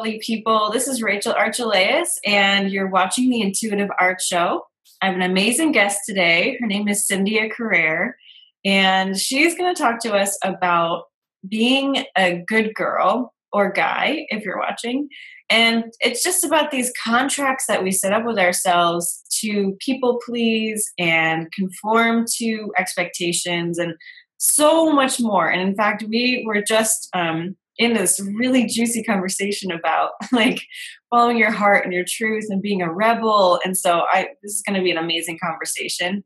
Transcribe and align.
lovely 0.00 0.18
people. 0.24 0.70
This 0.72 0.88
is 0.88 1.02
Rachel 1.02 1.34
Archelaus, 1.34 2.18
and 2.24 2.70
you're 2.70 2.88
watching 2.88 3.28
the 3.28 3.42
Intuitive 3.42 3.90
Art 3.98 4.22
Show. 4.22 4.64
I 5.02 5.06
have 5.08 5.14
an 5.14 5.20
amazing 5.20 5.72
guest 5.72 5.98
today. 6.06 6.56
Her 6.58 6.66
name 6.66 6.88
is 6.88 7.06
Cynthia 7.06 7.50
Carrere, 7.50 8.16
and 8.64 9.14
she's 9.14 9.54
going 9.54 9.74
to 9.74 9.78
talk 9.78 10.00
to 10.00 10.14
us 10.14 10.38
about 10.42 11.02
being 11.46 12.06
a 12.16 12.42
good 12.46 12.74
girl 12.74 13.34
or 13.52 13.70
guy, 13.70 14.24
if 14.30 14.42
you're 14.42 14.58
watching. 14.58 15.10
And 15.50 15.92
it's 16.00 16.24
just 16.24 16.44
about 16.44 16.70
these 16.70 16.90
contracts 17.04 17.66
that 17.66 17.84
we 17.84 17.92
set 17.92 18.14
up 18.14 18.24
with 18.24 18.38
ourselves 18.38 19.22
to 19.42 19.76
people 19.80 20.18
please 20.24 20.90
and 20.98 21.52
conform 21.52 22.24
to 22.38 22.72
expectations 22.78 23.78
and 23.78 23.92
so 24.38 24.94
much 24.94 25.20
more. 25.20 25.50
And 25.50 25.60
in 25.60 25.74
fact, 25.74 26.04
we 26.08 26.42
were 26.46 26.62
just 26.62 27.10
um, 27.14 27.56
in 27.80 27.94
this 27.94 28.20
really 28.20 28.66
juicy 28.66 29.02
conversation 29.02 29.72
about 29.72 30.10
like 30.32 30.60
following 31.08 31.38
your 31.38 31.50
heart 31.50 31.84
and 31.84 31.94
your 31.94 32.04
truth 32.06 32.44
and 32.50 32.60
being 32.60 32.82
a 32.82 32.92
rebel. 32.92 33.58
And 33.64 33.76
so 33.76 34.02
I 34.12 34.28
this 34.42 34.52
is 34.52 34.62
going 34.62 34.76
to 34.76 34.84
be 34.84 34.90
an 34.92 34.98
amazing 34.98 35.38
conversation. 35.42 36.22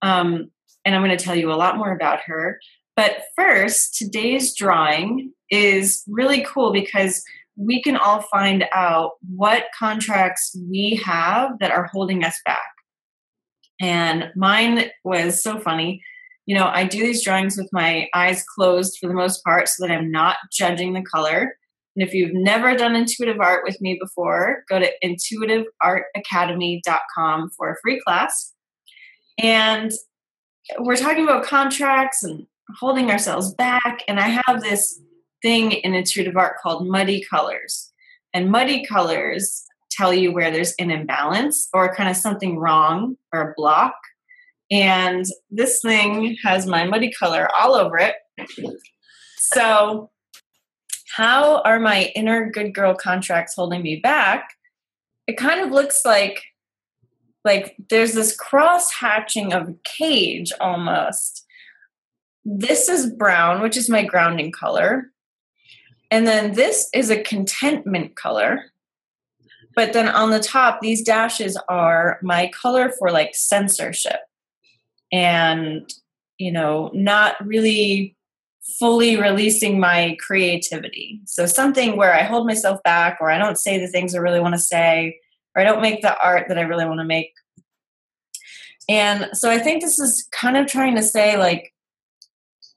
Um, 0.00 0.50
and 0.84 0.94
I'm 0.94 1.04
going 1.04 1.16
to 1.16 1.22
tell 1.22 1.36
you 1.36 1.52
a 1.52 1.54
lot 1.54 1.76
more 1.76 1.92
about 1.92 2.20
her. 2.24 2.58
But 2.96 3.18
first, 3.36 3.96
today's 3.96 4.56
drawing 4.56 5.32
is 5.50 6.02
really 6.08 6.44
cool 6.48 6.72
because 6.72 7.22
we 7.56 7.82
can 7.82 7.96
all 7.96 8.22
find 8.22 8.64
out 8.72 9.12
what 9.36 9.66
contracts 9.78 10.56
we 10.70 11.00
have 11.04 11.58
that 11.60 11.70
are 11.70 11.88
holding 11.92 12.24
us 12.24 12.40
back. 12.46 12.58
And 13.80 14.30
mine 14.34 14.90
was 15.04 15.42
so 15.42 15.60
funny 15.60 16.02
you 16.48 16.54
know, 16.54 16.70
I 16.72 16.84
do 16.84 17.02
these 17.02 17.22
drawings 17.22 17.58
with 17.58 17.68
my 17.74 18.08
eyes 18.14 18.42
closed 18.42 18.96
for 18.98 19.06
the 19.06 19.12
most 19.12 19.44
part 19.44 19.68
so 19.68 19.86
that 19.86 19.92
I'm 19.92 20.10
not 20.10 20.38
judging 20.50 20.94
the 20.94 21.02
color. 21.02 21.58
And 21.94 22.02
if 22.02 22.14
you've 22.14 22.32
never 22.32 22.74
done 22.74 22.96
intuitive 22.96 23.38
art 23.38 23.64
with 23.64 23.78
me 23.82 23.98
before, 24.00 24.64
go 24.66 24.78
to 24.78 24.90
intuitiveartacademy.com 25.04 27.50
for 27.50 27.70
a 27.70 27.76
free 27.82 28.00
class. 28.00 28.54
And 29.36 29.92
we're 30.78 30.96
talking 30.96 31.24
about 31.24 31.44
contracts 31.44 32.24
and 32.24 32.46
holding 32.78 33.10
ourselves 33.10 33.52
back. 33.52 34.02
And 34.08 34.18
I 34.18 34.40
have 34.46 34.62
this 34.62 35.02
thing 35.42 35.72
in 35.72 35.92
intuitive 35.92 36.38
art 36.38 36.56
called 36.62 36.88
muddy 36.88 37.22
colors. 37.28 37.92
And 38.32 38.50
muddy 38.50 38.86
colors 38.86 39.66
tell 39.90 40.14
you 40.14 40.32
where 40.32 40.50
there's 40.50 40.72
an 40.78 40.90
imbalance 40.90 41.68
or 41.74 41.94
kind 41.94 42.08
of 42.08 42.16
something 42.16 42.58
wrong 42.58 43.18
or 43.34 43.50
a 43.50 43.52
block 43.54 43.92
and 44.70 45.24
this 45.50 45.80
thing 45.80 46.36
has 46.44 46.66
my 46.66 46.84
muddy 46.84 47.10
color 47.10 47.48
all 47.58 47.74
over 47.74 47.98
it. 47.98 48.14
So, 49.38 50.10
how 51.16 51.62
are 51.62 51.80
my 51.80 52.12
inner 52.14 52.50
good 52.50 52.74
girl 52.74 52.94
contracts 52.94 53.54
holding 53.54 53.82
me 53.82 53.96
back? 53.96 54.50
It 55.26 55.36
kind 55.36 55.60
of 55.60 55.70
looks 55.70 56.04
like 56.04 56.42
like 57.44 57.76
there's 57.88 58.12
this 58.12 58.36
cross 58.36 58.92
hatching 58.92 59.52
of 59.52 59.68
a 59.68 59.74
cage 59.84 60.52
almost. 60.60 61.46
This 62.44 62.88
is 62.88 63.10
brown, 63.10 63.62
which 63.62 63.76
is 63.76 63.88
my 63.88 64.04
grounding 64.04 64.52
color. 64.52 65.10
And 66.10 66.26
then 66.26 66.54
this 66.54 66.88
is 66.92 67.10
a 67.10 67.22
contentment 67.22 68.16
color. 68.16 68.64
But 69.74 69.92
then 69.92 70.08
on 70.08 70.30
the 70.30 70.40
top, 70.40 70.80
these 70.80 71.02
dashes 71.02 71.58
are 71.68 72.18
my 72.22 72.50
color 72.60 72.92
for 72.98 73.10
like 73.10 73.34
censorship 73.34 74.20
and 75.12 75.92
you 76.38 76.52
know 76.52 76.90
not 76.94 77.34
really 77.44 78.16
fully 78.78 79.16
releasing 79.16 79.80
my 79.80 80.16
creativity. 80.20 81.20
So 81.24 81.46
something 81.46 81.96
where 81.96 82.14
i 82.14 82.22
hold 82.22 82.46
myself 82.46 82.82
back 82.82 83.18
or 83.20 83.30
i 83.30 83.38
don't 83.38 83.58
say 83.58 83.78
the 83.78 83.88
things 83.88 84.14
i 84.14 84.18
really 84.18 84.40
want 84.40 84.54
to 84.54 84.60
say 84.60 85.18
or 85.54 85.62
i 85.62 85.64
don't 85.64 85.82
make 85.82 86.02
the 86.02 86.16
art 86.22 86.48
that 86.48 86.58
i 86.58 86.62
really 86.62 86.84
want 86.84 87.00
to 87.00 87.04
make. 87.04 87.32
And 88.88 89.30
so 89.32 89.50
i 89.50 89.58
think 89.58 89.82
this 89.82 89.98
is 89.98 90.28
kind 90.32 90.56
of 90.56 90.66
trying 90.66 90.96
to 90.96 91.02
say 91.02 91.36
like 91.36 91.72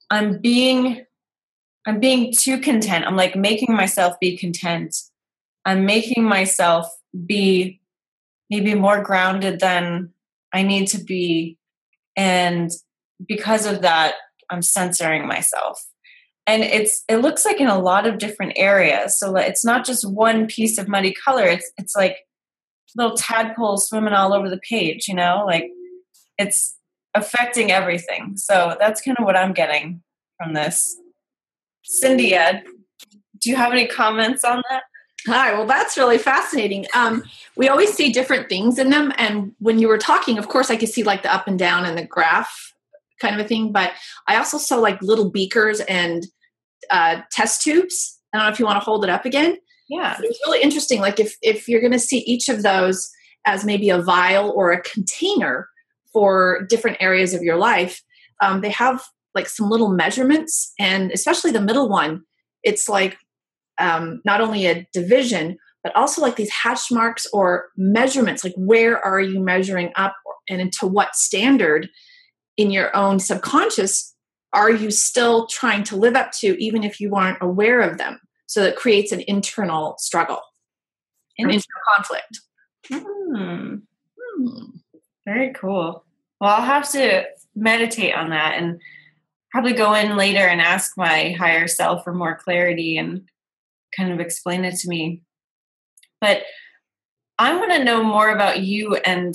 i'm 0.09 0.39
being 0.39 1.05
i'm 1.85 1.99
being 1.99 2.33
too 2.33 2.59
content. 2.59 3.05
I'm 3.05 3.17
like 3.17 3.35
making 3.35 3.75
myself 3.75 4.19
be 4.19 4.37
content. 4.37 4.95
I'm 5.65 5.85
making 5.85 6.23
myself 6.23 6.87
be 7.25 7.81
maybe 8.49 8.73
more 8.73 9.01
grounded 9.01 9.59
than 9.59 10.13
i 10.53 10.61
need 10.61 10.87
to 10.87 11.03
be 11.03 11.57
and 12.15 12.71
because 13.27 13.65
of 13.65 13.81
that 13.81 14.15
i'm 14.51 14.61
censoring 14.61 15.25
myself. 15.27 15.83
And 16.47 16.63
it's 16.63 17.03
it 17.07 17.17
looks 17.17 17.45
like 17.45 17.61
in 17.61 17.67
a 17.67 17.79
lot 17.79 18.05
of 18.05 18.17
different 18.17 18.53
areas. 18.55 19.17
So 19.17 19.35
it's 19.35 19.63
not 19.63 19.85
just 19.85 20.09
one 20.09 20.47
piece 20.47 20.77
of 20.77 20.87
muddy 20.87 21.13
color. 21.13 21.45
It's 21.45 21.71
it's 21.77 21.95
like 21.95 22.17
little 22.95 23.15
tadpoles 23.15 23.87
swimming 23.87 24.13
all 24.13 24.33
over 24.33 24.49
the 24.49 24.59
page 24.69 25.07
you 25.07 25.15
know? 25.15 25.43
Like 25.45 25.65
it's 26.37 26.75
affecting 27.13 27.71
everything. 27.71 28.33
So 28.35 28.75
that's 28.79 29.01
kind 29.01 29.17
of 29.17 29.25
what 29.25 29.37
i'm 29.37 29.53
getting 29.53 30.01
from 30.37 30.53
this. 30.53 30.97
Cynthia, 31.83 32.63
do 33.39 33.49
you 33.49 33.55
have 33.55 33.71
any 33.71 33.87
comments 33.87 34.43
on 34.43 34.61
that 34.69 34.83
Hi, 35.27 35.53
well, 35.53 35.67
that's 35.67 35.97
really 35.97 36.17
fascinating. 36.17 36.85
Um, 36.95 37.23
we 37.55 37.69
always 37.69 37.93
see 37.93 38.11
different 38.11 38.49
things 38.49 38.79
in 38.79 38.89
them. 38.89 39.13
And 39.17 39.53
when 39.59 39.77
you 39.77 39.87
were 39.87 39.97
talking, 39.97 40.37
of 40.37 40.47
course, 40.47 40.71
I 40.71 40.77
could 40.77 40.89
see 40.89 41.03
like 41.03 41.21
the 41.21 41.33
up 41.33 41.47
and 41.47 41.59
down 41.59 41.85
and 41.85 41.97
the 41.97 42.05
graph 42.05 42.73
kind 43.19 43.39
of 43.39 43.45
a 43.45 43.47
thing. 43.47 43.71
But 43.71 43.91
I 44.27 44.37
also 44.37 44.57
saw 44.57 44.77
like 44.77 45.01
little 45.01 45.29
beakers 45.29 45.79
and 45.81 46.25
uh, 46.89 47.21
test 47.31 47.61
tubes. 47.61 48.19
I 48.33 48.37
don't 48.37 48.47
know 48.47 48.51
if 48.51 48.59
you 48.59 48.65
want 48.65 48.77
to 48.81 48.85
hold 48.85 49.03
it 49.03 49.09
up 49.09 49.25
again. 49.25 49.57
Yeah. 49.89 50.17
It's 50.19 50.39
really 50.47 50.61
interesting. 50.61 51.01
Like 51.01 51.19
if, 51.19 51.35
if 51.41 51.67
you're 51.67 51.81
going 51.81 51.91
to 51.91 51.99
see 51.99 52.19
each 52.19 52.49
of 52.49 52.63
those 52.63 53.09
as 53.45 53.63
maybe 53.63 53.89
a 53.89 54.01
vial 54.01 54.51
or 54.55 54.71
a 54.71 54.81
container 54.81 55.67
for 56.11 56.65
different 56.69 56.97
areas 56.99 57.33
of 57.33 57.43
your 57.43 57.57
life, 57.57 58.01
um, 58.41 58.61
they 58.61 58.69
have 58.69 59.03
like 59.35 59.47
some 59.47 59.69
little 59.69 59.89
measurements. 59.89 60.73
And 60.79 61.11
especially 61.11 61.51
the 61.51 61.61
middle 61.61 61.89
one, 61.89 62.23
it's 62.63 62.89
like 62.89 63.17
um, 63.81 64.21
not 64.23 64.41
only 64.41 64.67
a 64.67 64.87
division, 64.93 65.57
but 65.83 65.95
also 65.95 66.21
like 66.21 66.35
these 66.35 66.51
hatch 66.51 66.91
marks 66.91 67.25
or 67.33 67.69
measurements. 67.75 68.43
Like, 68.43 68.53
where 68.55 69.03
are 69.03 69.19
you 69.19 69.39
measuring 69.39 69.91
up 69.95 70.15
and 70.49 70.71
to 70.73 70.87
what 70.87 71.15
standard 71.15 71.89
in 72.57 72.71
your 72.71 72.95
own 72.95 73.19
subconscious 73.19 74.15
are 74.53 74.69
you 74.69 74.91
still 74.91 75.47
trying 75.47 75.83
to 75.85 75.95
live 75.95 76.15
up 76.15 76.31
to, 76.33 76.61
even 76.61 76.83
if 76.83 76.99
you 76.99 77.15
aren't 77.15 77.41
aware 77.41 77.81
of 77.81 77.97
them? 77.97 78.19
So 78.47 78.63
it 78.63 78.75
creates 78.75 79.11
an 79.11 79.23
internal 79.27 79.95
struggle, 79.97 80.41
an 81.37 81.45
internal 81.45 81.63
conflict. 81.95 82.41
Hmm. 82.89 83.75
Hmm. 84.19 84.63
Very 85.25 85.53
cool. 85.53 86.03
Well, 86.39 86.49
I'll 86.49 86.61
have 86.61 86.91
to 86.91 87.25
meditate 87.55 88.13
on 88.13 88.31
that 88.31 88.55
and 88.57 88.81
probably 89.51 89.73
go 89.73 89.93
in 89.93 90.17
later 90.17 90.39
and 90.39 90.59
ask 90.59 90.97
my 90.97 91.31
higher 91.31 91.67
self 91.67 92.03
for 92.03 92.13
more 92.13 92.35
clarity 92.35 92.97
and 92.97 93.23
kind 93.97 94.11
of 94.11 94.19
explain 94.19 94.65
it 94.65 94.75
to 94.79 94.89
me. 94.89 95.23
But 96.19 96.43
I 97.39 97.55
want 97.55 97.71
to 97.71 97.83
know 97.83 98.03
more 98.03 98.29
about 98.29 98.61
you. 98.61 98.95
And, 99.05 99.33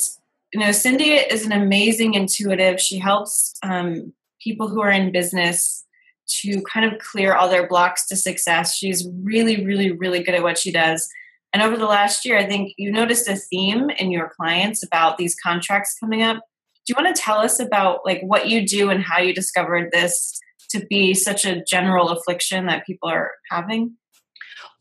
you 0.53 0.61
know, 0.61 0.73
Cindy 0.73 1.15
is 1.15 1.45
an 1.45 1.53
amazing 1.53 2.15
intuitive. 2.15 2.81
She 2.81 2.99
helps 2.99 3.55
um, 3.63 4.13
people 4.41 4.69
who 4.69 4.81
are 4.81 4.91
in 4.91 5.13
business 5.13 5.85
to 6.29 6.63
kind 6.63 6.91
of 6.91 6.99
clear 7.01 7.35
all 7.35 7.49
their 7.49 7.67
blocks 7.67 8.07
to 8.09 8.17
success. 8.17 8.77
She's 8.77 9.09
really, 9.23 9.65
really, 9.65 9.93
really 9.93 10.23
good 10.23 10.35
at 10.35 10.43
what 10.43 10.59
she 10.59 10.73
does. 10.73 11.09
And 11.53 11.63
over 11.63 11.77
the 11.77 11.87
last 11.87 12.25
year, 12.25 12.37
I 12.39 12.47
think 12.47 12.75
you 12.77 12.93
noticed 12.93 13.29
a 13.29 13.37
theme 13.37 13.91
in 13.91 14.11
your 14.11 14.31
clients 14.37 14.83
about 14.83 15.17
these 15.17 15.37
contracts 15.43 15.97
coming 15.99 16.23
up. 16.23 16.37
Do 16.85 16.93
you 16.93 17.03
want 17.03 17.15
to 17.15 17.21
tell 17.21 17.39
us 17.39 17.59
about 17.59 18.01
like 18.05 18.21
what 18.23 18.49
you 18.49 18.67
do 18.67 18.91
and 18.91 19.03
how 19.03 19.19
you 19.19 19.33
discovered 19.33 19.91
this 19.91 20.39
to 20.71 20.85
be 20.87 21.15
such 21.15 21.45
a 21.45 21.65
general 21.65 22.11
affliction 22.11 22.67
that 22.67 22.87
people 22.87 23.09
are 23.09 23.33
having? 23.51 23.97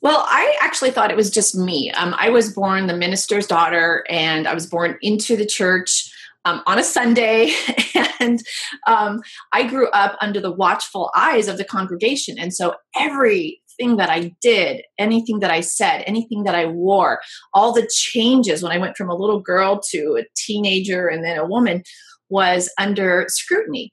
Well, 0.05 0.23
I 0.27 0.55
actually 0.61 0.91
thought 0.91 1.09
it 1.09 1.17
was 1.17 1.31
just 1.31 1.55
me. 1.55 1.89
Um, 1.93 2.13
I 2.15 2.29
was 2.29 2.53
born 2.53 2.85
the 2.85 2.95
minister's 2.95 3.47
daughter, 3.47 4.05
and 4.07 4.47
I 4.47 4.53
was 4.53 4.67
born 4.67 4.99
into 5.01 5.35
the 5.35 5.47
church 5.47 6.07
um, 6.45 6.61
on 6.67 6.77
a 6.77 6.83
Sunday. 6.83 7.51
and 8.19 8.39
um, 8.85 9.23
I 9.51 9.63
grew 9.63 9.89
up 9.89 10.15
under 10.21 10.39
the 10.39 10.51
watchful 10.51 11.09
eyes 11.15 11.47
of 11.47 11.57
the 11.57 11.63
congregation. 11.63 12.37
And 12.37 12.53
so 12.53 12.75
everything 12.95 13.97
that 13.97 14.11
I 14.11 14.35
did, 14.43 14.83
anything 14.99 15.39
that 15.39 15.49
I 15.49 15.61
said, 15.61 16.03
anything 16.05 16.43
that 16.43 16.53
I 16.53 16.67
wore, 16.67 17.19
all 17.55 17.73
the 17.73 17.89
changes 17.91 18.61
when 18.61 18.71
I 18.71 18.77
went 18.77 18.97
from 18.97 19.09
a 19.09 19.15
little 19.15 19.39
girl 19.39 19.81
to 19.89 20.19
a 20.19 20.27
teenager 20.35 21.07
and 21.07 21.25
then 21.25 21.39
a 21.39 21.47
woman 21.47 21.81
was 22.29 22.71
under 22.77 23.25
scrutiny. 23.27 23.91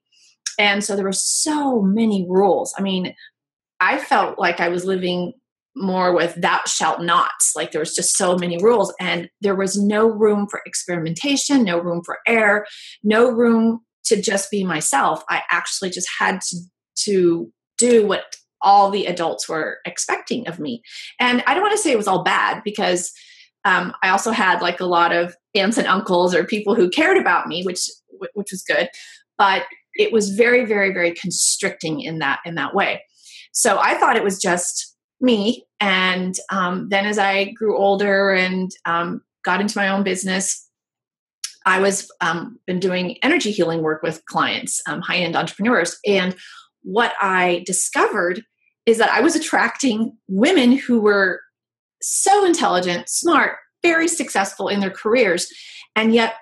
And 0.58 0.84
so 0.84 0.94
there 0.94 1.06
were 1.06 1.12
so 1.12 1.80
many 1.80 2.26
rules. 2.28 2.74
I 2.76 2.82
mean, 2.82 3.14
I 3.80 3.96
felt 3.96 4.38
like 4.38 4.60
I 4.60 4.68
was 4.68 4.84
living 4.84 5.32
more 5.74 6.14
with 6.14 6.34
thou 6.34 6.60
shalt 6.66 7.00
not 7.00 7.30
like 7.56 7.72
there 7.72 7.80
was 7.80 7.94
just 7.94 8.16
so 8.16 8.36
many 8.36 8.62
rules 8.62 8.92
and 9.00 9.30
there 9.40 9.54
was 9.54 9.80
no 9.80 10.06
room 10.06 10.46
for 10.46 10.60
experimentation 10.66 11.64
no 11.64 11.78
room 11.78 12.02
for 12.04 12.18
error 12.26 12.66
no 13.02 13.30
room 13.30 13.80
to 14.04 14.20
just 14.20 14.50
be 14.50 14.64
myself 14.64 15.24
i 15.30 15.40
actually 15.50 15.88
just 15.88 16.08
had 16.18 16.42
to 16.42 16.58
to 16.94 17.50
do 17.78 18.06
what 18.06 18.36
all 18.62 18.90
the 18.90 19.06
adults 19.06 19.48
were 19.48 19.78
expecting 19.84 20.46
of 20.46 20.58
me. 20.58 20.82
And 21.18 21.42
I 21.46 21.54
don't 21.54 21.62
want 21.62 21.72
to 21.72 21.82
say 21.82 21.90
it 21.90 21.96
was 21.96 22.08
all 22.08 22.22
bad 22.22 22.62
because 22.64 23.12
um, 23.64 23.92
I 24.02 24.08
also 24.08 24.30
had 24.30 24.62
like 24.62 24.80
a 24.80 24.86
lot 24.86 25.12
of 25.12 25.34
aunts 25.54 25.78
and 25.78 25.86
uncles 25.86 26.34
or 26.34 26.44
people 26.44 26.74
who 26.74 26.88
cared 26.88 27.16
about 27.16 27.48
me, 27.48 27.62
which 27.64 27.80
which 28.34 28.48
was 28.52 28.62
good. 28.62 28.88
But 29.36 29.64
it 29.94 30.12
was 30.12 30.30
very, 30.30 30.64
very, 30.64 30.92
very 30.92 31.12
constricting 31.12 32.00
in 32.00 32.18
that 32.20 32.40
in 32.44 32.54
that 32.54 32.74
way. 32.74 33.02
So 33.52 33.78
I 33.78 33.94
thought 33.98 34.16
it 34.16 34.24
was 34.24 34.40
just 34.40 34.91
me. 35.22 35.64
And 35.80 36.34
um, 36.50 36.88
then 36.88 37.06
as 37.06 37.18
I 37.18 37.52
grew 37.52 37.78
older 37.78 38.30
and 38.30 38.70
um, 38.84 39.22
got 39.44 39.60
into 39.60 39.78
my 39.78 39.88
own 39.88 40.02
business, 40.02 40.68
I 41.64 41.80
was 41.80 42.10
um, 42.20 42.58
been 42.66 42.80
doing 42.80 43.18
energy 43.22 43.52
healing 43.52 43.82
work 43.82 44.02
with 44.02 44.24
clients, 44.26 44.80
um, 44.86 45.00
high 45.00 45.18
end 45.18 45.36
entrepreneurs, 45.36 45.98
and 46.06 46.34
what 46.82 47.12
I 47.20 47.62
discovered 47.64 48.42
is 48.86 48.98
that 48.98 49.10
I 49.10 49.20
was 49.20 49.36
attracting 49.36 50.16
women 50.26 50.72
who 50.72 51.00
were 51.00 51.40
so 52.00 52.44
intelligent, 52.44 53.08
smart, 53.08 53.58
very 53.82 54.08
successful 54.08 54.66
in 54.66 54.80
their 54.80 54.90
careers, 54.90 55.46
and 55.94 56.12
yet 56.12 56.34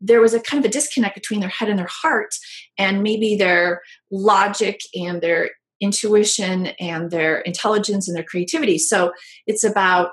there 0.00 0.20
was 0.20 0.34
a 0.34 0.40
kind 0.40 0.64
of 0.64 0.68
a 0.68 0.72
disconnect 0.72 1.14
between 1.14 1.40
their 1.40 1.48
head 1.48 1.68
and 1.68 1.78
their 1.78 1.88
heart, 1.88 2.34
and 2.76 3.02
maybe 3.02 3.36
their 3.36 3.80
logic 4.10 4.80
and 4.94 5.20
their 5.20 5.50
intuition 5.80 6.66
and 6.78 7.10
their 7.10 7.40
intelligence 7.40 8.08
and 8.08 8.16
their 8.16 8.24
creativity. 8.24 8.78
So 8.78 9.12
it's 9.46 9.64
about 9.64 10.12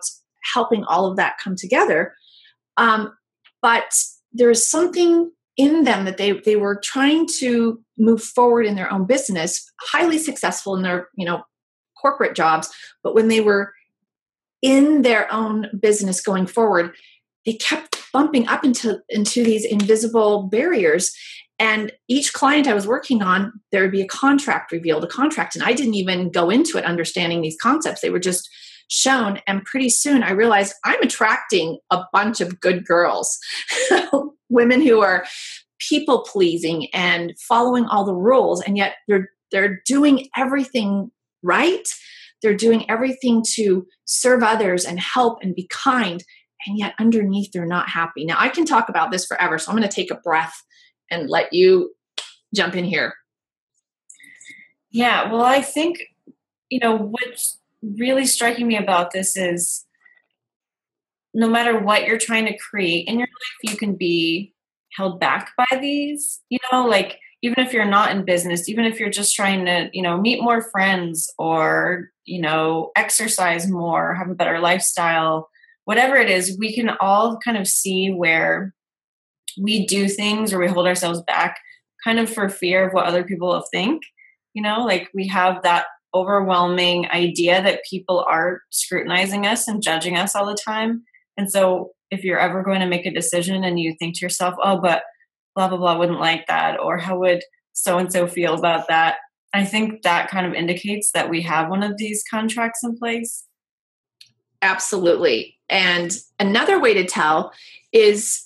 helping 0.54 0.84
all 0.86 1.06
of 1.06 1.18
that 1.18 1.38
come 1.44 1.56
together. 1.56 2.16
Um, 2.78 3.14
but 3.62 3.94
there's 4.34 4.68
something 4.68 5.32
in 5.58 5.84
them 5.84 6.06
that 6.06 6.18
they 6.18 6.32
they 6.32 6.56
were 6.56 6.80
trying 6.84 7.28
to 7.40 7.80
move 7.98 8.24
forward 8.24 8.66
in 8.66 8.76
their 8.76 8.92
own 8.92 9.06
business, 9.06 9.70
highly 9.82 10.18
successful 10.18 10.76
in 10.76 10.82
their 10.82 11.10
you 11.16 11.26
know 11.26 11.44
corporate 12.02 12.36
jobs, 12.36 12.70
but 13.04 13.14
when 13.14 13.28
they 13.28 13.42
were 13.42 13.74
in 14.62 15.02
their 15.02 15.32
own 15.32 15.68
business 15.80 16.22
going 16.22 16.48
forward, 16.48 16.96
they 17.46 17.54
kept 17.54 18.02
bumping 18.14 18.48
up 18.48 18.64
into 18.64 19.00
into 19.10 19.44
these 19.44 19.66
invisible 19.66 20.44
barriers 20.44 21.14
and 21.62 21.92
each 22.10 22.34
client 22.34 22.68
i 22.68 22.74
was 22.74 22.88
working 22.88 23.22
on 23.22 23.54
there 23.72 23.84
would 23.84 23.92
be 23.92 24.02
a 24.02 24.08
contract 24.08 24.72
revealed 24.72 25.04
a 25.04 25.08
contract 25.08 25.56
and 25.56 25.64
i 25.64 25.74
didn't 25.74 25.94
even 25.94 26.32
go 26.32 26.50
into 26.50 26.78
it 26.78 26.86
understanding 26.86 27.42
these 27.42 27.58
concepts. 27.62 28.02
They 28.02 28.10
were 28.10 28.20
just 28.20 28.50
shown. 28.90 29.40
And 29.48 29.64
pretty 29.64 29.90
soon 29.90 30.24
i 30.24 30.32
realized 30.32 30.74
i'm 30.84 31.02
attracting 31.02 31.80
a 31.92 32.04
bunch 32.12 32.42
of 32.42 32.60
good 32.60 32.86
girls 32.86 33.38
women 34.50 34.82
who 34.82 35.02
are 35.02 35.26
people 35.80 36.24
pleasing 36.24 36.88
and 36.94 37.34
following 37.48 37.86
all 37.86 38.06
the 38.06 38.14
rules 38.14 38.62
and 38.62 38.78
yet 38.78 38.96
they're 39.08 39.30
they're 39.52 39.82
doing 39.86 40.28
everything 40.36 41.12
right. 41.44 41.88
They're 42.42 42.56
doing 42.56 42.90
everything 42.90 43.44
to 43.54 43.86
serve 44.06 44.44
others 44.44 44.86
and 44.86 45.00
help 45.00 45.40
and 45.42 45.54
be 45.54 45.68
kind 45.70 46.24
and 46.66 46.78
yet 46.78 46.94
underneath 47.00 47.52
they're 47.52 47.66
not 47.66 47.90
happy. 47.90 48.24
Now, 48.24 48.36
I 48.38 48.50
can 48.50 48.66
talk 48.66 48.88
about 48.88 49.12
this 49.12 49.26
forever, 49.26 49.58
so 49.58 49.72
I'm 49.72 49.78
going 49.78 49.88
to 49.88 49.94
take 49.94 50.12
a 50.12 50.16
breath 50.16 50.62
and 51.12 51.30
let 51.30 51.54
you 51.54 51.94
jump 52.56 52.76
in 52.76 52.86
here. 52.86 53.14
Yeah, 54.90 55.32
well, 55.32 55.44
I 55.44 55.62
think, 55.62 56.02
you 56.70 56.80
know, 56.80 56.96
what's 56.96 57.60
really 57.82 58.26
striking 58.26 58.68
me 58.68 58.78
about 58.78 59.12
this 59.12 59.38
is 59.38 59.86
no 61.34 61.48
matter 61.48 61.80
what 61.80 62.06
you're 62.06 62.18
trying 62.18 62.46
to 62.46 62.58
create 62.58 63.08
in 63.08 63.20
your 63.20 63.28
life, 63.28 63.72
you 63.72 63.78
can 63.78 63.96
be 63.96 64.54
held 64.98 65.20
back 65.20 65.52
by 65.58 65.78
these, 65.80 66.42
you 66.50 66.60
know, 66.72 66.86
like 66.86 67.18
even 67.42 67.66
if 67.66 67.74
you're 67.74 67.86
not 67.86 68.12
in 68.12 68.26
business, 68.26 68.68
even 68.68 68.86
if 68.86 69.00
you're 69.00 69.10
just 69.10 69.36
trying 69.36 69.66
to, 69.66 69.90
you 69.94 70.02
know, 70.02 70.20
meet 70.20 70.44
more 70.44 70.62
friends 70.62 71.32
or, 71.40 72.10
you 72.26 72.42
know, 72.42 72.92
exercise 72.96 73.68
more, 73.68 74.14
have 74.14 74.30
a 74.30 74.36
better 74.36 74.60
lifestyle, 74.60 75.50
whatever 75.86 76.16
it 76.18 76.30
is, 76.30 76.58
we 76.60 76.74
can 76.74 76.90
all 77.00 77.40
kind 77.44 77.58
of 77.58 77.68
see 77.68 78.12
where 78.12 78.74
we 79.60 79.86
do 79.86 80.08
things 80.08 80.54
or 80.54 80.60
we 80.60 80.68
hold 80.68 80.88
ourselves 80.88 81.22
back 81.22 81.60
kind 82.04 82.20
of 82.20 82.30
for 82.30 82.50
fear 82.50 82.88
of 82.88 82.94
what 82.94 83.06
other 83.06 83.24
people 83.24 83.50
will 83.50 83.66
think. 83.72 84.04
You 84.54 84.62
know, 84.62 84.84
like 84.84 85.10
we 85.14 85.28
have 85.28 85.64
that 85.64 85.86
overwhelming 86.14 87.08
idea 87.10 87.62
that 87.62 87.86
people 87.90 88.26
are 88.28 88.62
scrutinizing 88.70 89.46
us 89.46 89.68
and 89.68 89.82
judging 89.82 90.18
us 90.18 90.36
all 90.36 90.46
the 90.46 90.56
time. 90.56 91.04
And 91.38 91.50
so 91.50 91.92
if 92.10 92.24
you're 92.24 92.40
ever 92.40 92.64
going 92.64 92.82
to 92.82 92.88
make 92.88 93.06
a 93.06 93.14
decision 93.14 93.64
and 93.64 93.80
you 93.80 93.96
think 93.98 94.16
to 94.16 94.26
yourself, 94.26 94.56
oh, 94.62 94.80
but 94.82 95.04
blah, 95.56 95.70
blah, 95.70 95.78
blah 95.78 95.98
wouldn't 95.98 96.20
like 96.20 96.48
that, 96.48 96.80
or 96.80 96.98
how 96.98 97.20
would 97.20 97.44
so 97.74 97.98
and 97.98 98.12
so 98.12 98.28
feel 98.28 98.54
about 98.54 98.88
that? 98.90 99.18
I 99.54 99.66
think 99.66 100.02
that 100.04 100.30
kind 100.30 100.46
of 100.46 100.54
indicates 100.54 101.12
that 101.12 101.30
we 101.30 101.42
have 101.42 101.70
one 101.70 101.84
of 101.84 101.98
these 101.98 102.24
contracts 102.30 102.84
in 102.84 102.98
place. 102.98 103.46
Absolutely. 104.62 105.58
And 105.70 106.12
another 106.40 106.80
way 106.80 106.94
to 106.94 107.06
tell 107.06 107.52
is 107.92 108.46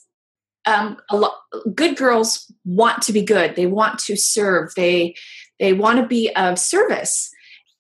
um, 0.65 0.97
a 1.12 1.27
good 1.73 1.95
girls 1.95 2.51
want 2.65 3.01
to 3.03 3.13
be 3.13 3.21
good. 3.21 3.56
They 3.56 3.67
want 3.67 4.00
to 4.00 4.15
serve. 4.15 4.71
They 4.75 5.15
they 5.59 5.73
want 5.73 6.00
to 6.00 6.07
be 6.07 6.33
of 6.35 6.59
service. 6.59 7.31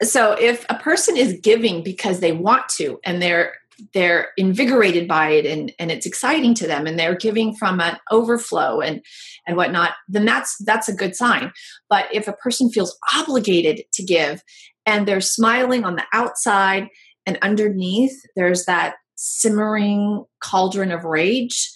So 0.01 0.33
if 0.33 0.65
a 0.69 0.75
person 0.75 1.17
is 1.17 1.39
giving 1.41 1.83
because 1.83 2.19
they 2.19 2.31
want 2.31 2.69
to 2.77 2.99
and 3.03 3.21
they're 3.21 3.53
they're 3.93 4.29
invigorated 4.37 5.07
by 5.07 5.29
it 5.29 5.45
and, 5.45 5.73
and 5.79 5.91
it's 5.91 6.05
exciting 6.05 6.53
to 6.55 6.67
them 6.67 6.87
and 6.87 6.97
they're 6.97 7.15
giving 7.15 7.53
from 7.55 7.81
an 7.81 7.97
overflow 8.11 8.79
and 8.79 9.01
and 9.47 9.57
whatnot, 9.57 9.91
then 10.07 10.25
that's 10.25 10.57
that's 10.65 10.87
a 10.87 10.95
good 10.95 11.15
sign. 11.15 11.51
But 11.89 12.07
if 12.13 12.27
a 12.27 12.33
person 12.33 12.69
feels 12.69 12.97
obligated 13.15 13.83
to 13.93 14.03
give 14.03 14.41
and 14.85 15.07
they're 15.07 15.21
smiling 15.21 15.83
on 15.83 15.95
the 15.95 16.05
outside 16.13 16.87
and 17.25 17.37
underneath 17.41 18.15
there's 18.35 18.65
that 18.65 18.95
simmering 19.15 20.23
cauldron 20.43 20.91
of 20.91 21.03
rage, 21.03 21.71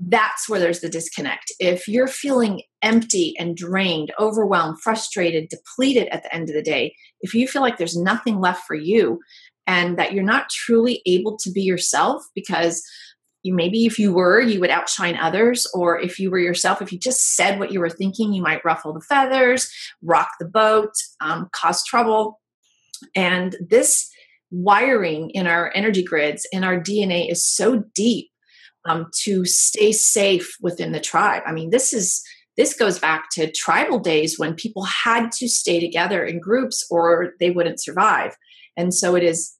that's 0.00 0.48
where 0.48 0.58
there's 0.58 0.80
the 0.80 0.88
disconnect. 0.88 1.52
If 1.58 1.86
you're 1.86 2.08
feeling 2.08 2.62
empty 2.82 3.34
and 3.38 3.56
drained, 3.56 4.12
overwhelmed, 4.18 4.80
frustrated, 4.80 5.50
depleted 5.50 6.08
at 6.08 6.22
the 6.22 6.34
end 6.34 6.48
of 6.48 6.54
the 6.54 6.62
day, 6.62 6.94
if 7.20 7.34
you 7.34 7.46
feel 7.46 7.60
like 7.60 7.76
there's 7.76 7.96
nothing 7.96 8.40
left 8.40 8.64
for 8.66 8.74
you 8.74 9.20
and 9.66 9.98
that 9.98 10.12
you're 10.12 10.24
not 10.24 10.48
truly 10.48 11.02
able 11.06 11.36
to 11.38 11.50
be 11.50 11.60
yourself 11.60 12.22
because 12.34 12.82
you 13.42 13.54
maybe 13.54 13.86
if 13.86 13.98
you 13.98 14.12
were 14.12 14.40
you 14.40 14.60
would 14.60 14.70
outshine 14.70 15.16
others 15.16 15.66
or 15.72 15.98
if 15.98 16.18
you 16.18 16.30
were 16.30 16.38
yourself 16.38 16.82
if 16.82 16.92
you 16.92 16.98
just 16.98 17.34
said 17.36 17.58
what 17.58 17.72
you 17.72 17.80
were 17.80 17.88
thinking 17.88 18.34
you 18.34 18.42
might 18.42 18.64
ruffle 18.66 18.92
the 18.92 19.00
feathers 19.00 19.70
rock 20.02 20.28
the 20.38 20.46
boat 20.46 20.92
um, 21.22 21.48
cause 21.52 21.82
trouble 21.84 22.38
and 23.16 23.56
this 23.66 24.10
wiring 24.50 25.30
in 25.30 25.46
our 25.46 25.72
energy 25.74 26.02
grids 26.02 26.46
in 26.52 26.64
our 26.64 26.78
DNA 26.78 27.30
is 27.30 27.46
so 27.46 27.82
deep 27.94 28.29
um, 28.88 29.06
to 29.22 29.44
stay 29.44 29.92
safe 29.92 30.56
within 30.60 30.92
the 30.92 31.00
tribe. 31.00 31.42
I 31.46 31.52
mean, 31.52 31.70
this 31.70 31.92
is 31.92 32.22
this 32.56 32.74
goes 32.74 32.98
back 32.98 33.30
to 33.32 33.50
tribal 33.50 33.98
days 33.98 34.38
when 34.38 34.54
people 34.54 34.84
had 34.84 35.32
to 35.32 35.48
stay 35.48 35.80
together 35.80 36.24
in 36.24 36.40
groups 36.40 36.86
or 36.90 37.32
they 37.40 37.50
wouldn't 37.50 37.80
survive. 37.80 38.36
And 38.76 38.92
so 38.92 39.14
it 39.14 39.22
is 39.22 39.56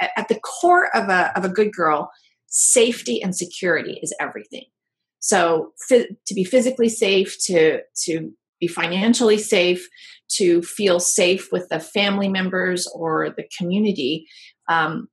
at 0.00 0.28
the 0.28 0.40
core 0.40 0.94
of 0.96 1.08
a 1.08 1.36
of 1.36 1.44
a 1.44 1.48
good 1.48 1.72
girl, 1.72 2.10
safety 2.46 3.22
and 3.22 3.36
security 3.36 3.98
is 4.02 4.14
everything. 4.20 4.64
So 5.20 5.72
to 5.88 6.34
be 6.34 6.44
physically 6.44 6.88
safe, 6.88 7.36
to 7.46 7.80
to 8.04 8.32
be 8.60 8.66
financially 8.66 9.38
safe, 9.38 9.88
to 10.36 10.62
feel 10.62 11.00
safe 11.00 11.50
with 11.52 11.68
the 11.68 11.80
family 11.80 12.28
members 12.28 12.88
or 12.94 13.30
the 13.30 13.44
community. 13.58 14.26
Um, 14.68 15.08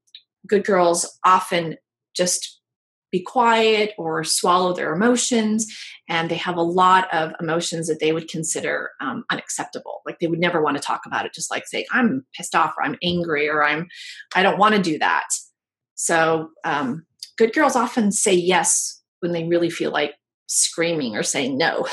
good 0.48 0.64
girls 0.64 1.20
often 1.26 1.78
just 2.16 2.59
be 3.12 3.22
quiet 3.22 3.94
or 3.98 4.24
swallow 4.24 4.74
their 4.74 4.94
emotions, 4.94 5.68
and 6.08 6.30
they 6.30 6.36
have 6.36 6.58
a 6.58 6.62
lot 6.62 7.14
of 7.14 7.34
emotions 7.40 7.88
that 7.88 8.00
they 8.00 8.12
would 8.12 8.28
consider 8.28 8.92
um, 9.02 9.26
unacceptable. 9.32 10.02
Like 10.06 10.20
they 10.20 10.28
would 10.28 10.40
never 10.40 10.62
want 10.62 10.78
to 10.78 10.84
talk 10.84 11.02
about 11.06 11.26
it, 11.26 11.34
just 11.34 11.52
like 11.52 11.68
say, 11.68 11.86
I'm 11.92 12.26
pissed 12.34 12.56
off 12.56 12.76
or 12.78 12.84
I'm 12.84 12.98
angry 13.04 13.50
or 13.50 13.64
I'm, 13.64 13.88
I 14.36 14.44
don't 14.44 14.60
want 14.60 14.76
to 14.76 14.82
do 14.82 15.00
that. 15.00 15.28
So, 15.96 16.52
um, 16.64 17.06
good 17.38 17.54
girls 17.54 17.76
often 17.76 18.12
say 18.12 18.34
yes 18.34 19.02
when 19.22 19.32
they 19.32 19.46
really 19.46 19.70
feel 19.70 19.92
like 19.92 20.16
screaming 20.48 21.16
or 21.16 21.24
saying 21.24 21.58
no. 21.58 21.88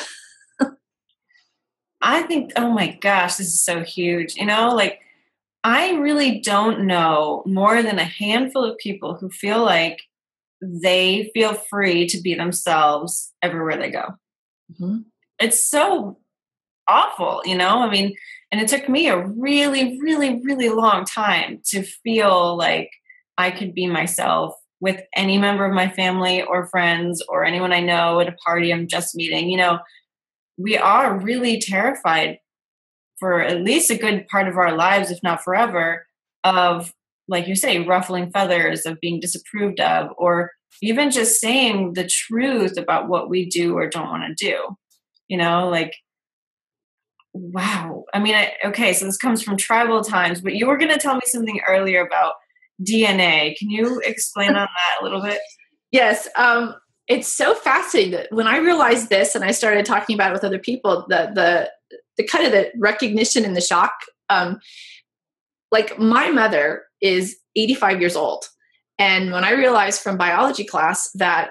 I 2.03 2.23
think, 2.23 2.53
oh 2.57 2.71
my 2.71 2.97
gosh, 3.01 3.37
this 3.37 3.49
is 3.49 3.61
so 3.61 3.83
huge. 3.83 4.35
You 4.37 4.47
know, 4.47 4.75
like 4.75 5.01
I 5.65 5.95
really 5.95 6.41
don't 6.41 6.87
know 6.87 7.43
more 7.47 7.83
than 7.83 7.99
a 7.99 8.05
handful 8.05 8.65
of 8.65 8.79
people 8.79 9.15
who 9.15 9.29
feel 9.29 9.65
like 9.65 10.03
they 10.61 11.31
feel 11.35 11.55
free 11.55 12.07
to 12.09 12.21
be 12.21 12.35
themselves 12.35 13.33
everywhere 13.43 13.77
they 13.77 13.91
go. 13.91 14.15
Mm-hmm. 14.73 14.99
It's 15.39 15.69
so 15.69 16.19
awful, 16.89 17.43
you 17.45 17.57
know? 17.57 17.81
I 17.81 17.91
mean, 17.91 18.15
and 18.51 18.61
it 18.61 18.69
took 18.69 18.89
me 18.89 19.09
a 19.09 19.27
really, 19.27 19.99
really, 20.01 20.41
really 20.43 20.69
long 20.69 21.05
time 21.05 21.61
to 21.67 21.83
feel 21.83 22.57
like 22.57 22.91
I 23.37 23.51
could 23.51 23.75
be 23.75 23.87
myself 23.87 24.55
with 24.81 25.03
any 25.15 25.39
member 25.39 25.65
of 25.65 25.75
my 25.75 25.89
family 25.89 26.43
or 26.43 26.69
friends 26.69 27.23
or 27.29 27.45
anyone 27.45 27.73
I 27.73 27.81
know 27.81 28.21
at 28.21 28.29
a 28.29 28.37
party 28.45 28.73
I'm 28.73 28.87
just 28.87 29.15
meeting. 29.15 29.51
You 29.51 29.57
know, 29.57 29.79
we 30.57 30.77
are 30.77 31.19
really 31.19 31.61
terrified 31.61 32.39
for 33.19 33.41
at 33.41 33.63
least 33.63 33.91
a 33.91 33.97
good 33.97 34.29
part 34.29 34.49
of 34.49 34.57
our 34.57 34.77
lives, 34.77 35.11
if 35.11 35.23
not 35.23 35.43
forever, 35.43 36.07
of 36.45 36.93
like 37.29 37.47
you 37.47 37.55
say, 37.55 37.81
ruffling 37.81 38.31
feathers, 38.31 38.87
of 38.87 39.01
being 39.01 39.21
disapproved 39.21 39.81
of, 39.81 40.11
or 40.17 40.51
even 40.83 41.11
just 41.11 41.41
saying 41.41 41.95
the 41.95 42.09
truth 42.09 42.77
about 42.77 43.09
what 43.09 43.29
we 43.29 43.47
do 43.47 43.77
or 43.77 43.89
don't 43.89 44.09
want 44.09 44.25
to 44.37 44.45
do. 44.45 44.77
You 45.29 45.39
know, 45.39 45.69
like, 45.69 45.95
wow. 47.33 48.05
I 48.15 48.21
mean, 48.21 48.35
I, 48.35 48.53
okay, 48.67 48.93
so 48.93 49.05
this 49.05 49.17
comes 49.17 49.43
from 49.43 49.57
tribal 49.57 50.03
times, 50.03 50.41
but 50.41 50.55
you 50.55 50.67
were 50.67 50.77
going 50.77 50.93
to 50.93 50.99
tell 50.99 51.15
me 51.15 51.23
something 51.25 51.61
earlier 51.67 52.05
about 52.05 52.35
DNA. 52.83 53.57
Can 53.57 53.71
you 53.71 54.01
explain 54.05 54.51
on 54.51 54.55
that 54.55 55.01
a 55.01 55.05
little 55.05 55.23
bit? 55.23 55.41
Yes. 55.91 56.29
Um, 56.37 56.75
it's 57.09 57.29
so 57.29 57.55
fascinating 57.55 58.13
that 58.13 58.29
when 58.31 58.47
I 58.47 58.59
realized 58.59 59.09
this 59.09 59.35
and 59.35 59.45
I 59.45 59.53
started 59.53 59.87
talking 59.87 60.15
about 60.15 60.31
it 60.31 60.35
with 60.35 60.45
other 60.45 60.59
people, 60.59 61.07
the 61.09 61.31
the 61.35 61.71
the 62.17 62.25
kind 62.25 62.45
of 62.45 62.53
the 62.53 62.71
recognition 62.79 63.45
and 63.45 63.57
the 63.57 63.61
shock. 63.61 63.93
Um, 64.29 64.59
like 65.71 65.99
my 65.99 66.31
mother 66.31 66.86
is 67.01 67.37
85 67.55 68.01
years 68.01 68.17
old, 68.17 68.47
and 68.99 69.33
when 69.33 69.45
I 69.45 69.53
realized 69.53 70.01
from 70.01 70.17
biology 70.17 70.65
class 70.65 71.11
that 71.15 71.51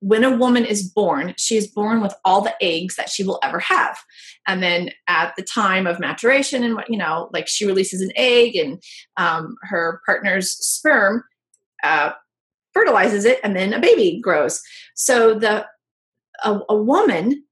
when 0.00 0.24
a 0.24 0.36
woman 0.36 0.64
is 0.64 0.88
born, 0.88 1.34
she 1.38 1.56
is 1.56 1.66
born 1.66 2.00
with 2.00 2.14
all 2.24 2.42
the 2.42 2.54
eggs 2.60 2.96
that 2.96 3.08
she 3.08 3.24
will 3.24 3.38
ever 3.42 3.58
have. 3.58 3.98
And 4.46 4.62
then 4.62 4.90
at 5.08 5.34
the 5.36 5.42
time 5.42 5.86
of 5.86 5.98
maturation, 5.98 6.62
and 6.62 6.74
what 6.74 6.90
you 6.90 6.98
know, 6.98 7.30
like 7.32 7.48
she 7.48 7.66
releases 7.66 8.00
an 8.00 8.12
egg, 8.14 8.56
and 8.56 8.82
um, 9.16 9.56
her 9.62 10.00
partner's 10.04 10.52
sperm 10.64 11.24
uh, 11.82 12.10
fertilizes 12.74 13.24
it, 13.24 13.40
and 13.42 13.56
then 13.56 13.72
a 13.72 13.80
baby 13.80 14.20
grows. 14.20 14.60
So 14.94 15.34
the 15.34 15.66
a, 16.44 16.60
a 16.68 16.76
woman 16.76 17.42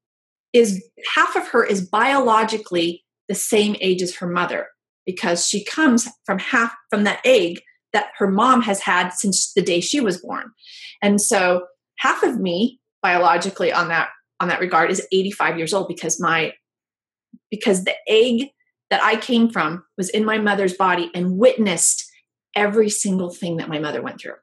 is 0.53 0.85
half 1.15 1.35
of 1.37 1.49
her 1.49 1.65
is 1.65 1.81
biologically 1.81 3.05
the 3.29 3.35
same 3.35 3.75
age 3.81 4.03
as 4.03 4.15
her 4.17 4.29
mother 4.29 4.69
because 5.07 5.47
she 5.47 5.65
comes 5.65 6.09
from 6.25 6.39
half 6.39 6.75
from 6.91 7.05
that 7.05 7.21
egg 7.25 7.61
that 7.93 8.07
her 8.19 8.31
mom 8.31 8.63
has 8.63 8.81
had 8.81 9.11
since 9.11 9.53
the 9.53 9.63
day 9.63 9.81
she 9.81 10.01
was 10.01 10.21
born. 10.21 10.51
And 11.01 11.21
so 11.21 11.67
half 11.99 12.23
of 12.23 12.39
me 12.39 12.81
biologically 13.03 13.73
on 13.73 13.89
that 13.89 14.09
on 14.41 14.49
that 14.49 14.61
regard 14.61 14.91
is 14.91 15.07
85 15.13 15.59
years 15.59 15.73
old 15.73 15.89
because 15.89 16.21
my 16.21 16.53
because 17.51 17.85
the 17.85 17.95
egg 18.09 18.51
that 18.91 19.03
I 19.03 19.17
came 19.17 19.49
from 19.49 19.85
was 19.97 20.11
in 20.11 20.25
my 20.25 20.39
mother's 20.39 20.75
body 20.75 21.11
and 21.15 21.39
witnessed 21.39 22.05
every 22.55 22.91
single 22.91 23.31
thing 23.31 23.57
that 23.57 23.69
my 23.69 23.79
mother 23.79 24.03
went 24.03 24.21
through. 24.21 24.35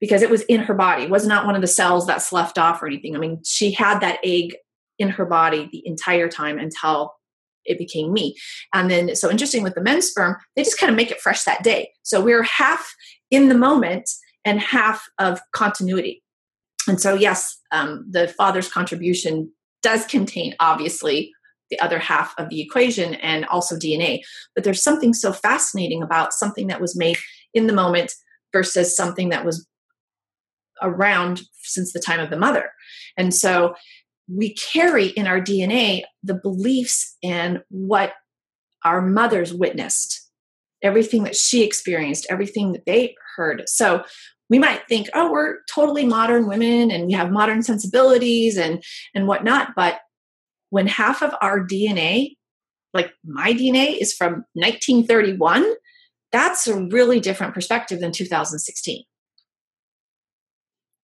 Because 0.00 0.22
it 0.22 0.30
was 0.30 0.42
in 0.42 0.60
her 0.60 0.74
body. 0.74 1.04
It 1.04 1.10
was 1.10 1.26
not 1.26 1.44
one 1.44 1.56
of 1.56 1.60
the 1.60 1.66
cells 1.66 2.06
that 2.06 2.22
sloughed 2.22 2.58
off 2.58 2.82
or 2.82 2.86
anything. 2.86 3.14
I 3.14 3.18
mean 3.18 3.40
she 3.44 3.72
had 3.72 4.00
that 4.00 4.18
egg 4.24 4.56
in 4.98 5.10
her 5.10 5.24
body 5.24 5.68
the 5.70 5.86
entire 5.86 6.28
time 6.28 6.58
until 6.58 7.14
it 7.68 7.78
became 7.78 8.12
me. 8.12 8.34
And 8.74 8.90
then 8.90 9.14
so 9.14 9.30
interesting 9.30 9.62
with 9.62 9.74
the 9.74 9.80
men's 9.80 10.06
sperm 10.06 10.36
they 10.56 10.62
just 10.62 10.78
kind 10.78 10.90
of 10.90 10.96
make 10.96 11.10
it 11.10 11.20
fresh 11.20 11.44
that 11.44 11.62
day. 11.62 11.90
So 12.02 12.20
we're 12.20 12.42
half 12.42 12.94
in 13.30 13.48
the 13.48 13.56
moment 13.56 14.08
and 14.44 14.60
half 14.60 15.06
of 15.18 15.40
continuity. 15.52 16.22
And 16.86 17.00
so 17.00 17.14
yes 17.14 17.56
um, 17.72 18.04
the 18.10 18.28
father's 18.28 18.70
contribution 18.70 19.52
does 19.82 20.06
contain 20.06 20.54
obviously 20.58 21.32
the 21.70 21.78
other 21.80 21.98
half 21.98 22.34
of 22.38 22.48
the 22.48 22.62
equation 22.62 23.14
and 23.16 23.44
also 23.46 23.76
dna 23.76 24.20
but 24.54 24.64
there's 24.64 24.82
something 24.82 25.12
so 25.12 25.34
fascinating 25.34 26.02
about 26.02 26.32
something 26.32 26.66
that 26.68 26.80
was 26.80 26.96
made 26.96 27.18
in 27.52 27.66
the 27.66 27.74
moment 27.74 28.14
versus 28.52 28.96
something 28.96 29.28
that 29.28 29.44
was 29.44 29.66
around 30.82 31.42
since 31.62 31.92
the 31.92 32.00
time 32.00 32.20
of 32.20 32.30
the 32.30 32.36
mother. 32.36 32.70
And 33.16 33.34
so 33.34 33.74
we 34.32 34.54
carry 34.54 35.06
in 35.06 35.26
our 35.26 35.40
DNA 35.40 36.02
the 36.22 36.34
beliefs 36.34 37.16
and 37.22 37.62
what 37.70 38.12
our 38.84 39.02
mothers 39.02 39.52
witnessed, 39.52 40.28
everything 40.82 41.24
that 41.24 41.36
she 41.36 41.64
experienced, 41.64 42.26
everything 42.30 42.72
that 42.72 42.86
they 42.86 43.14
heard. 43.36 43.64
So 43.66 44.04
we 44.50 44.58
might 44.58 44.86
think, 44.88 45.08
oh, 45.14 45.30
we're 45.30 45.56
totally 45.72 46.06
modern 46.06 46.48
women 46.48 46.90
and 46.90 47.06
we 47.06 47.12
have 47.12 47.30
modern 47.30 47.62
sensibilities 47.62 48.56
and 48.56 48.82
and 49.14 49.26
whatnot. 49.26 49.70
But 49.74 50.00
when 50.70 50.86
half 50.86 51.22
of 51.22 51.34
our 51.40 51.60
DNA, 51.66 52.36
like 52.94 53.12
my 53.24 53.52
DNA, 53.52 53.96
is 53.98 54.14
from 54.14 54.44
1931, 54.54 55.74
that's 56.32 56.66
a 56.66 56.78
really 56.86 57.20
different 57.20 57.54
perspective 57.54 58.00
than 58.00 58.12
2016. 58.12 59.04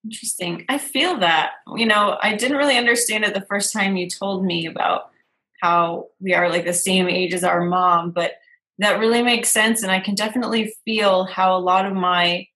Interesting. 0.04 0.64
I 0.68 0.78
feel 0.78 1.18
that. 1.18 1.52
You 1.74 1.86
know, 1.86 2.18
I 2.22 2.34
didn't 2.34 2.58
really 2.58 2.76
understand 2.76 3.24
it 3.24 3.34
the 3.34 3.46
first 3.48 3.72
time 3.72 3.96
you 3.96 4.08
told 4.08 4.44
me 4.44 4.66
about 4.66 5.10
how 5.62 6.08
we 6.20 6.34
are 6.34 6.50
like 6.50 6.66
the 6.66 6.74
same 6.74 7.08
age 7.08 7.32
as 7.32 7.42
our 7.42 7.64
mom, 7.64 8.10
but 8.10 8.32
that 8.78 8.98
really 8.98 9.22
makes 9.22 9.50
sense. 9.50 9.82
And 9.82 9.90
I 9.90 10.00
can 10.00 10.14
definitely 10.14 10.74
feel 10.84 11.24
how 11.24 11.56
a 11.56 11.60
lot 11.60 11.86
of 11.86 11.94
my 11.94 12.46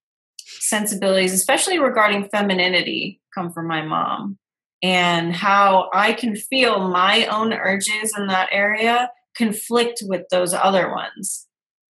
sensibilities, 0.60 1.32
especially 1.32 1.78
regarding 1.78 2.28
femininity, 2.28 3.20
come 3.34 3.50
from 3.50 3.66
my 3.66 3.82
mom. 3.82 4.38
And 4.82 5.34
how 5.34 5.90
I 5.92 6.12
can 6.12 6.36
feel 6.36 6.88
my 6.88 7.26
own 7.26 7.52
urges 7.52 8.14
in 8.16 8.26
that 8.28 8.48
area 8.52 9.10
conflict 9.36 10.02
with 10.06 10.22
those 10.30 10.52
other 10.52 10.90
ones. 10.90 11.46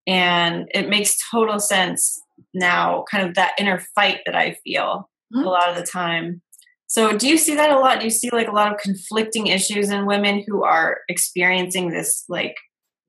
And 0.06 0.68
it 0.72 0.88
makes 0.88 1.16
total 1.30 1.58
sense 1.58 2.20
now, 2.54 3.04
kind 3.10 3.28
of 3.28 3.34
that 3.34 3.52
inner 3.58 3.80
fight 3.94 4.20
that 4.24 4.34
I 4.34 4.56
feel 4.64 5.10
mm-hmm. 5.34 5.46
a 5.46 5.50
lot 5.50 5.68
of 5.68 5.76
the 5.76 5.84
time. 5.84 6.42
So, 6.86 7.16
do 7.16 7.28
you 7.28 7.36
see 7.36 7.54
that 7.54 7.70
a 7.70 7.78
lot? 7.78 7.98
Do 7.98 8.04
you 8.04 8.10
see 8.10 8.30
like 8.32 8.48
a 8.48 8.52
lot 8.52 8.72
of 8.72 8.80
conflicting 8.80 9.48
issues 9.48 9.90
in 9.90 10.06
women 10.06 10.42
who 10.46 10.64
are 10.64 11.00
experiencing 11.08 11.90
this 11.90 12.24
like 12.28 12.56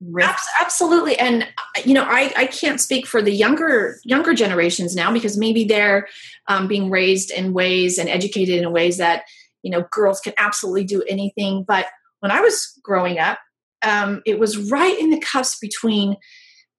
rift? 0.02 0.40
Absolutely, 0.60 1.18
and 1.18 1.44
uh, 1.44 1.80
you 1.84 1.94
know, 1.94 2.04
I 2.04 2.30
I 2.36 2.46
can't 2.46 2.78
speak 2.80 3.06
for 3.06 3.22
the 3.22 3.32
younger 3.32 3.98
younger 4.04 4.34
generations 4.34 4.94
now 4.94 5.10
because 5.10 5.38
maybe 5.38 5.64
they're 5.64 6.08
um, 6.48 6.68
being 6.68 6.90
raised 6.90 7.30
in 7.30 7.54
ways 7.54 7.96
and 7.96 8.08
educated 8.08 8.62
in 8.62 8.70
ways 8.70 8.98
that 8.98 9.22
you 9.62 9.70
know 9.70 9.86
girls 9.90 10.20
can 10.20 10.34
absolutely 10.36 10.84
do 10.84 11.02
anything. 11.08 11.64
But 11.66 11.86
when 12.20 12.30
I 12.30 12.42
was 12.42 12.78
growing 12.82 13.18
up, 13.18 13.38
um, 13.82 14.20
it 14.26 14.38
was 14.38 14.70
right 14.70 14.98
in 14.98 15.08
the 15.08 15.20
cusp 15.20 15.58
between 15.60 16.16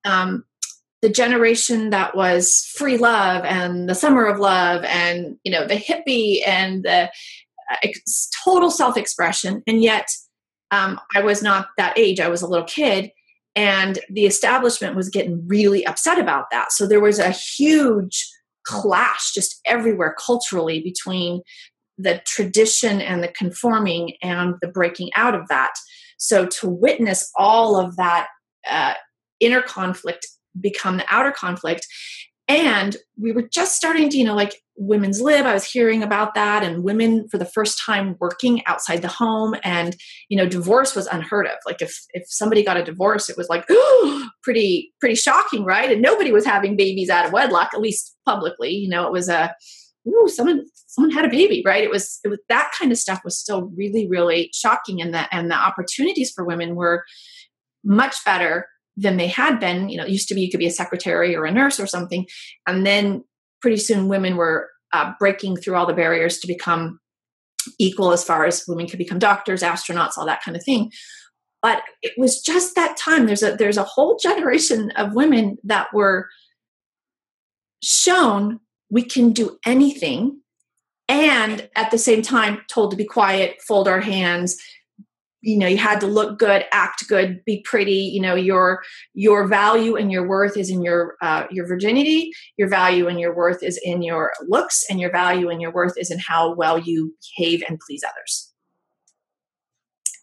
um, 0.06 0.44
the 1.02 1.10
generation 1.10 1.90
that 1.90 2.16
was 2.16 2.72
free 2.76 2.98
love 2.98 3.44
and 3.46 3.90
the 3.90 3.96
summer 3.96 4.26
of 4.26 4.40
love 4.40 4.84
and 4.86 5.38
you 5.44 5.52
know 5.52 5.66
the 5.66 5.76
hippie 5.76 6.42
and 6.46 6.84
the 6.84 7.10
uh, 7.72 7.88
total 8.44 8.70
self-expression. 8.70 9.64
And 9.68 9.82
yet 9.82 10.08
um, 10.72 11.00
i 11.16 11.22
was 11.22 11.42
not 11.42 11.68
that 11.78 11.98
age. 11.98 12.20
I 12.20 12.30
was 12.30 12.42
a 12.42 12.48
little 12.48 12.66
kid. 12.66 13.12
And 13.54 14.00
the 14.10 14.26
establishment 14.26 14.96
was 14.96 15.10
getting 15.10 15.46
really 15.46 15.86
upset 15.86 16.18
about 16.18 16.46
that. 16.52 16.72
So 16.72 16.88
there 16.88 17.02
was 17.02 17.20
a 17.20 17.32
huge 17.32 18.26
clash 18.66 19.34
just 19.34 19.60
everywhere 19.66 20.16
culturally 20.26 20.82
between 20.82 21.42
the 21.98 22.22
tradition 22.26 23.02
and 23.02 23.22
the 23.22 23.28
conforming 23.28 24.14
and 24.22 24.56
the 24.62 24.68
breaking 24.68 25.10
out 25.16 25.36
of 25.36 25.48
that. 25.50 25.74
So 26.18 26.46
to 26.46 26.70
witness 26.70 27.30
all 27.36 27.78
of 27.78 27.98
that 27.98 28.28
uh, 28.70 28.94
inner 29.40 29.62
conflict 29.62 30.28
become 30.60 30.98
the 30.98 31.06
outer 31.10 31.32
conflict. 31.32 31.88
And 32.48 32.98
we 33.18 33.32
were 33.32 33.48
just 33.48 33.76
starting 33.76 34.10
to 34.10 34.18
you 34.18 34.26
know 34.26 34.36
like 34.36 34.56
women's 34.76 35.22
lib 35.22 35.46
i 35.46 35.54
was 35.54 35.64
hearing 35.64 36.02
about 36.02 36.34
that 36.34 36.64
and 36.64 36.84
women 36.84 37.28
for 37.30 37.38
the 37.38 37.46
first 37.46 37.80
time 37.86 38.16
working 38.20 38.66
outside 38.66 39.04
the 39.04 39.08
home 39.08 39.56
and 39.64 39.96
you 40.28 40.36
know 40.36 40.48
divorce 40.48 40.96
was 40.96 41.08
unheard 41.08 41.46
of. 41.46 41.54
Like 41.66 41.82
if 41.82 41.96
if 42.14 42.24
somebody 42.28 42.64
got 42.64 42.78
a 42.78 42.84
divorce 42.84 43.30
it 43.30 43.38
was 43.38 43.48
like 43.48 43.68
pretty 44.44 44.94
pretty 45.00 45.16
shocking 45.16 45.64
right? 45.64 45.92
And 45.92 46.02
nobody 46.02 46.32
was 46.32 46.46
having 46.46 46.76
babies 46.76 47.10
out 47.10 47.26
of 47.26 47.32
wedlock 47.32 47.70
at 47.74 47.82
least 47.82 48.16
publicly 48.26 48.72
you 48.72 48.90
know 48.90 49.06
it 49.06 49.12
was 49.12 49.30
a 49.30 49.54
ooh 50.08 50.28
someone 50.28 50.66
someone 50.88 51.12
had 51.12 51.26
a 51.26 51.30
baby 51.30 51.64
right? 51.66 51.84
It 51.84 51.92
was 51.92 52.20
it 52.26 52.28
was 52.28 52.40
that 52.50 52.72
kind 52.78 52.92
of 52.92 52.98
stuff 52.98 53.22
was 53.24 53.40
still 53.40 53.72
really 53.78 54.10
really 54.10 54.50
shocking 54.54 55.02
and 55.02 55.14
the 55.14 55.34
and 55.34 55.50
the 55.50 55.56
opportunities 55.56 56.32
for 56.32 56.44
women 56.44 56.76
were 56.76 57.06
much 57.84 58.24
better 58.26 58.68
than 58.98 59.18
they 59.18 59.28
had 59.28 59.60
been. 59.60 59.90
You 59.90 59.98
know, 59.98 60.06
it 60.06 60.12
used 60.12 60.28
to 60.30 60.36
be 60.36 60.42
you 60.42 60.52
could 60.52 60.60
be 60.60 60.68
a 60.68 60.72
secretary 60.72 61.36
or 61.36 61.46
a 61.46 61.52
nurse 61.52 61.80
or 61.80 61.88
something. 61.88 62.26
And 62.68 62.86
then 62.86 63.24
pretty 63.62 63.78
soon 63.78 64.08
women 64.08 64.36
were 64.36 64.70
uh, 64.94 65.14
breaking 65.20 65.58
through 65.58 65.76
all 65.76 65.86
the 65.86 65.94
barriers 65.94 66.40
to 66.40 66.48
become 66.48 67.00
equal 67.80 68.12
as 68.12 68.24
far 68.24 68.46
as 68.46 68.66
women 68.68 68.88
could 68.88 68.98
become 68.98 69.20
doctors, 69.20 69.62
astronauts, 69.62 70.18
all 70.18 70.26
that 70.26 70.44
kind 70.44 70.58
of 70.58 70.64
thing. 70.64 70.92
But 71.62 71.84
it 72.02 72.14
was 72.18 72.42
just 72.42 72.76
that 72.76 72.98
time. 72.98 73.28
There's 73.28 73.44
a 73.44 73.56
there's 73.56 73.78
a 73.78 73.84
whole 73.84 74.18
generation 74.18 74.92
of 74.92 75.14
women 75.14 75.58
that 75.64 75.88
were 75.94 76.28
shown 77.84 78.60
we 78.90 79.04
can 79.04 79.32
do 79.32 79.58
anything 79.66 80.42
and 81.08 81.70
at 81.76 81.92
the 81.92 81.98
same 81.98 82.22
time 82.22 82.62
told 82.68 82.92
to 82.92 82.98
be 82.98 83.06
quiet, 83.06 83.62
fold 83.68 83.88
our 83.88 84.00
hands, 84.00 84.58
you 85.42 85.58
know 85.58 85.68
you 85.68 85.78
had 85.78 86.00
to 86.00 86.08
look 86.08 86.38
good 86.38 86.66
act 86.72 87.08
good 87.08 87.44
be 87.46 87.62
pretty 87.62 87.94
you 87.94 88.22
know 88.22 88.36
your 88.36 88.82
your 89.14 89.48
value 89.48 89.96
and 89.96 90.12
your 90.12 90.28
worth 90.28 90.56
is 90.56 90.70
in 90.70 90.82
your 90.82 91.16
uh, 91.22 91.46
your 91.52 91.68
virginity 91.68 92.32
your 92.58 92.68
value 92.68 93.08
and 93.08 93.20
your 93.20 93.36
worth 93.36 93.62
is 93.64 93.80
in 93.84 94.02
your 94.02 94.32
looks 94.48 94.84
and 94.90 95.00
your 95.00 95.12
value 95.12 95.50
and 95.50 95.62
your 95.62 95.72
worth 95.72 95.98
is 95.98 96.12
in 96.12 96.20
how 96.20 96.54
well 96.54 96.78
you 96.78 97.14
behave 97.38 97.64
and 97.68 97.80
please 97.80 98.04
others 98.04 98.54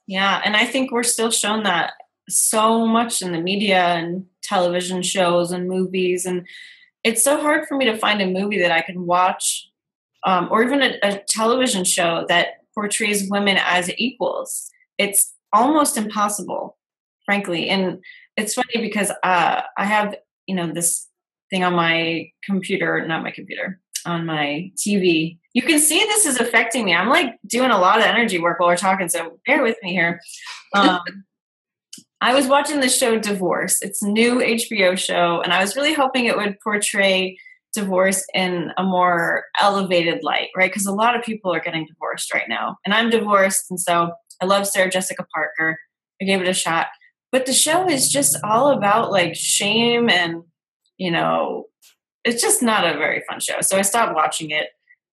Yeah, 0.06 0.40
and 0.44 0.56
I 0.56 0.64
think 0.64 0.90
we're 0.90 1.02
still 1.02 1.30
shown 1.30 1.64
that 1.64 1.92
so 2.28 2.86
much 2.86 3.22
in 3.22 3.32
the 3.32 3.40
media 3.40 3.82
and 3.82 4.26
television 4.42 5.02
shows 5.02 5.50
and 5.52 5.68
movies 5.68 6.26
and 6.26 6.46
it's 7.04 7.22
so 7.22 7.40
hard 7.40 7.66
for 7.66 7.76
me 7.76 7.84
to 7.86 7.96
find 7.96 8.20
a 8.20 8.26
movie 8.26 8.60
that 8.60 8.72
I 8.72 8.82
can 8.82 9.06
watch 9.06 9.68
um, 10.24 10.48
or 10.50 10.62
even 10.62 10.82
a, 10.82 10.98
a 11.02 11.22
television 11.28 11.84
show 11.84 12.24
that 12.28 12.58
portrays 12.74 13.28
women 13.30 13.56
as 13.60 13.90
equals. 13.98 14.70
It's 14.98 15.34
almost 15.52 15.96
impossible, 15.96 16.76
frankly. 17.24 17.68
And 17.68 17.98
it's 18.36 18.54
funny 18.54 18.80
because 18.80 19.10
uh, 19.22 19.62
I 19.76 19.84
have, 19.84 20.16
you 20.46 20.54
know, 20.54 20.72
this 20.72 21.06
thing 21.50 21.64
on 21.64 21.74
my 21.74 22.30
computer, 22.44 23.04
not 23.06 23.22
my 23.22 23.30
computer, 23.30 23.80
on 24.06 24.26
my 24.26 24.70
TV. 24.76 25.38
You 25.54 25.62
can 25.62 25.78
see 25.78 25.98
this 25.98 26.26
is 26.26 26.38
affecting 26.38 26.84
me. 26.84 26.94
I'm 26.94 27.08
like 27.08 27.38
doing 27.46 27.70
a 27.70 27.78
lot 27.78 27.98
of 27.98 28.04
energy 28.04 28.38
work 28.38 28.60
while 28.60 28.68
we're 28.68 28.76
talking, 28.76 29.08
so 29.08 29.38
bear 29.46 29.62
with 29.62 29.76
me 29.82 29.92
here. 29.92 30.20
Um, 30.74 31.00
I 32.20 32.34
was 32.34 32.48
watching 32.48 32.80
the 32.80 32.88
show 32.88 33.18
Divorce. 33.18 33.80
It's 33.80 34.02
new 34.02 34.40
HBO 34.40 34.98
show, 34.98 35.40
and 35.40 35.52
I 35.52 35.60
was 35.60 35.76
really 35.76 35.94
hoping 35.94 36.24
it 36.24 36.36
would 36.36 36.58
portray 36.60 37.38
divorce 37.72 38.24
in 38.34 38.72
a 38.76 38.82
more 38.82 39.44
elevated 39.60 40.24
light, 40.24 40.48
right? 40.56 40.70
Because 40.70 40.86
a 40.86 40.92
lot 40.92 41.14
of 41.14 41.22
people 41.22 41.54
are 41.54 41.60
getting 41.60 41.86
divorced 41.86 42.34
right 42.34 42.48
now. 42.48 42.76
And 42.84 42.92
I'm 42.92 43.10
divorced, 43.10 43.70
and 43.70 43.78
so 43.78 44.12
I 44.40 44.46
love 44.46 44.66
Sarah 44.66 44.90
Jessica 44.90 45.26
Parker. 45.34 45.78
I 46.20 46.24
gave 46.24 46.40
it 46.40 46.48
a 46.48 46.54
shot. 46.54 46.86
But 47.30 47.46
the 47.46 47.52
show 47.52 47.88
is 47.88 48.08
just 48.08 48.38
all 48.42 48.70
about 48.70 49.10
like 49.10 49.34
shame 49.34 50.08
and, 50.08 50.42
you 50.96 51.10
know, 51.10 51.64
it's 52.24 52.42
just 52.42 52.62
not 52.62 52.84
a 52.84 52.98
very 52.98 53.22
fun 53.28 53.40
show. 53.40 53.60
So 53.60 53.76
I 53.76 53.82
stopped 53.82 54.14
watching 54.14 54.50
it. 54.50 54.68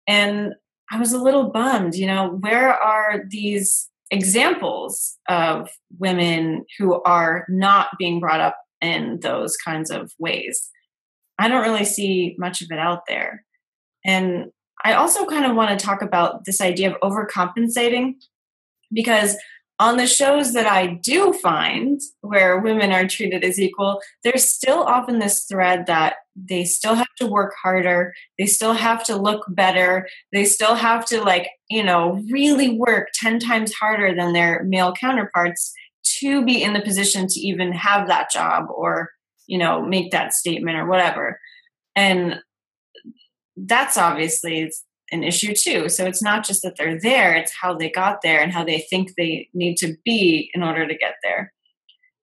And 0.08 0.54
I 0.92 1.00
was 1.00 1.14
a 1.14 1.22
little 1.22 1.50
bummed, 1.50 1.96
you 1.96 2.08
know, 2.08 2.38
where 2.40 2.74
are 2.74 3.24
these 3.28 3.90
examples 4.12 5.18
of 5.28 5.70
women 5.98 6.66
who 6.78 7.02
are 7.04 7.46
not 7.50 7.90
being 7.98 8.20
brought 8.20 8.40
up 8.40 8.58
in 8.82 9.20
those 9.22 9.58
kinds 9.58 9.90
of 9.90 10.12
ways. 10.20 10.70
I 11.40 11.48
don't 11.48 11.64
really 11.64 11.86
see 11.86 12.36
much 12.38 12.62
of 12.62 12.70
it 12.72 12.80
out 12.80 13.02
there. 13.08 13.44
And 14.06 14.52
I 14.84 14.94
also 14.94 15.26
kind 15.26 15.46
of 15.46 15.56
want 15.56 15.78
to 15.78 15.86
talk 15.86 16.02
about 16.02 16.46
this 16.46 16.62
idea 16.62 16.94
of 16.94 17.02
overcompensating 17.02 18.16
because 18.96 19.38
on 19.78 19.98
the 19.98 20.08
shows 20.08 20.54
that 20.54 20.66
I 20.66 20.88
do 20.88 21.34
find 21.34 22.00
where 22.22 22.60
women 22.60 22.94
are 22.94 23.08
treated 23.08 23.44
as 23.44 23.60
equal, 23.60 24.00
there's 24.24 24.50
still 24.50 24.80
often 24.84 25.20
this 25.20 25.46
thread 25.46 25.86
that 25.88 26.16
they 26.36 26.64
still 26.64 26.96
have 26.96 27.14
to 27.20 27.28
work 27.28 27.54
harder, 27.62 28.14
they 28.40 28.46
still 28.46 28.74
have 28.74 29.04
to 29.06 29.18
look 29.18 29.44
better, 29.50 30.08
they 30.32 30.46
still 30.46 30.76
have 30.76 31.06
to, 31.08 31.22
like, 31.22 31.50
you 31.70 31.84
know, 31.84 32.22
really 32.32 32.78
work 32.78 33.10
10 33.16 33.40
times 33.40 33.74
harder 33.74 34.16
than 34.16 34.32
their 34.32 34.64
male 34.64 34.94
counterparts 34.94 35.74
to 36.20 36.46
be 36.46 36.64
in 36.64 36.74
the 36.74 36.82
position 36.82 37.28
to 37.28 37.40
even 37.40 37.74
have 37.74 38.08
that 38.08 38.32
job 38.32 38.66
or, 38.74 39.10
you 39.48 39.58
know, 39.58 39.82
make 39.82 40.12
that 40.12 40.34
statement 40.34 40.78
or 40.78 40.88
whatever. 40.88 41.40
And 41.98 42.40
that's 43.58 43.98
obviously 43.98 44.72
an 45.12 45.24
issue 45.24 45.54
too. 45.54 45.90
So 45.90 46.06
it's 46.06 46.22
not 46.22 46.46
just 46.46 46.64
that 46.64 46.76
they're 46.78 47.00
there, 47.00 47.36
it's 47.36 47.54
how 47.60 47.76
they 47.76 47.90
got 47.90 48.22
there 48.22 48.42
and 48.42 48.52
how 48.52 48.64
they 48.64 48.80
think 48.80 49.14
they 49.16 49.50
need 49.54 49.78
to 49.78 49.96
be 50.04 50.50
in 50.54 50.64
order 50.64 50.88
to 50.88 50.96
get 50.96 51.16
there. 51.24 51.54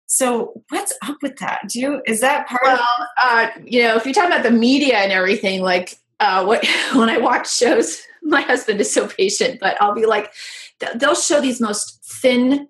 So 0.06 0.62
what's 0.68 0.92
up 1.02 1.16
with 1.22 1.38
that? 1.38 1.68
Do 1.68 1.80
you 1.80 2.02
is 2.06 2.20
that 2.20 2.46
part 2.46 2.60
well, 2.64 2.74
of 2.74 3.06
uh, 3.22 3.48
you 3.64 3.82
know, 3.82 3.96
if 3.96 4.04
you 4.04 4.12
talk 4.12 4.26
about 4.26 4.42
the 4.42 4.50
media 4.50 4.98
and 4.98 5.10
everything, 5.12 5.62
like 5.62 5.98
uh, 6.20 6.44
what 6.44 6.66
when 6.94 7.08
I 7.08 7.18
watch 7.18 7.50
shows, 7.50 8.02
my 8.22 8.42
husband 8.42 8.80
is 8.80 8.92
so 8.92 9.08
patient, 9.08 9.58
but 9.60 9.80
I'll 9.80 9.94
be 9.94 10.06
like, 10.06 10.32
they'll 10.96 11.14
show 11.14 11.40
these 11.40 11.60
most 11.60 12.04
thin, 12.04 12.68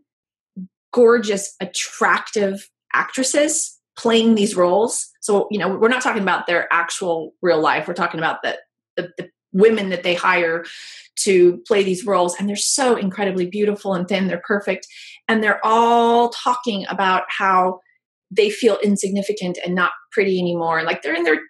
gorgeous, 0.92 1.56
attractive 1.60 2.68
actresses 2.94 3.78
playing 3.96 4.34
these 4.34 4.56
roles. 4.56 5.10
So, 5.20 5.48
you 5.50 5.58
know, 5.58 5.68
we're 5.76 5.88
not 5.88 6.02
talking 6.02 6.22
about 6.22 6.46
their 6.46 6.72
actual 6.72 7.34
real 7.42 7.60
life. 7.60 7.86
We're 7.86 7.94
talking 7.94 8.20
about 8.20 8.42
the, 8.42 8.58
the, 8.96 9.10
the 9.18 9.30
women 9.52 9.90
that 9.90 10.02
they 10.02 10.14
hire 10.14 10.64
to 11.14 11.58
play 11.66 11.82
these 11.82 12.06
roles 12.06 12.34
and 12.36 12.48
they're 12.48 12.56
so 12.56 12.96
incredibly 12.96 13.46
beautiful 13.46 13.94
and 13.94 14.08
thin 14.08 14.28
they're 14.28 14.42
perfect 14.46 14.86
and 15.28 15.42
they're 15.42 15.64
all 15.64 16.30
talking 16.30 16.86
about 16.88 17.24
how 17.28 17.78
they 18.30 18.48
feel 18.48 18.78
insignificant 18.82 19.58
and 19.64 19.74
not 19.74 19.92
pretty 20.10 20.38
anymore 20.38 20.78
and 20.78 20.86
like 20.86 21.02
they're 21.02 21.14
in 21.14 21.24
their 21.24 21.36
t- 21.36 21.42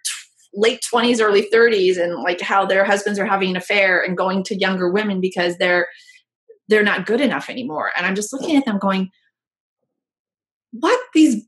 late 0.53 0.81
20s 0.93 1.21
early 1.21 1.47
30s 1.51 1.97
and 1.97 2.21
like 2.21 2.41
how 2.41 2.65
their 2.65 2.83
husbands 2.83 3.17
are 3.17 3.25
having 3.25 3.51
an 3.51 3.57
affair 3.57 4.01
and 4.01 4.17
going 4.17 4.43
to 4.43 4.55
younger 4.55 4.91
women 4.91 5.21
because 5.21 5.57
they're 5.57 5.87
they're 6.67 6.83
not 6.83 7.05
good 7.05 7.21
enough 7.21 7.49
anymore 7.49 7.91
and 7.97 8.05
i'm 8.05 8.15
just 8.15 8.33
looking 8.33 8.55
at 8.55 8.65
them 8.65 8.77
going 8.77 9.09
what? 10.73 10.99
These 11.13 11.45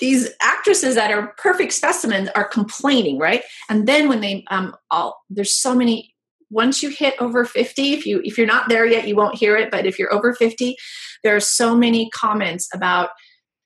these 0.00 0.30
actresses 0.40 0.94
that 0.94 1.10
are 1.10 1.34
perfect 1.38 1.72
specimens 1.72 2.28
are 2.34 2.48
complaining, 2.48 3.18
right? 3.18 3.42
And 3.68 3.86
then 3.86 4.08
when 4.08 4.20
they 4.20 4.44
um 4.50 4.74
all 4.90 5.22
there's 5.30 5.56
so 5.56 5.74
many 5.74 6.14
once 6.50 6.82
you 6.82 6.88
hit 6.88 7.14
over 7.20 7.44
50 7.44 7.92
if 7.92 8.04
you 8.04 8.20
if 8.24 8.36
you're 8.36 8.46
not 8.46 8.68
there 8.68 8.84
yet 8.84 9.06
you 9.06 9.14
won't 9.14 9.38
hear 9.38 9.56
it 9.56 9.70
but 9.70 9.86
if 9.86 10.00
you're 10.00 10.12
over 10.12 10.34
50 10.34 10.74
there 11.22 11.36
are 11.36 11.40
so 11.40 11.76
many 11.76 12.10
comments 12.10 12.68
about 12.74 13.10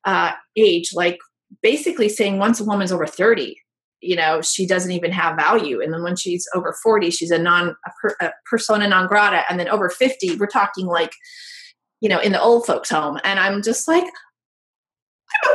uh, 0.04 0.32
age 0.54 0.90
like 0.92 1.18
basically 1.62 2.10
saying 2.10 2.38
once 2.38 2.60
a 2.60 2.64
woman's 2.64 2.92
over 2.92 3.06
30 3.06 3.56
you 4.04 4.14
know 4.14 4.40
she 4.42 4.66
doesn't 4.66 4.92
even 4.92 5.10
have 5.10 5.36
value. 5.36 5.80
And 5.80 5.92
then 5.92 6.02
when 6.02 6.16
she's 6.16 6.46
over 6.54 6.76
40 6.82 7.10
she's 7.10 7.30
a 7.30 7.38
non 7.38 7.74
a, 7.86 7.90
per, 8.00 8.16
a 8.20 8.30
persona 8.48 8.86
non 8.86 9.06
grata. 9.06 9.42
And 9.48 9.58
then 9.58 9.68
over 9.68 9.88
50 9.88 10.36
we're 10.36 10.46
talking 10.46 10.86
like 10.86 11.12
you 12.00 12.08
know 12.08 12.20
in 12.20 12.32
the 12.32 12.40
old 12.40 12.66
folks 12.66 12.90
home. 12.90 13.18
And 13.24 13.40
i'm 13.40 13.62
just 13.62 13.88
like 13.88 14.04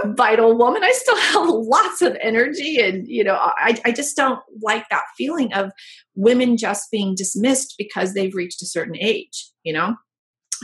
A 0.03 0.13
vital 0.13 0.57
woman. 0.57 0.83
I 0.83 0.91
still 0.91 1.17
have 1.19 1.49
lots 1.49 2.01
of 2.01 2.17
energy. 2.21 2.79
And, 2.79 3.07
you 3.07 3.23
know, 3.23 3.35
I, 3.35 3.79
I 3.85 3.91
just 3.91 4.15
don't 4.15 4.39
like 4.61 4.87
that 4.89 5.03
feeling 5.17 5.53
of 5.53 5.71
women 6.15 6.57
just 6.57 6.91
being 6.91 7.15
dismissed 7.15 7.75
because 7.77 8.13
they've 8.13 8.33
reached 8.33 8.61
a 8.61 8.65
certain 8.65 8.97
age, 8.97 9.47
you 9.63 9.73
know? 9.73 9.95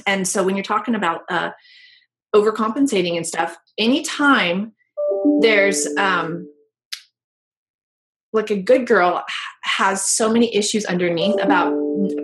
And 0.05 0.27
so 0.27 0.43
when 0.43 0.55
you're 0.55 0.63
talking 0.63 0.95
about 0.95 1.21
uh, 1.29 1.51
overcompensating 2.35 3.15
and 3.15 3.25
stuff, 3.25 3.57
anytime 3.77 4.73
there's 5.41 5.87
um, 5.97 6.47
like 8.33 8.51
a 8.51 8.61
good 8.61 8.85
girl 8.85 9.23
has 9.63 10.05
so 10.05 10.31
many 10.31 10.53
issues 10.55 10.85
underneath 10.85 11.41
about 11.41 11.73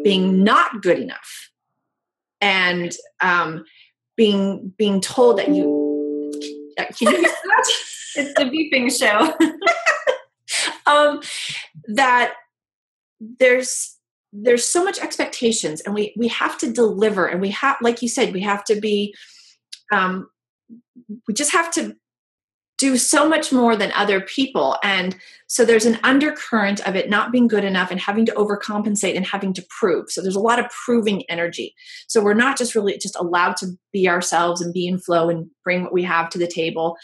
being 0.04 0.44
not 0.44 0.82
good 0.82 1.00
enough 1.00 1.50
and 2.42 2.94
um, 3.22 3.64
being 4.18 4.74
being 4.78 5.00
told 5.00 5.38
that 5.38 5.50
you 5.50 5.82
can 6.86 7.14
you 7.14 7.24
it's 8.16 8.34
the 8.36 8.46
beeping 8.46 8.92
show. 8.92 9.34
um, 10.86 11.22
that 11.88 12.34
there's 13.40 13.98
there's 14.34 14.66
so 14.66 14.84
much 14.84 15.00
expectations 15.00 15.82
and 15.82 15.94
we 15.94 16.14
we 16.18 16.28
have 16.28 16.58
to 16.58 16.72
deliver 16.72 17.26
and 17.28 17.42
we 17.42 17.50
have 17.50 17.76
like 17.82 18.02
you 18.02 18.08
said 18.08 18.34
we 18.34 18.40
have 18.40 18.64
to 18.64 18.80
be 18.80 19.14
um 19.92 20.30
we 21.28 21.34
just 21.34 21.52
have 21.52 21.70
to 21.70 21.96
do 22.82 22.98
so 22.98 23.30
much 23.30 23.52
more 23.52 23.76
than 23.76 23.92
other 23.92 24.20
people. 24.22 24.76
And 24.84 25.16
so 25.46 25.64
there's 25.64 25.86
an 25.86 26.00
undercurrent 26.04 26.80
of 26.88 26.96
it 26.96 27.12
not 27.12 27.32
being 27.32 27.48
good 27.48 27.64
enough 27.64 27.92
and 27.92 28.00
having 28.00 28.26
to 28.26 28.32
overcompensate 28.32 29.16
and 29.16 29.26
having 29.26 29.54
to 29.54 29.66
prove. 29.70 30.10
So 30.10 30.22
there's 30.22 30.36
a 30.36 30.40
lot 30.40 30.58
of 30.58 30.66
proving 30.70 31.24
energy. 31.30 31.76
So 32.08 32.24
we're 32.24 32.34
not 32.34 32.58
just 32.58 32.74
really 32.74 32.98
just 32.98 33.16
allowed 33.18 33.56
to 33.58 33.68
be 33.94 34.10
ourselves 34.10 34.62
and 34.62 34.74
be 34.74 34.88
in 34.88 34.98
flow 34.98 35.30
and 35.30 35.48
bring 35.64 35.84
what 35.84 35.94
we 35.94 36.02
have 36.04 36.30
to 36.32 36.40
the 36.40 36.48
table. 36.48 36.96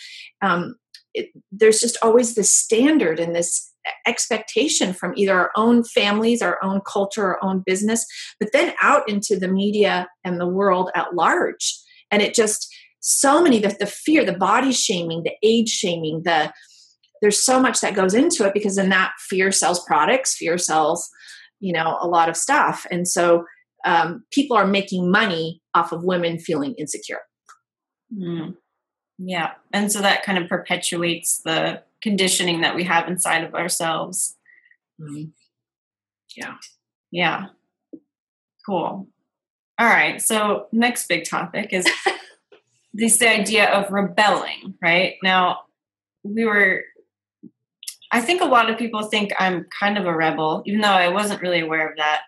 Um, 0.42 0.76
it, 1.14 1.30
there's 1.52 1.80
just 1.80 1.98
always 2.02 2.34
this 2.34 2.52
standard 2.52 3.20
and 3.20 3.36
this 3.36 3.72
expectation 4.08 4.94
from 4.94 5.14
either 5.16 5.34
our 5.34 5.52
own 5.56 5.84
families, 5.84 6.42
our 6.42 6.58
own 6.64 6.82
culture, 6.88 7.24
our 7.24 7.44
own 7.44 7.64
business, 7.66 8.04
but 8.40 8.50
then 8.52 8.74
out 8.82 9.08
into 9.08 9.38
the 9.38 9.48
media 9.48 10.08
and 10.24 10.40
the 10.40 10.48
world 10.48 10.90
at 10.96 11.14
large. 11.14 11.78
And 12.10 12.22
it 12.22 12.34
just, 12.34 12.74
so 13.08 13.42
many 13.42 13.60
the, 13.60 13.76
the 13.80 13.86
fear 13.86 14.26
the 14.26 14.34
body 14.34 14.72
shaming 14.72 15.24
the 15.24 15.34
age 15.44 15.70
shaming 15.70 16.24
the 16.24 16.52
there's 17.22 17.44
so 17.44 17.60
much 17.60 17.80
that 17.82 17.96
goes 17.96 18.14
into 18.14 18.46
it 18.46 18.54
because 18.54 18.76
then 18.76 18.90
that 18.90 19.12
fear 19.20 19.52
sells 19.52 19.84
products 19.86 20.36
fear 20.36 20.58
sells 20.58 21.10
you 21.60 21.74
know 21.74 21.98
a 22.02 22.08
lot 22.08 22.30
of 22.30 22.38
stuff. 22.38 22.86
And 22.92 23.08
so 23.08 23.46
um, 23.86 24.24
people 24.32 24.58
are 24.58 24.68
making 24.68 25.10
money 25.10 25.62
off 25.74 25.92
of 25.92 26.04
women 26.04 26.40
feeling 26.40 26.74
insecure. 26.78 27.22
Mm. 28.14 28.56
yeah. 29.18 29.52
And 29.74 29.92
so 29.92 30.02
that 30.02 30.24
kind 30.24 30.38
of 30.38 30.48
perpetuates 30.48 31.42
the 31.44 31.84
conditioning 32.02 32.62
that 32.62 32.76
we 32.76 32.84
have 32.86 33.08
inside 33.08 33.44
of 33.44 33.54
ourselves. 33.54 34.36
Mm. 35.00 35.32
yeah. 36.36 36.56
Yeah. 37.12 37.46
Cool. 38.66 39.08
All 39.80 39.88
right. 39.88 40.22
So 40.22 40.68
next 40.72 41.08
big 41.08 41.26
topic 41.26 41.70
is 41.72 41.88
this 42.98 43.22
idea 43.22 43.70
of 43.70 43.92
rebelling, 43.92 44.74
right? 44.82 45.16
Now, 45.22 45.60
we 46.24 46.46
were, 46.46 46.84
I 48.12 48.22
think 48.22 48.42
a 48.42 48.46
lot 48.46 48.72
of 48.72 48.78
people 48.80 49.04
think 49.04 49.32
I'm 49.38 49.68
kind 49.80 50.00
of 50.00 50.08
a 50.08 50.16
rebel, 50.16 50.64
even 50.66 50.82
though 50.82 50.88
I 50.88 51.10
wasn't 51.10 51.42
really 51.42 51.62
aware 51.62 51.88
of 51.88 51.98
that 51.98 52.22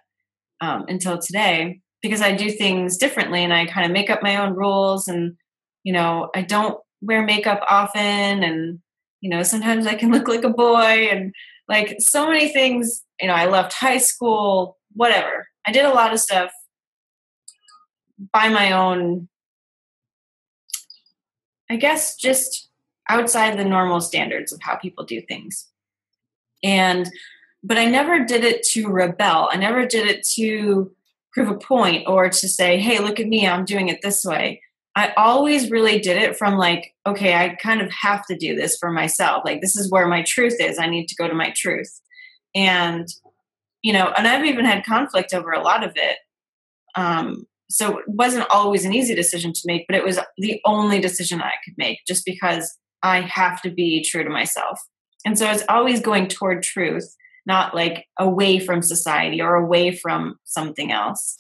um, 0.62 0.86
until 0.88 1.18
today. 1.18 1.82
because 2.02 2.22
I 2.22 2.34
do 2.36 2.50
things 2.52 2.98
differently 2.98 3.44
and 3.44 3.54
I 3.54 3.66
kind 3.66 3.86
of 3.86 3.92
make 3.92 4.10
up 4.10 4.22
my 4.24 4.38
own 4.38 4.54
rules 4.54 5.08
and 5.08 5.36
you 5.84 5.94
know, 5.94 6.30
I 6.36 6.42
don't 6.42 6.78
wear 7.02 7.24
makeup 7.24 7.62
often 7.70 8.44
and 8.44 8.80
you 9.22 9.30
know, 9.30 9.44
sometimes 9.44 9.88
I 9.88 9.96
can 9.96 10.12
look 10.12 10.28
like 10.28 10.44
a 10.44 10.50
boy 10.50 11.10
and 11.12 11.34
like 11.68 11.98
so 12.00 12.28
many 12.28 12.50
things, 12.50 13.04
you 13.20 13.28
know, 13.28 13.34
I 13.34 13.48
left 13.48 13.74
high 13.74 13.98
school, 13.98 14.78
whatever. 14.94 15.48
I 15.66 15.72
did 15.72 15.86
a 15.86 15.94
lot 15.94 16.14
of 16.14 16.20
stuff 16.20 16.52
by 18.34 18.50
my 18.50 18.72
own 18.72 19.28
I 21.70 21.76
guess 21.76 22.16
just 22.16 22.70
outside 23.08 23.58
the 23.58 23.66
normal 23.66 24.02
standards 24.02 24.52
of 24.52 24.62
how 24.62 24.76
people 24.76 25.06
do 25.06 25.22
things. 25.22 25.68
And 26.64 27.10
but 27.64 27.78
I 27.78 27.86
never 27.86 28.24
did 28.24 28.44
it 28.44 28.64
to 28.72 28.88
rebel. 28.88 29.50
I 29.52 29.58
never 29.58 29.86
did 29.86 30.08
it 30.08 30.26
to 30.36 30.92
prove 31.34 31.50
a 31.50 31.58
point 31.58 32.08
or 32.08 32.30
to 32.30 32.48
say, 32.48 32.80
hey, 32.80 33.00
look 33.00 33.20
at 33.20 33.28
me, 33.28 33.46
I'm 33.46 33.66
doing 33.66 33.90
it 33.90 34.02
this 34.02 34.24
way. 34.24 34.62
I 34.96 35.14
always 35.18 35.70
really 35.70 36.00
did 36.00 36.18
it 36.18 36.38
from 36.38 36.58
like, 36.58 36.94
okay, 37.06 37.36
I 37.36 37.56
kind 37.62 37.82
of 37.82 37.92
have 37.92 38.26
to 38.28 38.36
do 38.36 38.56
this 38.56 38.78
for 38.78 38.92
myself. 38.92 39.44
Like, 39.46 39.62
this 39.62 39.76
is 39.76 39.92
where 39.92 40.08
my 40.08 40.24
truth 40.24 40.56
is. 40.60 40.80
I 40.80 40.88
need 40.88 41.08
to 41.08 41.16
go 41.16 41.28
to 41.28 41.34
my 41.34 41.54
truth. 41.56 42.02
And, 42.56 43.08
you 43.82 43.94
know, 43.94 44.12
and 44.18 44.28
I've 44.28 44.46
even 44.46 44.66
had 44.66 44.86
conflict 44.86 45.34
over 45.34 45.52
a 45.52 45.62
lot 45.62 45.84
of 45.84 45.94
it. 45.96 46.18
Um, 46.96 47.46
so 47.70 48.00
it 48.00 48.06
wasn't 48.08 48.50
always 48.50 48.86
an 48.86 48.94
easy 48.94 49.14
decision 49.14 49.54
to 49.54 49.62
make, 49.66 49.86
but 49.88 49.96
it 49.96 50.04
was 50.04 50.20
the 50.38 50.60
only 50.66 51.00
decision 51.00 51.42
I 51.42 51.54
could 51.64 51.76
make 51.78 52.00
just 52.08 52.26
because 52.26 52.78
I 53.04 53.22
have 53.22 53.62
to 53.62 53.70
be 53.70 54.04
true 54.04 54.24
to 54.24 54.30
myself. 54.30 54.80
And 55.26 55.38
so 55.38 55.50
it's 55.50 55.64
always 55.70 56.02
going 56.02 56.28
toward 56.28 56.64
truth 56.64 57.16
not 57.46 57.74
like 57.74 58.06
away 58.20 58.60
from 58.60 58.82
society 58.82 59.42
or 59.42 59.56
away 59.56 59.92
from 59.96 60.36
something 60.46 60.92
else. 60.92 61.38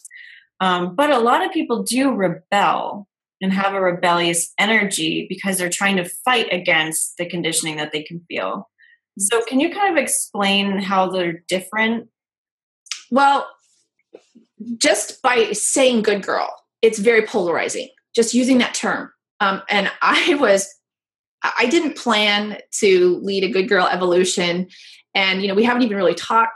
Um, 0.59 0.95
but 0.95 1.11
a 1.11 1.19
lot 1.19 1.45
of 1.45 1.53
people 1.53 1.83
do 1.83 2.11
rebel 2.11 3.07
and 3.41 3.53
have 3.53 3.73
a 3.73 3.79
rebellious 3.79 4.51
energy 4.59 5.27
because 5.29 5.57
they're 5.57 5.69
trying 5.69 5.95
to 5.97 6.09
fight 6.25 6.51
against 6.51 7.13
the 7.17 7.29
conditioning 7.29 7.77
that 7.77 7.91
they 7.93 8.03
can 8.03 8.21
feel. 8.27 8.67
So, 9.17 9.41
can 9.45 9.59
you 9.59 9.69
kind 9.69 9.97
of 9.97 10.01
explain 10.01 10.79
how 10.79 11.09
they're 11.09 11.43
different? 11.47 12.09
Well, 13.11 13.47
just 14.77 15.21
by 15.21 15.51
saying 15.51 16.03
good 16.03 16.23
girl, 16.23 16.49
it's 16.81 16.99
very 16.99 17.25
polarizing, 17.25 17.89
just 18.15 18.33
using 18.33 18.57
that 18.59 18.73
term. 18.73 19.11
Um, 19.39 19.61
and 19.69 19.91
I 20.01 20.35
was, 20.35 20.67
I 21.57 21.67
didn't 21.67 21.95
plan 21.95 22.57
to 22.79 23.19
lead 23.21 23.43
a 23.43 23.49
good 23.49 23.69
girl 23.69 23.87
evolution 23.87 24.67
and 25.15 25.41
you 25.41 25.47
know 25.47 25.55
we 25.55 25.63
haven't 25.63 25.83
even 25.83 25.97
really 25.97 26.15
talked 26.15 26.53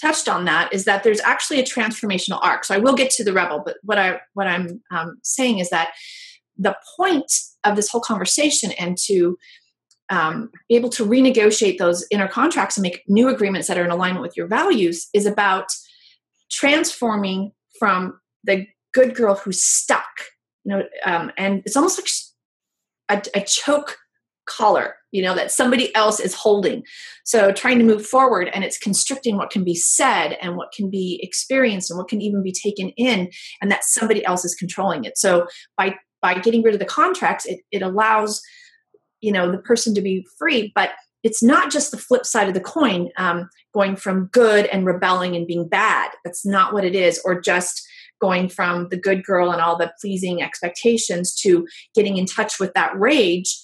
touched 0.00 0.28
on 0.28 0.46
that 0.46 0.72
is 0.72 0.84
that 0.86 1.02
there's 1.02 1.20
actually 1.20 1.60
a 1.60 1.64
transformational 1.64 2.38
arc 2.42 2.64
so 2.64 2.74
i 2.74 2.78
will 2.78 2.94
get 2.94 3.10
to 3.10 3.24
the 3.24 3.32
rebel 3.32 3.62
but 3.64 3.76
what 3.82 3.98
i 3.98 4.18
what 4.34 4.46
i'm 4.46 4.80
um, 4.90 5.18
saying 5.22 5.58
is 5.58 5.70
that 5.70 5.92
the 6.56 6.76
point 6.96 7.32
of 7.64 7.76
this 7.76 7.88
whole 7.88 8.00
conversation 8.00 8.72
and 8.72 8.96
to 8.96 9.36
um, 10.10 10.50
be 10.68 10.74
able 10.74 10.88
to 10.88 11.06
renegotiate 11.06 11.78
those 11.78 12.04
inner 12.10 12.26
contracts 12.26 12.76
and 12.76 12.82
make 12.82 13.04
new 13.06 13.28
agreements 13.28 13.68
that 13.68 13.78
are 13.78 13.84
in 13.84 13.90
alignment 13.90 14.22
with 14.22 14.36
your 14.36 14.48
values 14.48 15.08
is 15.14 15.24
about 15.24 15.66
transforming 16.50 17.52
from 17.78 18.18
the 18.44 18.66
good 18.92 19.14
girl 19.14 19.34
who's 19.34 19.62
stuck 19.62 20.04
you 20.64 20.74
know 20.74 20.82
um, 21.04 21.30
and 21.36 21.62
it's 21.64 21.76
almost 21.76 22.34
like 23.08 23.26
a, 23.34 23.38
a 23.40 23.44
choke 23.44 23.98
collar 24.46 24.96
you 25.12 25.22
know 25.22 25.34
that 25.34 25.50
somebody 25.50 25.94
else 25.94 26.20
is 26.20 26.34
holding. 26.34 26.84
So 27.24 27.52
trying 27.52 27.78
to 27.78 27.84
move 27.84 28.06
forward 28.06 28.48
and 28.52 28.64
it's 28.64 28.78
constricting 28.78 29.36
what 29.36 29.50
can 29.50 29.64
be 29.64 29.74
said 29.74 30.36
and 30.40 30.56
what 30.56 30.72
can 30.72 30.90
be 30.90 31.20
experienced 31.22 31.90
and 31.90 31.98
what 31.98 32.08
can 32.08 32.20
even 32.20 32.42
be 32.42 32.52
taken 32.52 32.90
in 32.90 33.30
and 33.60 33.70
that 33.70 33.84
somebody 33.84 34.24
else 34.24 34.44
is 34.44 34.54
controlling 34.54 35.04
it. 35.04 35.18
So 35.18 35.46
by 35.76 35.96
by 36.22 36.34
getting 36.34 36.62
rid 36.62 36.74
of 36.74 36.80
the 36.80 36.86
contracts 36.86 37.46
it, 37.46 37.60
it 37.72 37.82
allows 37.82 38.40
you 39.20 39.32
know 39.32 39.50
the 39.50 39.58
person 39.58 39.94
to 39.94 40.00
be 40.00 40.26
free 40.38 40.72
but 40.74 40.90
it's 41.22 41.42
not 41.42 41.70
just 41.70 41.90
the 41.90 41.98
flip 41.98 42.24
side 42.24 42.48
of 42.48 42.54
the 42.54 42.60
coin 42.60 43.10
um, 43.16 43.48
going 43.74 43.96
from 43.96 44.26
good 44.32 44.66
and 44.66 44.86
rebelling 44.86 45.36
and 45.36 45.46
being 45.46 45.68
bad 45.68 46.10
that's 46.24 46.46
not 46.46 46.72
what 46.72 46.84
it 46.84 46.94
is 46.94 47.20
or 47.24 47.40
just 47.40 47.82
going 48.20 48.48
from 48.48 48.88
the 48.90 48.98
good 48.98 49.24
girl 49.24 49.50
and 49.50 49.62
all 49.62 49.78
the 49.78 49.92
pleasing 50.00 50.42
expectations 50.42 51.34
to 51.34 51.66
getting 51.94 52.18
in 52.18 52.26
touch 52.26 52.60
with 52.60 52.72
that 52.74 52.98
rage 52.98 53.56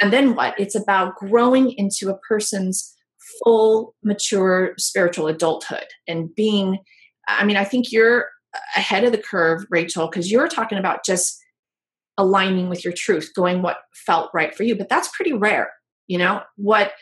and 0.00 0.12
then 0.12 0.34
what? 0.34 0.58
It's 0.58 0.74
about 0.74 1.16
growing 1.16 1.72
into 1.72 2.10
a 2.10 2.18
person's 2.18 2.94
full, 3.42 3.94
mature 4.02 4.74
spiritual 4.78 5.26
adulthood 5.26 5.86
and 6.06 6.34
being. 6.34 6.78
I 7.28 7.44
mean, 7.44 7.56
I 7.56 7.64
think 7.64 7.90
you're 7.90 8.28
ahead 8.76 9.04
of 9.04 9.12
the 9.12 9.18
curve, 9.18 9.66
Rachel, 9.70 10.08
because 10.08 10.30
you're 10.30 10.48
talking 10.48 10.78
about 10.78 11.04
just 11.04 11.38
aligning 12.18 12.68
with 12.68 12.84
your 12.84 12.94
truth, 12.94 13.30
going 13.34 13.62
what 13.62 13.78
felt 13.94 14.30
right 14.32 14.54
for 14.54 14.62
you. 14.62 14.76
But 14.76 14.88
that's 14.88 15.08
pretty 15.14 15.32
rare. 15.32 15.70
You 16.06 16.18
know 16.18 16.42
what? 16.56 16.92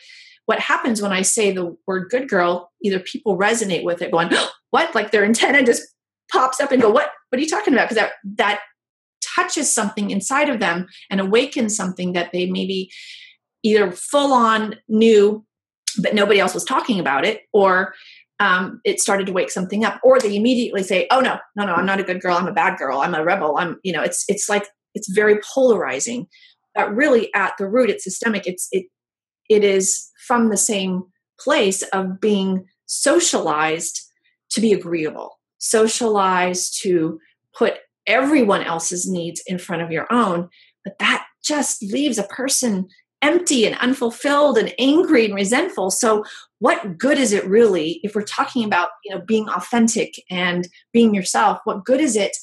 What 0.45 0.59
happens 0.59 1.01
when 1.01 1.11
I 1.11 1.21
say 1.23 1.51
the 1.51 1.75
word 1.87 2.09
"good 2.09 2.29
girl"? 2.29 2.71
Either 2.83 2.99
people 2.99 3.37
resonate 3.37 3.83
with 3.83 4.01
it, 4.01 4.11
going, 4.11 4.29
"What?" 4.71 4.93
Like 4.95 5.11
their 5.11 5.25
antenna 5.25 5.63
just 5.63 5.83
pops 6.31 6.59
up 6.59 6.71
and 6.71 6.81
go, 6.81 6.89
"What? 6.89 7.11
What 7.29 7.39
are 7.39 7.41
you 7.41 7.49
talking 7.49 7.73
about?" 7.73 7.89
Because 7.89 7.97
that 7.97 8.11
that 8.37 8.61
touches 9.35 9.71
something 9.71 10.11
inside 10.11 10.49
of 10.49 10.59
them 10.59 10.87
and 11.09 11.19
awakens 11.19 11.75
something 11.75 12.13
that 12.13 12.31
they 12.31 12.45
maybe 12.49 12.89
either 13.63 13.91
full 13.91 14.33
on 14.33 14.75
knew 14.87 15.45
but 16.01 16.13
nobody 16.13 16.39
else 16.39 16.53
was 16.53 16.63
talking 16.63 16.99
about 16.99 17.25
it 17.25 17.41
or 17.53 17.93
um, 18.39 18.81
it 18.83 18.99
started 18.99 19.25
to 19.27 19.33
wake 19.33 19.49
something 19.49 19.85
up 19.85 19.99
or 20.03 20.19
they 20.19 20.35
immediately 20.35 20.83
say 20.83 21.07
oh 21.09 21.19
no 21.19 21.37
no 21.55 21.65
no 21.65 21.73
i'm 21.73 21.85
not 21.85 21.99
a 21.99 22.03
good 22.03 22.21
girl 22.21 22.37
i'm 22.37 22.47
a 22.47 22.53
bad 22.53 22.77
girl 22.77 22.99
i'm 22.99 23.15
a 23.15 23.23
rebel 23.23 23.57
i'm 23.57 23.79
you 23.83 23.93
know 23.93 24.01
it's 24.01 24.25
it's 24.27 24.49
like 24.49 24.67
it's 24.93 25.09
very 25.09 25.39
polarizing 25.53 26.27
but 26.73 26.93
really 26.93 27.33
at 27.33 27.53
the 27.57 27.67
root 27.67 27.89
it's 27.89 28.03
systemic 28.03 28.45
it's 28.45 28.67
it 28.71 28.85
it 29.49 29.63
is 29.63 30.09
from 30.27 30.49
the 30.49 30.57
same 30.57 31.03
place 31.39 31.81
of 31.83 32.19
being 32.19 32.65
socialized 32.85 34.01
to 34.49 34.61
be 34.61 34.73
agreeable 34.73 35.37
socialized 35.65 36.81
to 36.83 37.19
put 37.53 37.75
everyone 38.07 38.63
else's 38.63 39.09
needs 39.09 39.41
in 39.47 39.57
front 39.57 39.81
of 39.81 39.91
your 39.91 40.11
own. 40.11 40.49
But 40.83 40.99
that 40.99 41.25
just 41.43 41.81
leaves 41.83 42.17
a 42.17 42.23
person 42.23 42.87
empty 43.21 43.65
and 43.65 43.75
unfulfilled 43.79 44.57
and 44.57 44.73
angry 44.77 45.25
and 45.25 45.33
resentful. 45.33 45.89
So 45.89 46.23
what 46.59 46.97
good 46.97 47.17
is 47.17 47.33
it 47.33 47.45
really 47.47 47.99
if 48.03 48.13
we're 48.13 48.21
talking 48.21 48.63
about 48.63 48.89
you 49.03 49.13
know 49.13 49.21
being 49.21 49.49
authentic 49.49 50.21
and 50.29 50.67
being 50.91 51.15
yourself 51.15 51.59
what 51.63 51.85
good 51.85 51.99
is 51.99 52.15
it 52.15 52.35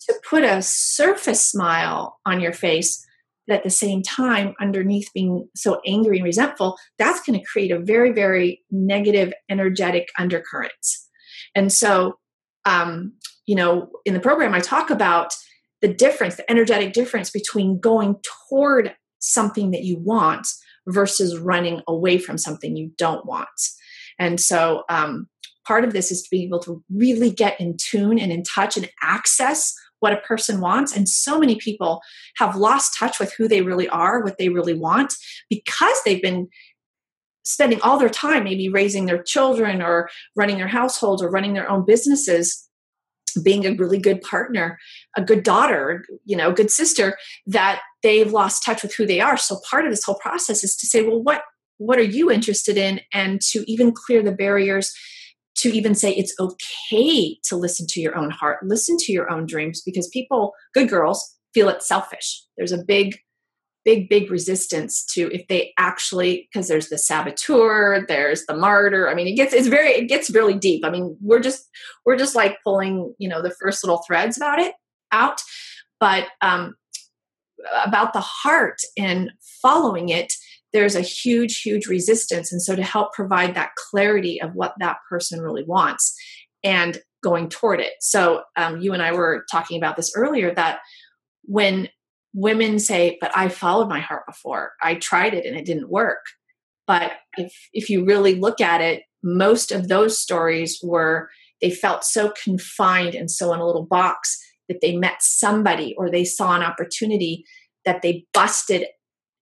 to 0.00 0.14
put 0.28 0.42
a 0.42 0.62
surface 0.62 1.46
smile 1.46 2.18
on 2.26 2.40
your 2.40 2.52
face 2.52 3.06
but 3.46 3.56
at 3.56 3.64
the 3.64 3.70
same 3.70 4.02
time 4.02 4.54
underneath 4.60 5.10
being 5.12 5.48
so 5.54 5.80
angry 5.86 6.18
and 6.18 6.24
resentful 6.24 6.76
that's 6.98 7.22
going 7.22 7.38
to 7.38 7.44
create 7.44 7.70
a 7.70 7.78
very 7.78 8.12
very 8.12 8.60
negative 8.70 9.32
energetic 9.50 10.08
undercurrent 10.18 10.72
and 11.54 11.72
so 11.72 12.18
um, 12.64 13.12
you 13.46 13.54
know, 13.54 13.90
in 14.04 14.14
the 14.14 14.20
program, 14.20 14.54
I 14.54 14.60
talk 14.60 14.90
about 14.90 15.34
the 15.80 15.92
difference, 15.92 16.36
the 16.36 16.50
energetic 16.50 16.92
difference 16.92 17.30
between 17.30 17.80
going 17.80 18.16
toward 18.48 18.94
something 19.18 19.70
that 19.72 19.82
you 19.82 19.98
want 19.98 20.46
versus 20.86 21.38
running 21.38 21.82
away 21.88 22.18
from 22.18 22.38
something 22.38 22.76
you 22.76 22.92
don't 22.98 23.26
want. 23.26 23.48
And 24.18 24.40
so, 24.40 24.84
um, 24.88 25.28
part 25.66 25.84
of 25.84 25.92
this 25.92 26.10
is 26.10 26.22
to 26.22 26.28
be 26.30 26.42
able 26.42 26.58
to 26.60 26.82
really 26.92 27.30
get 27.30 27.60
in 27.60 27.76
tune 27.76 28.18
and 28.18 28.32
in 28.32 28.42
touch 28.42 28.76
and 28.76 28.90
access 29.00 29.74
what 30.02 30.12
a 30.12 30.18
person 30.18 30.60
wants. 30.60 30.96
And 30.96 31.08
so 31.08 31.38
many 31.38 31.56
people 31.56 32.02
have 32.36 32.56
lost 32.56 32.98
touch 32.98 33.20
with 33.20 33.32
who 33.34 33.46
they 33.46 33.62
really 33.62 33.88
are, 33.88 34.22
what 34.22 34.36
they 34.36 34.48
really 34.48 34.74
want, 34.74 35.14
because 35.48 35.96
they've 36.04 36.20
been 36.20 36.48
spending 37.44 37.80
all 37.82 37.98
their 37.98 38.08
time 38.08 38.44
maybe 38.44 38.68
raising 38.68 39.06
their 39.06 39.22
children 39.22 39.80
or 39.80 40.10
running 40.36 40.56
their 40.56 40.68
households 40.68 41.22
or 41.22 41.30
running 41.30 41.54
their 41.54 41.70
own 41.70 41.84
businesses 41.84 42.68
being 43.44 43.64
a 43.64 43.74
really 43.74 43.98
good 43.98 44.20
partner, 44.22 44.78
a 45.16 45.22
good 45.22 45.42
daughter, 45.42 46.04
you 46.24 46.36
know, 46.36 46.50
a 46.50 46.54
good 46.54 46.70
sister, 46.70 47.16
that 47.46 47.80
they've 48.02 48.32
lost 48.32 48.64
touch 48.64 48.82
with 48.82 48.94
who 48.94 49.06
they 49.06 49.20
are. 49.20 49.36
So 49.36 49.60
part 49.70 49.84
of 49.84 49.92
this 49.92 50.04
whole 50.04 50.18
process 50.18 50.64
is 50.64 50.76
to 50.76 50.86
say, 50.86 51.02
well, 51.02 51.22
what 51.22 51.42
what 51.78 51.98
are 51.98 52.02
you 52.02 52.30
interested 52.30 52.76
in? 52.76 53.00
And 53.12 53.40
to 53.50 53.64
even 53.70 53.92
clear 53.92 54.22
the 54.22 54.32
barriers 54.32 54.94
to 55.62 55.70
even 55.70 55.94
say 55.94 56.12
it's 56.12 56.34
okay 56.40 57.38
to 57.44 57.56
listen 57.56 57.86
to 57.88 58.00
your 58.00 58.16
own 58.16 58.30
heart, 58.30 58.58
listen 58.64 58.96
to 58.98 59.12
your 59.12 59.30
own 59.30 59.46
dreams, 59.46 59.80
because 59.80 60.08
people, 60.08 60.52
good 60.74 60.88
girls, 60.88 61.36
feel 61.54 61.68
it's 61.68 61.86
selfish. 61.86 62.42
There's 62.56 62.72
a 62.72 62.82
big 62.82 63.18
big 63.84 64.08
big 64.08 64.30
resistance 64.30 65.04
to 65.04 65.28
if 65.34 65.44
they 65.48 65.72
actually 65.76 66.48
because 66.52 66.68
there's 66.68 66.88
the 66.88 66.96
saboteur 66.96 68.04
there's 68.06 68.46
the 68.46 68.56
martyr. 68.56 69.08
I 69.08 69.14
mean 69.14 69.26
it 69.26 69.34
gets 69.34 69.52
it's 69.52 69.66
very 69.66 69.90
it 69.90 70.08
gets 70.08 70.30
really 70.30 70.54
deep. 70.54 70.84
I 70.84 70.90
mean 70.90 71.16
we're 71.20 71.40
just 71.40 71.68
we're 72.06 72.16
just 72.16 72.36
like 72.36 72.58
pulling 72.62 73.12
you 73.18 73.28
know 73.28 73.42
the 73.42 73.54
first 73.60 73.82
little 73.82 74.02
threads 74.06 74.36
about 74.36 74.60
it 74.60 74.74
out. 75.10 75.40
But 75.98 76.28
um 76.42 76.76
about 77.84 78.12
the 78.12 78.20
heart 78.20 78.78
and 78.96 79.32
following 79.60 80.08
it 80.08 80.32
there's 80.72 80.96
a 80.96 81.00
huge 81.00 81.60
huge 81.60 81.86
resistance 81.86 82.52
and 82.52 82.62
so 82.62 82.74
to 82.74 82.82
help 82.82 83.12
provide 83.12 83.54
that 83.54 83.74
clarity 83.76 84.40
of 84.40 84.54
what 84.54 84.74
that 84.78 84.96
person 85.08 85.40
really 85.40 85.64
wants 85.64 86.14
and 86.64 86.98
going 87.22 87.48
toward 87.48 87.80
it. 87.80 87.92
So 88.00 88.42
um, 88.56 88.80
you 88.80 88.92
and 88.92 89.02
I 89.02 89.12
were 89.12 89.44
talking 89.50 89.78
about 89.78 89.96
this 89.96 90.12
earlier 90.16 90.54
that 90.54 90.80
when 91.44 91.88
women 92.34 92.78
say, 92.78 93.18
"But 93.20 93.36
I 93.36 93.48
followed 93.48 93.88
my 93.88 94.00
heart 94.00 94.24
before. 94.26 94.72
I 94.82 94.96
tried 94.96 95.34
it 95.34 95.46
and 95.46 95.56
it 95.56 95.64
didn't 95.64 95.90
work." 95.90 96.24
But 96.86 97.12
if 97.36 97.52
if 97.72 97.88
you 97.88 98.04
really 98.04 98.34
look 98.34 98.60
at 98.60 98.80
it, 98.80 99.04
most 99.22 99.72
of 99.72 99.88
those 99.88 100.18
stories 100.18 100.80
were 100.82 101.30
they 101.60 101.70
felt 101.70 102.04
so 102.04 102.32
confined 102.42 103.14
and 103.14 103.30
so 103.30 103.52
in 103.52 103.60
a 103.60 103.66
little 103.66 103.86
box 103.86 104.36
that 104.68 104.80
they 104.80 104.96
met 104.96 105.22
somebody 105.22 105.94
or 105.96 106.10
they 106.10 106.24
saw 106.24 106.54
an 106.56 106.62
opportunity 106.62 107.44
that 107.84 108.02
they 108.02 108.26
busted 108.34 108.86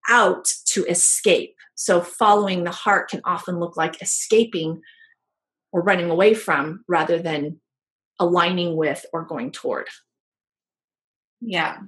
out 0.09 0.47
to 0.67 0.85
escape. 0.85 1.57
So 1.75 2.01
following 2.01 2.65
the 2.65 2.71
heart 2.71 3.11
can 3.11 3.21
often 3.25 3.59
look 3.59 3.77
like 3.77 4.03
escaping 4.03 4.83
or 5.73 5.83
running 5.83 6.11
away 6.11 6.35
from 6.35 6.85
rather 6.89 7.19
than 7.19 7.61
aligning 8.19 8.77
with 8.77 9.07
or 9.13 9.25
going 9.25 9.51
toward. 9.51 9.89
Yeah. 11.41 11.79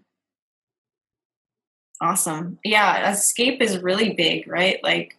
Awesome. 2.00 2.58
Yeah, 2.64 3.10
escape 3.12 3.62
is 3.62 3.78
really 3.78 4.14
big, 4.14 4.48
right? 4.48 4.82
Like 4.82 5.16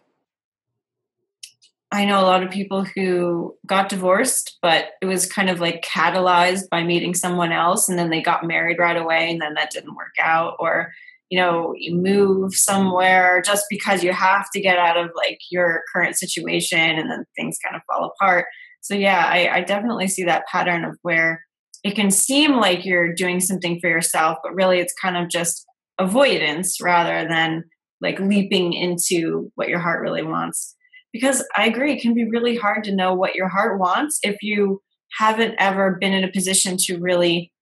I 1.94 2.04
know 2.04 2.20
a 2.20 2.26
lot 2.26 2.42
of 2.42 2.50
people 2.50 2.82
who 2.82 3.56
got 3.66 3.88
divorced, 3.88 4.58
but 4.60 4.86
it 5.00 5.06
was 5.06 5.30
kind 5.30 5.48
of 5.48 5.60
like 5.60 5.84
catalyzed 5.84 6.68
by 6.68 6.82
meeting 6.82 7.14
someone 7.14 7.52
else 7.52 7.88
and 7.88 7.96
then 7.96 8.10
they 8.10 8.20
got 8.20 8.44
married 8.44 8.80
right 8.80 8.96
away 8.96 9.30
and 9.30 9.40
then 9.40 9.54
that 9.54 9.70
didn't 9.70 9.94
work 9.94 10.14
out 10.20 10.56
or 10.58 10.92
you 11.30 11.38
know, 11.38 11.74
you 11.76 11.96
move 11.96 12.54
somewhere 12.54 13.42
just 13.44 13.64
because 13.70 14.04
you 14.04 14.12
have 14.12 14.46
to 14.52 14.60
get 14.60 14.78
out 14.78 14.96
of 14.96 15.10
like 15.16 15.38
your 15.50 15.82
current 15.92 16.16
situation 16.16 16.78
and 16.78 17.10
then 17.10 17.24
things 17.36 17.58
kind 17.64 17.76
of 17.76 17.82
fall 17.88 18.12
apart. 18.14 18.46
So 18.84 18.94
yeah 18.94 19.24
I, 19.26 19.48
I 19.48 19.60
definitely 19.62 20.08
see 20.08 20.24
that 20.24 20.46
pattern 20.46 20.84
of 20.84 20.98
where 21.00 21.42
it 21.84 21.94
can 21.94 22.10
seem 22.10 22.52
like 22.52 22.84
you're 22.84 23.14
doing 23.14 23.40
something 23.40 23.78
for 23.80 23.88
yourself 23.88 24.38
but 24.42 24.54
really 24.54 24.78
it's 24.78 24.94
kind 25.00 25.16
of 25.16 25.30
just 25.30 25.64
avoidance 25.98 26.76
rather 26.82 27.26
than 27.26 27.64
like 28.02 28.20
leaping 28.20 28.74
into 28.74 29.50
what 29.54 29.68
your 29.68 29.78
heart 29.78 30.02
really 30.02 30.22
wants. 30.22 30.76
Because 31.14 31.46
i 31.56 31.66
agree 31.66 31.94
it 31.94 32.02
can 32.02 32.12
be 32.12 32.28
really 32.28 32.56
hard 32.56 32.84
to 32.84 32.94
know 32.94 33.14
what 33.14 33.34
your 33.34 33.48
heart 33.48 33.80
wants 33.80 34.18
if 34.22 34.36
you 34.42 34.82
haven't 35.18 35.54
ever 35.58 35.96
been 35.98 36.12
in 36.12 36.24
a 36.24 36.32
position 36.32 36.76
to 36.76 36.98
really 36.98 37.52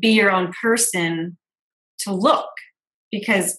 be 0.00 0.12
your 0.12 0.30
own 0.32 0.52
person 0.62 1.36
to 1.98 2.14
look 2.14 2.48
because 3.12 3.56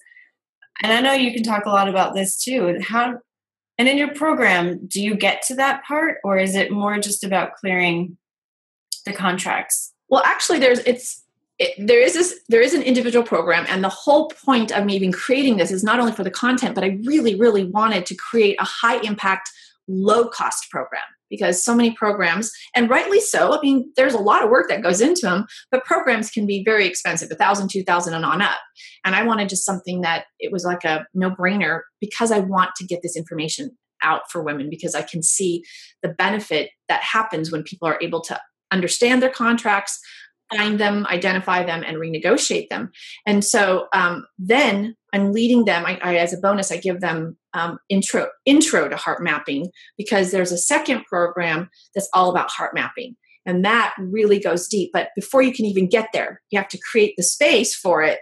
and 0.82 0.92
i 0.92 1.00
know 1.00 1.12
you 1.12 1.32
can 1.32 1.42
talk 1.42 1.64
a 1.64 1.70
lot 1.70 1.88
about 1.88 2.14
this 2.14 2.36
too 2.36 2.78
how 2.82 3.18
and 3.78 3.88
in 3.88 3.98
your 3.98 4.14
program, 4.14 4.86
do 4.86 5.02
you 5.02 5.14
get 5.14 5.42
to 5.42 5.54
that 5.56 5.84
part 5.84 6.18
or 6.22 6.38
is 6.38 6.54
it 6.54 6.70
more 6.70 6.98
just 6.98 7.24
about 7.24 7.54
clearing 7.54 8.16
the 9.04 9.12
contracts? 9.12 9.92
Well, 10.08 10.22
actually 10.24 10.60
there's 10.60 10.78
it's 10.80 11.22
it, 11.58 11.74
there 11.78 12.00
is 12.00 12.14
this 12.14 12.40
there 12.48 12.60
is 12.60 12.74
an 12.74 12.82
individual 12.82 13.24
program 13.24 13.64
and 13.68 13.82
the 13.82 13.88
whole 13.88 14.28
point 14.28 14.72
of 14.72 14.84
me 14.84 14.96
even 14.96 15.12
creating 15.12 15.56
this 15.56 15.70
is 15.70 15.84
not 15.84 16.00
only 16.00 16.10
for 16.10 16.24
the 16.24 16.30
content 16.30 16.74
but 16.74 16.82
i 16.82 16.98
really 17.04 17.36
really 17.36 17.64
wanted 17.64 18.04
to 18.06 18.14
create 18.16 18.56
a 18.58 18.64
high 18.64 18.96
impact 19.02 19.48
low 19.86 20.26
cost 20.26 20.68
program 20.68 21.04
because 21.30 21.64
so 21.64 21.74
many 21.74 21.92
programs 21.92 22.50
and 22.74 22.90
rightly 22.90 23.20
so 23.20 23.56
i 23.56 23.60
mean 23.60 23.90
there's 23.96 24.14
a 24.14 24.18
lot 24.18 24.42
of 24.42 24.50
work 24.50 24.68
that 24.68 24.82
goes 24.82 25.00
into 25.00 25.22
them 25.22 25.46
but 25.70 25.84
programs 25.84 26.30
can 26.30 26.46
be 26.46 26.62
very 26.64 26.86
expensive 26.86 27.30
a 27.30 27.34
thousand 27.34 27.68
two 27.68 27.82
thousand 27.82 28.14
and 28.14 28.24
on 28.24 28.42
up 28.42 28.58
and 29.04 29.14
i 29.14 29.22
wanted 29.22 29.48
just 29.48 29.64
something 29.64 30.00
that 30.00 30.24
it 30.38 30.52
was 30.52 30.64
like 30.64 30.84
a 30.84 31.06
no 31.14 31.30
brainer 31.30 31.80
because 32.00 32.30
i 32.30 32.38
want 32.38 32.70
to 32.76 32.84
get 32.84 33.00
this 33.02 33.16
information 33.16 33.70
out 34.02 34.22
for 34.30 34.42
women 34.42 34.68
because 34.68 34.94
i 34.94 35.02
can 35.02 35.22
see 35.22 35.62
the 36.02 36.08
benefit 36.08 36.70
that 36.88 37.02
happens 37.02 37.50
when 37.50 37.62
people 37.62 37.88
are 37.88 37.98
able 38.00 38.20
to 38.20 38.38
understand 38.70 39.22
their 39.22 39.30
contracts 39.30 40.00
find 40.54 40.78
them, 40.78 41.06
identify 41.06 41.64
them, 41.64 41.82
and 41.86 41.96
renegotiate 41.96 42.68
them. 42.68 42.90
And 43.26 43.44
so 43.44 43.86
um, 43.92 44.26
then 44.38 44.96
I'm 45.12 45.32
leading 45.32 45.64
them. 45.64 45.84
I, 45.86 45.98
I, 46.02 46.16
as 46.16 46.32
a 46.32 46.38
bonus, 46.38 46.70
I 46.70 46.76
give 46.76 47.00
them 47.00 47.36
um, 47.54 47.78
intro 47.88 48.28
intro 48.44 48.88
to 48.88 48.96
heart 48.96 49.22
mapping 49.22 49.70
because 49.96 50.30
there's 50.30 50.52
a 50.52 50.58
second 50.58 51.04
program 51.06 51.70
that's 51.94 52.08
all 52.12 52.30
about 52.30 52.50
heart 52.50 52.74
mapping, 52.74 53.16
and 53.46 53.64
that 53.64 53.94
really 53.98 54.40
goes 54.40 54.68
deep. 54.68 54.90
But 54.92 55.08
before 55.14 55.42
you 55.42 55.52
can 55.52 55.64
even 55.64 55.88
get 55.88 56.08
there, 56.12 56.42
you 56.50 56.58
have 56.58 56.68
to 56.68 56.80
create 56.90 57.14
the 57.16 57.22
space 57.22 57.74
for 57.74 58.02
it 58.02 58.20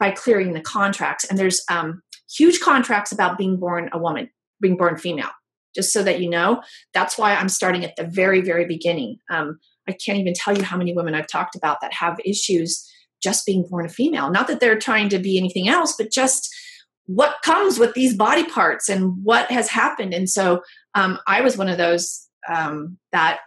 by 0.00 0.10
clearing 0.10 0.52
the 0.52 0.60
contracts. 0.60 1.24
And 1.24 1.38
there's 1.38 1.62
um, 1.70 2.02
huge 2.34 2.60
contracts 2.60 3.12
about 3.12 3.38
being 3.38 3.58
born 3.58 3.88
a 3.92 3.98
woman, 3.98 4.28
being 4.60 4.76
born 4.76 4.96
female. 4.96 5.30
Just 5.74 5.92
so 5.92 6.02
that 6.02 6.20
you 6.20 6.28
know, 6.28 6.62
that's 6.92 7.16
why 7.16 7.34
I'm 7.34 7.48
starting 7.48 7.84
at 7.84 7.96
the 7.96 8.04
very, 8.04 8.42
very 8.42 8.66
beginning. 8.66 9.16
Um, 9.30 9.58
I 9.88 9.92
can't 9.92 10.18
even 10.18 10.34
tell 10.34 10.56
you 10.56 10.62
how 10.62 10.76
many 10.76 10.92
women 10.92 11.14
I've 11.14 11.28
talked 11.28 11.56
about 11.56 11.80
that 11.80 11.94
have 11.94 12.20
issues 12.24 12.86
just 13.22 13.46
being 13.46 13.64
born 13.68 13.86
a 13.86 13.88
female. 13.88 14.30
Not 14.30 14.48
that 14.48 14.60
they're 14.60 14.78
trying 14.78 15.08
to 15.10 15.18
be 15.18 15.38
anything 15.38 15.68
else, 15.68 15.94
but 15.96 16.10
just 16.10 16.54
what 17.06 17.36
comes 17.44 17.78
with 17.78 17.94
these 17.94 18.14
body 18.14 18.44
parts 18.44 18.88
and 18.88 19.22
what 19.24 19.50
has 19.50 19.68
happened. 19.68 20.14
And 20.14 20.28
so 20.28 20.62
um, 20.94 21.18
I 21.26 21.40
was 21.40 21.56
one 21.56 21.68
of 21.68 21.78
those 21.78 22.28
um, 22.48 22.98
that 23.12 23.40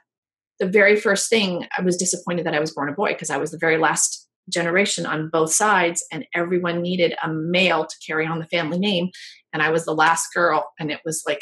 the 0.59 0.67
very 0.67 0.95
first 0.95 1.29
thing 1.29 1.67
I 1.77 1.81
was 1.81 1.97
disappointed 1.97 2.45
that 2.45 2.53
I 2.53 2.59
was 2.59 2.73
born 2.73 2.89
a 2.89 2.93
boy 2.93 3.13
because 3.13 3.29
I 3.29 3.37
was 3.37 3.51
the 3.51 3.57
very 3.57 3.77
last 3.77 4.27
generation 4.49 5.05
on 5.05 5.29
both 5.29 5.51
sides 5.51 6.05
and 6.11 6.25
everyone 6.35 6.81
needed 6.81 7.15
a 7.23 7.29
male 7.29 7.85
to 7.85 7.95
carry 8.05 8.25
on 8.27 8.39
the 8.39 8.45
family 8.45 8.77
name 8.77 9.09
and 9.51 9.63
I 9.63 9.71
was 9.71 9.85
the 9.85 9.95
last 9.95 10.27
girl 10.33 10.71
and 10.79 10.91
it 10.91 10.99
was 11.03 11.23
like 11.25 11.41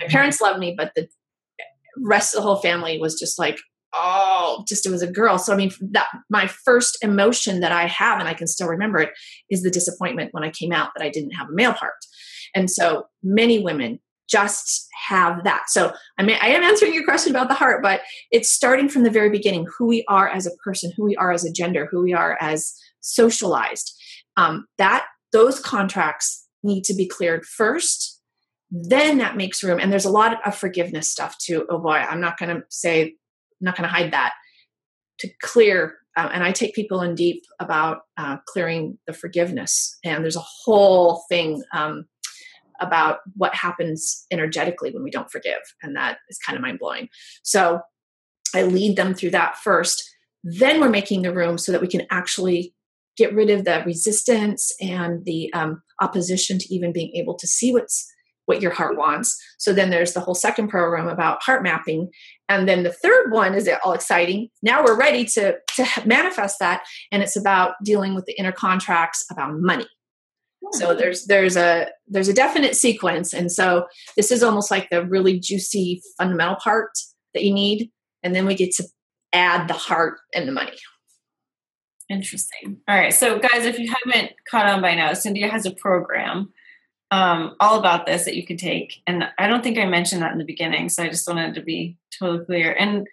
my 0.00 0.06
parents 0.06 0.40
loved 0.40 0.58
me 0.58 0.74
but 0.76 0.92
the 0.96 1.08
rest 1.98 2.34
of 2.34 2.38
the 2.38 2.46
whole 2.46 2.56
family 2.56 2.98
was 2.98 3.18
just 3.18 3.38
like 3.38 3.58
oh 3.94 4.64
just 4.66 4.86
it 4.86 4.90
was 4.90 5.02
a 5.02 5.10
girl. 5.10 5.38
So 5.38 5.52
i 5.52 5.56
mean 5.56 5.70
that 5.92 6.08
my 6.28 6.46
first 6.46 6.98
emotion 7.02 7.60
that 7.60 7.72
i 7.72 7.86
have 7.86 8.18
and 8.18 8.28
i 8.28 8.34
can 8.34 8.46
still 8.46 8.68
remember 8.68 8.98
it 8.98 9.10
is 9.50 9.62
the 9.62 9.70
disappointment 9.70 10.32
when 10.32 10.44
i 10.44 10.50
came 10.50 10.72
out 10.72 10.90
that 10.96 11.04
i 11.04 11.08
didn't 11.08 11.32
have 11.32 11.48
a 11.48 11.52
male 11.52 11.74
part. 11.74 11.94
And 12.54 12.70
so 12.70 13.06
many 13.22 13.58
women 13.58 14.00
just 14.28 14.86
have 15.08 15.44
that. 15.44 15.64
So 15.68 15.92
i 16.18 16.22
mean 16.22 16.36
i 16.42 16.48
am 16.48 16.62
answering 16.62 16.94
your 16.94 17.04
question 17.04 17.34
about 17.34 17.48
the 17.48 17.54
heart 17.54 17.82
but 17.82 18.02
it's 18.30 18.50
starting 18.50 18.88
from 18.88 19.02
the 19.02 19.10
very 19.10 19.30
beginning 19.30 19.66
who 19.76 19.86
we 19.86 20.04
are 20.08 20.28
as 20.28 20.46
a 20.46 20.56
person 20.62 20.92
who 20.96 21.04
we 21.04 21.16
are 21.16 21.32
as 21.32 21.44
a 21.44 21.52
gender 21.52 21.88
who 21.90 22.02
we 22.02 22.12
are 22.12 22.36
as 22.40 22.74
socialized. 23.00 23.94
Um, 24.36 24.66
that 24.76 25.06
those 25.32 25.60
contracts 25.60 26.46
need 26.62 26.84
to 26.84 26.94
be 26.94 27.06
cleared 27.06 27.44
first 27.44 28.16
then 28.70 29.16
that 29.16 29.34
makes 29.34 29.62
room. 29.62 29.80
And 29.80 29.90
there's 29.90 30.04
a 30.04 30.10
lot 30.10 30.46
of 30.46 30.54
forgiveness 30.54 31.10
stuff 31.10 31.38
too 31.38 31.66
oh 31.70 31.78
boy 31.78 31.96
i'm 31.96 32.20
not 32.20 32.38
going 32.38 32.54
to 32.54 32.62
say 32.68 33.14
I'm 33.60 33.64
not 33.64 33.76
going 33.76 33.88
to 33.88 33.94
hide 33.94 34.12
that 34.12 34.34
to 35.20 35.28
clear 35.42 35.96
uh, 36.16 36.28
and 36.32 36.42
i 36.42 36.50
take 36.50 36.74
people 36.74 37.00
in 37.00 37.14
deep 37.14 37.44
about 37.60 38.00
uh, 38.16 38.36
clearing 38.46 38.98
the 39.06 39.12
forgiveness. 39.12 39.96
And 40.04 40.24
there's 40.24 40.36
a 40.36 40.44
whole 40.64 41.22
thing 41.28 41.62
um, 41.72 42.06
about 42.80 43.18
what 43.34 43.54
happens 43.54 44.26
energetically 44.30 44.90
when 44.92 45.02
we 45.02 45.10
don't 45.10 45.30
forgive 45.30 45.60
and 45.82 45.96
that 45.96 46.18
is 46.28 46.38
kind 46.38 46.56
of 46.56 46.62
mind-blowing. 46.62 47.08
So 47.42 47.80
i 48.54 48.62
lead 48.62 48.96
them 48.96 49.14
through 49.14 49.30
that 49.30 49.58
first. 49.58 50.02
Then 50.42 50.80
we're 50.80 50.88
making 50.88 51.22
the 51.22 51.34
room 51.34 51.58
so 51.58 51.72
that 51.72 51.80
we 51.80 51.88
can 51.88 52.06
actually 52.10 52.74
get 53.16 53.34
rid 53.34 53.50
of 53.50 53.64
the 53.64 53.82
resistance 53.84 54.72
and 54.80 55.24
the 55.24 55.52
um, 55.52 55.82
opposition 56.00 56.58
to 56.58 56.74
even 56.74 56.92
being 56.92 57.14
able 57.14 57.34
to 57.34 57.46
see 57.46 57.72
what's 57.72 58.08
what 58.48 58.62
your 58.62 58.70
heart 58.70 58.96
wants. 58.96 59.38
So 59.58 59.74
then 59.74 59.90
there's 59.90 60.14
the 60.14 60.20
whole 60.20 60.34
second 60.34 60.68
program 60.68 61.06
about 61.06 61.42
heart 61.42 61.62
mapping. 61.62 62.08
And 62.48 62.66
then 62.66 62.82
the 62.82 62.92
third 62.92 63.30
one 63.30 63.54
is 63.54 63.68
all 63.84 63.92
exciting. 63.92 64.48
Now 64.62 64.82
we're 64.82 64.98
ready 64.98 65.26
to, 65.26 65.56
to 65.76 65.86
manifest 66.06 66.58
that. 66.60 66.82
And 67.12 67.22
it's 67.22 67.36
about 67.36 67.74
dealing 67.84 68.14
with 68.14 68.24
the 68.24 68.32
inner 68.38 68.52
contracts 68.52 69.26
about 69.30 69.60
money. 69.60 69.86
So 70.72 70.92
hmm. 70.92 70.98
there's 70.98 71.26
there's 71.26 71.56
a 71.56 71.88
there's 72.06 72.28
a 72.28 72.34
definite 72.34 72.74
sequence. 72.74 73.34
And 73.34 73.52
so 73.52 73.86
this 74.16 74.32
is 74.32 74.42
almost 74.42 74.70
like 74.70 74.88
the 74.88 75.04
really 75.04 75.38
juicy 75.38 76.00
fundamental 76.16 76.56
part 76.56 76.90
that 77.34 77.44
you 77.44 77.52
need. 77.52 77.90
And 78.22 78.34
then 78.34 78.46
we 78.46 78.54
get 78.54 78.72
to 78.76 78.84
add 79.34 79.68
the 79.68 79.74
heart 79.74 80.18
and 80.34 80.48
the 80.48 80.52
money. 80.52 80.76
Interesting. 82.08 82.78
All 82.88 82.96
right. 82.96 83.12
So, 83.12 83.38
guys, 83.38 83.66
if 83.66 83.78
you 83.78 83.92
haven't 84.04 84.32
caught 84.50 84.66
on 84.66 84.80
by 84.80 84.94
now, 84.94 85.12
Cynthia 85.12 85.48
has 85.48 85.66
a 85.66 85.70
program 85.72 86.50
um, 87.10 87.56
all 87.60 87.78
about 87.78 88.06
this 88.06 88.24
that 88.24 88.36
you 88.36 88.46
can 88.46 88.56
take. 88.56 89.00
And 89.06 89.24
I 89.38 89.46
don't 89.46 89.62
think 89.62 89.78
I 89.78 89.86
mentioned 89.86 90.22
that 90.22 90.32
in 90.32 90.38
the 90.38 90.44
beginning, 90.44 90.88
so 90.88 91.02
I 91.02 91.08
just 91.08 91.26
wanted 91.26 91.54
to 91.54 91.62
be 91.62 91.96
totally 92.18 92.44
clear. 92.44 92.72
And 92.72 93.06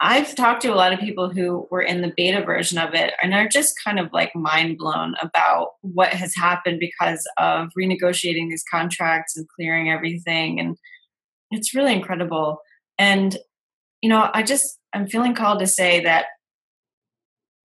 I've 0.00 0.34
talked 0.34 0.62
to 0.62 0.68
a 0.68 0.74
lot 0.74 0.92
of 0.92 1.00
people 1.00 1.30
who 1.30 1.66
were 1.70 1.80
in 1.80 2.02
the 2.02 2.12
beta 2.16 2.44
version 2.44 2.78
of 2.78 2.94
it 2.94 3.14
and 3.22 3.32
are 3.32 3.48
just 3.48 3.82
kind 3.82 3.98
of 3.98 4.12
like 4.12 4.34
mind 4.34 4.76
blown 4.76 5.14
about 5.22 5.70
what 5.80 6.12
has 6.12 6.34
happened 6.34 6.78
because 6.80 7.26
of 7.38 7.70
renegotiating 7.78 8.50
these 8.50 8.64
contracts 8.70 9.36
and 9.36 9.48
clearing 9.48 9.90
everything. 9.90 10.60
And 10.60 10.76
it's 11.50 11.74
really 11.74 11.94
incredible. 11.94 12.60
And, 12.98 13.36
you 14.02 14.08
know, 14.08 14.30
I 14.34 14.42
just, 14.42 14.78
I'm 14.92 15.06
feeling 15.06 15.34
called 15.34 15.60
to 15.60 15.66
say 15.66 16.00
that 16.00 16.26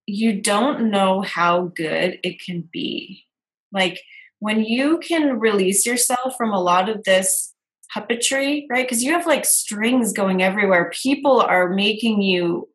you 0.06 0.40
don't 0.40 0.90
know 0.90 1.20
how 1.20 1.72
good 1.76 2.18
it 2.22 2.40
can 2.40 2.68
be. 2.72 3.24
Like, 3.72 4.00
when 4.40 4.64
you 4.64 4.98
can 4.98 5.38
release 5.38 5.86
yourself 5.86 6.34
from 6.36 6.52
a 6.52 6.60
lot 6.60 6.88
of 6.88 7.04
this 7.04 7.54
puppetry, 7.94 8.64
right? 8.70 8.86
Because 8.86 9.02
you 9.02 9.12
have 9.12 9.26
like 9.26 9.44
strings 9.44 10.12
going 10.12 10.42
everywhere. 10.42 10.92
People 11.02 11.40
are 11.40 11.68
making 11.68 12.22
you 12.22 12.68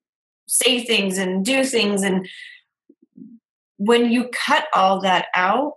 say 0.47 0.83
things 0.83 1.17
and 1.17 1.43
do 1.43 1.63
things 1.63 2.03
and 2.03 2.27
when 3.77 4.11
you 4.11 4.29
cut 4.29 4.65
all 4.73 5.01
that 5.01 5.25
out 5.33 5.73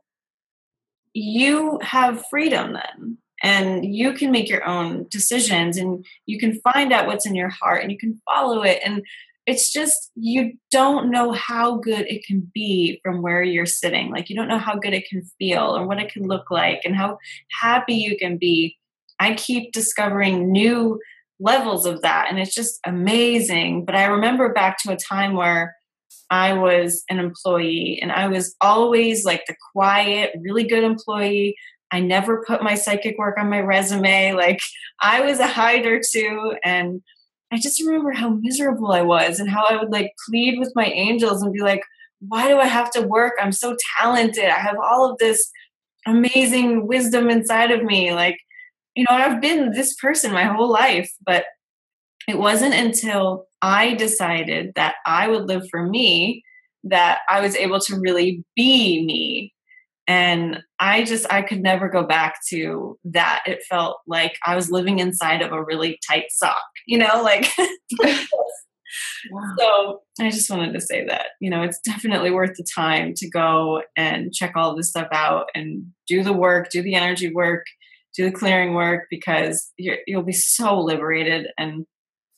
you 1.15 1.79
have 1.83 2.25
freedom 2.29 2.75
then 2.75 3.19
and 3.43 3.85
you 3.95 4.13
can 4.13 4.31
make 4.31 4.49
your 4.49 4.65
own 4.67 5.07
decisions 5.11 5.77
and 5.77 6.05
you 6.27 6.39
can 6.39 6.61
find 6.61 6.93
out 6.93 7.07
what's 7.07 7.27
in 7.27 7.35
your 7.35 7.49
heart 7.49 7.83
and 7.83 7.91
you 7.91 7.99
can 7.99 8.21
follow 8.27 8.63
it 8.63 8.81
and 8.85 9.03
it's 9.49 9.73
just 9.73 10.11
you 10.15 10.53
don't 10.71 11.11
know 11.11 11.33
how 11.33 11.77
good 11.77 12.07
it 12.07 12.23
can 12.23 12.51
be 12.53 13.01
from 13.03 13.23
where 13.23 13.43
you're 13.43 13.65
sitting 13.65 14.11
like 14.11 14.29
you 14.29 14.37
don't 14.37 14.47
know 14.47 14.59
how 14.59 14.77
good 14.77 14.93
it 14.93 15.09
can 15.09 15.23
feel 15.39 15.75
or 15.77 15.87
what 15.87 15.99
it 15.99 16.13
can 16.13 16.25
look 16.25 16.51
like 16.51 16.83
and 16.85 16.95
how 16.95 17.17
happy 17.61 17.95
you 17.95 18.17
can 18.19 18.37
be 18.37 18.77
i 19.19 19.33
keep 19.35 19.73
discovering 19.73 20.53
new 20.53 21.01
levels 21.41 21.87
of 21.87 22.03
that 22.03 22.27
and 22.29 22.39
it's 22.39 22.55
just 22.55 22.79
amazing 22.85 23.85
but 23.87 23.95
i 23.95 24.05
remember 24.05 24.53
back 24.53 24.77
to 24.79 24.93
a 24.93 24.97
time 24.97 25.35
where 25.35 25.75
i 26.31 26.53
was 26.53 27.03
an 27.09 27.19
employee 27.19 27.99
and 28.03 28.13
i 28.13 28.29
was 28.29 28.55
always 28.61 29.25
like 29.25 29.45
the 29.47 29.57
quiet 29.73 30.31
really 30.43 30.65
good 30.65 30.85
employee 30.85 31.57
I 31.91 32.01
never 32.01 32.45
put 32.47 32.63
my 32.63 32.75
psychic 32.75 33.17
work 33.17 33.39
on 33.39 33.49
my 33.49 33.61
resume. 33.61 34.35
Like 34.35 34.61
I 35.01 35.23
was 35.23 35.39
a 35.39 35.47
hider 35.47 36.03
too. 36.13 36.55
And 36.63 37.01
I 37.53 37.59
just 37.59 37.83
remember 37.83 38.13
how 38.13 38.31
miserable 38.31 38.93
I 38.93 39.03
was 39.03 39.41
and 39.41 39.49
how 39.49 39.65
I 39.65 39.77
would 39.77 39.91
like 39.91 40.13
plead 40.29 40.59
with 40.59 40.73
my 40.75 40.85
angels 40.85 41.43
and 41.43 41.53
be 41.53 41.61
like, 41.61 41.83
why 42.21 42.49
do 42.49 42.59
I 42.59 42.67
have 42.67 42.91
to 42.93 43.03
work? 43.03 43.35
I'm 43.41 43.53
so 43.53 43.77
talented. 43.99 44.45
I 44.45 44.59
have 44.59 44.77
all 44.83 45.11
of 45.11 45.19
this 45.19 45.51
amazing 46.07 46.87
wisdom 46.87 47.31
inside 47.31 47.71
of 47.71 47.83
me. 47.83 48.13
Like, 48.13 48.39
you 48.95 49.05
know, 49.09 49.17
I've 49.17 49.41
been 49.41 49.73
this 49.73 49.95
person 49.95 50.33
my 50.33 50.45
whole 50.45 50.71
life, 50.71 51.11
but 51.25 51.45
it 52.27 52.39
wasn't 52.39 52.75
until 52.75 53.47
I 53.63 53.95
decided 53.95 54.73
that 54.75 54.97
I 55.07 55.29
would 55.29 55.45
live 55.49 55.69
for 55.71 55.87
me 55.87 56.43
that 56.85 57.21
I 57.29 57.41
was 57.41 57.57
able 57.57 57.81
to 57.81 57.99
really 57.99 58.45
be 58.55 59.05
me 59.05 59.53
and 60.09 60.61
i 60.81 61.05
just 61.05 61.31
i 61.31 61.43
could 61.43 61.61
never 61.61 61.89
go 61.89 62.03
back 62.03 62.37
to 62.49 62.99
that 63.05 63.43
it 63.47 63.63
felt 63.69 63.99
like 64.09 64.37
i 64.47 64.57
was 64.57 64.71
living 64.71 64.99
inside 64.99 65.43
of 65.43 65.53
a 65.53 65.63
really 65.63 66.01
tight 66.09 66.25
sock 66.31 66.63
you 66.87 66.99
know 66.99 67.23
like 67.23 67.49
wow. 69.31 69.55
so 69.59 70.01
i 70.21 70.31
just 70.31 70.51
wanted 70.51 70.73
to 70.73 70.81
say 70.81 71.05
that 71.05 71.27
you 71.41 71.51
know 71.51 71.63
it's 71.63 71.81
definitely 71.81 72.31
worth 72.31 72.57
the 72.57 72.67
time 72.75 73.13
to 73.15 73.29
go 73.29 73.83
and 73.97 74.33
check 74.33 74.53
all 74.57 74.75
this 74.75 74.89
stuff 74.89 75.09
out 75.13 75.51
and 75.55 75.85
do 76.09 76.25
the 76.25 76.33
work 76.33 76.71
do 76.71 76.83
the 76.83 76.95
energy 76.95 77.33
work 77.33 77.65
do 78.17 78.25
the 78.25 78.37
clearing 78.37 78.75
work 78.75 79.05
because 79.11 79.73
you'll 79.77 80.23
be 80.23 80.33
so 80.33 80.81
liberated 80.81 81.49
and 81.59 81.87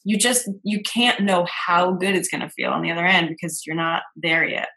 you 0.04 0.18
just 0.18 0.48
you 0.62 0.80
can't 0.82 1.20
know 1.20 1.46
how 1.66 1.92
good 1.92 2.14
it's 2.14 2.28
going 2.28 2.40
to 2.40 2.50
feel 2.50 2.70
on 2.70 2.82
the 2.82 2.90
other 2.90 3.06
end 3.06 3.28
because 3.28 3.62
you're 3.66 3.76
not 3.76 4.02
there 4.16 4.46
yet 4.46 4.68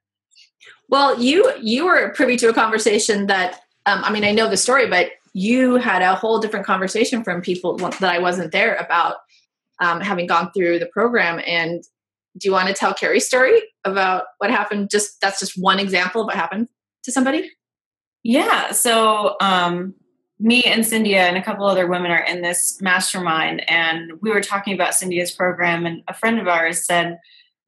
well, 0.93 1.19
you 1.19 1.51
you 1.59 1.87
were 1.87 2.13
privy 2.13 2.37
to 2.37 2.49
a 2.49 2.53
conversation 2.53 3.25
that 3.25 3.61
um, 3.87 4.03
I 4.03 4.11
mean, 4.11 4.23
I 4.23 4.31
know 4.31 4.47
the 4.47 4.57
story, 4.57 4.87
but 4.87 5.09
you 5.33 5.77
had 5.77 6.03
a 6.03 6.13
whole 6.13 6.37
different 6.37 6.67
conversation 6.67 7.23
from 7.23 7.41
people 7.41 7.77
that 7.77 8.03
I 8.03 8.19
wasn't 8.19 8.51
there 8.51 8.75
about 8.75 9.15
um, 9.81 10.01
having 10.01 10.27
gone 10.27 10.51
through 10.51 10.77
the 10.77 10.85
program. 10.85 11.41
And 11.47 11.83
do 12.37 12.47
you 12.47 12.51
want 12.51 12.67
to 12.67 12.75
tell 12.75 12.93
Carrie's 12.93 13.25
story 13.25 13.59
about 13.83 14.25
what 14.37 14.51
happened? 14.51 14.91
Just 14.91 15.19
that's 15.19 15.39
just 15.39 15.53
one 15.57 15.79
example 15.79 16.21
of 16.21 16.27
what 16.27 16.35
happened 16.35 16.67
to 17.05 17.11
somebody. 17.11 17.49
Yeah. 18.21 18.71
So 18.71 19.35
um, 19.41 19.95
me 20.39 20.61
and 20.61 20.85
Cynthia 20.85 21.23
and 21.23 21.37
a 21.37 21.43
couple 21.43 21.65
other 21.65 21.87
women 21.87 22.11
are 22.11 22.23
in 22.23 22.43
this 22.43 22.79
mastermind, 22.83 23.67
and 23.67 24.11
we 24.21 24.29
were 24.29 24.41
talking 24.41 24.75
about 24.75 24.93
Cynthia's 24.93 25.31
program, 25.31 25.87
and 25.87 26.03
a 26.07 26.13
friend 26.13 26.37
of 26.37 26.47
ours 26.47 26.85
said 26.85 27.17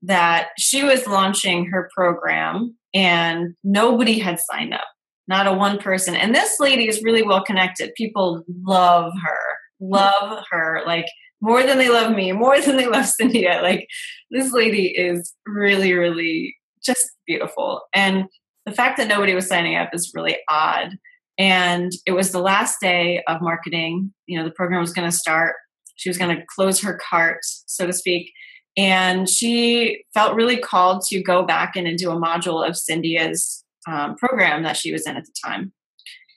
that 0.01 0.49
she 0.57 0.83
was 0.83 1.07
launching 1.07 1.65
her 1.65 1.89
program 1.95 2.75
and 2.93 3.55
nobody 3.63 4.19
had 4.19 4.39
signed 4.39 4.73
up 4.73 4.85
not 5.27 5.47
a 5.47 5.53
one 5.53 5.79
person. 5.79 6.15
And 6.15 6.35
this 6.35 6.59
lady 6.59 6.87
is 6.87 7.03
really 7.03 7.23
well 7.23 7.43
connected. 7.43 7.93
People 7.95 8.43
love 8.63 9.11
her 9.23 9.37
love 9.81 10.43
her 10.51 10.81
like 10.85 11.05
more 11.41 11.61
than 11.61 11.77
they 11.77 11.89
love 11.89 12.15
me 12.15 12.31
more 12.31 12.61
than 12.61 12.77
they 12.77 12.87
love 12.87 13.05
cynthia 13.05 13.59
like 13.61 13.85
this 14.31 14.53
lady 14.53 14.87
is 14.87 15.33
really 15.45 15.93
really 15.93 16.55
just 16.83 17.05
beautiful. 17.27 17.81
And 17.93 18.25
the 18.65 18.71
fact 18.71 18.97
that 18.97 19.09
nobody 19.09 19.35
was 19.35 19.47
signing 19.47 19.75
up 19.75 19.89
is 19.93 20.13
really 20.15 20.37
odd. 20.49 20.97
And 21.37 21.91
it 22.05 22.13
was 22.13 22.31
the 22.31 22.39
last 22.39 22.79
day 22.79 23.21
of 23.27 23.41
marketing. 23.41 24.13
You 24.27 24.39
know 24.39 24.45
the 24.45 24.51
program 24.51 24.79
was 24.79 24.93
going 24.93 25.09
to 25.09 25.15
start. 25.15 25.55
She 25.97 26.09
was 26.09 26.17
going 26.17 26.35
to 26.35 26.43
close 26.55 26.79
her 26.81 26.97
cart 27.09 27.39
so 27.43 27.85
to 27.85 27.93
speak 27.93 28.31
and 28.77 29.29
she 29.29 30.03
felt 30.13 30.35
really 30.35 30.57
called 30.57 31.01
to 31.07 31.21
go 31.21 31.43
back 31.43 31.75
in 31.75 31.87
and 31.87 31.97
do 31.97 32.11
a 32.11 32.19
module 32.19 32.67
of 32.67 32.75
Cindy's 32.75 33.63
um, 33.87 34.15
program 34.15 34.63
that 34.63 34.77
she 34.77 34.91
was 34.91 35.07
in 35.07 35.15
at 35.15 35.25
the 35.25 35.33
time. 35.45 35.71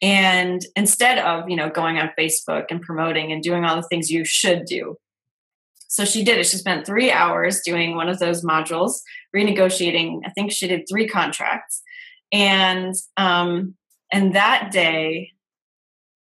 And 0.01 0.64
instead 0.77 1.18
of, 1.18 1.48
you 1.48 1.57
know, 1.57 1.68
going 1.68 1.98
on 1.98 2.11
Facebook 2.18 2.66
and 2.70 2.81
promoting 2.81 3.33
and 3.33 3.42
doing 3.42 3.64
all 3.64 3.77
the 3.77 3.88
things 3.88 4.11
you 4.11 4.24
should 4.24 4.64
do. 4.64 4.96
So 5.88 6.05
she 6.05 6.22
did 6.22 6.38
it. 6.38 6.46
She 6.46 6.59
spent 6.59 6.87
three 6.87 7.11
hours 7.11 7.62
doing 7.64 7.96
one 7.96 8.09
of 8.09 8.18
those 8.18 8.44
modules, 8.44 9.01
renegotiating. 9.35 10.20
I 10.24 10.31
think 10.31 10.53
she 10.53 10.68
did 10.68 10.87
three 10.88 11.09
contracts. 11.09 11.83
And 12.33 12.94
um, 13.16 13.74
and 14.12 14.35
that 14.35 14.70
day, 14.70 15.33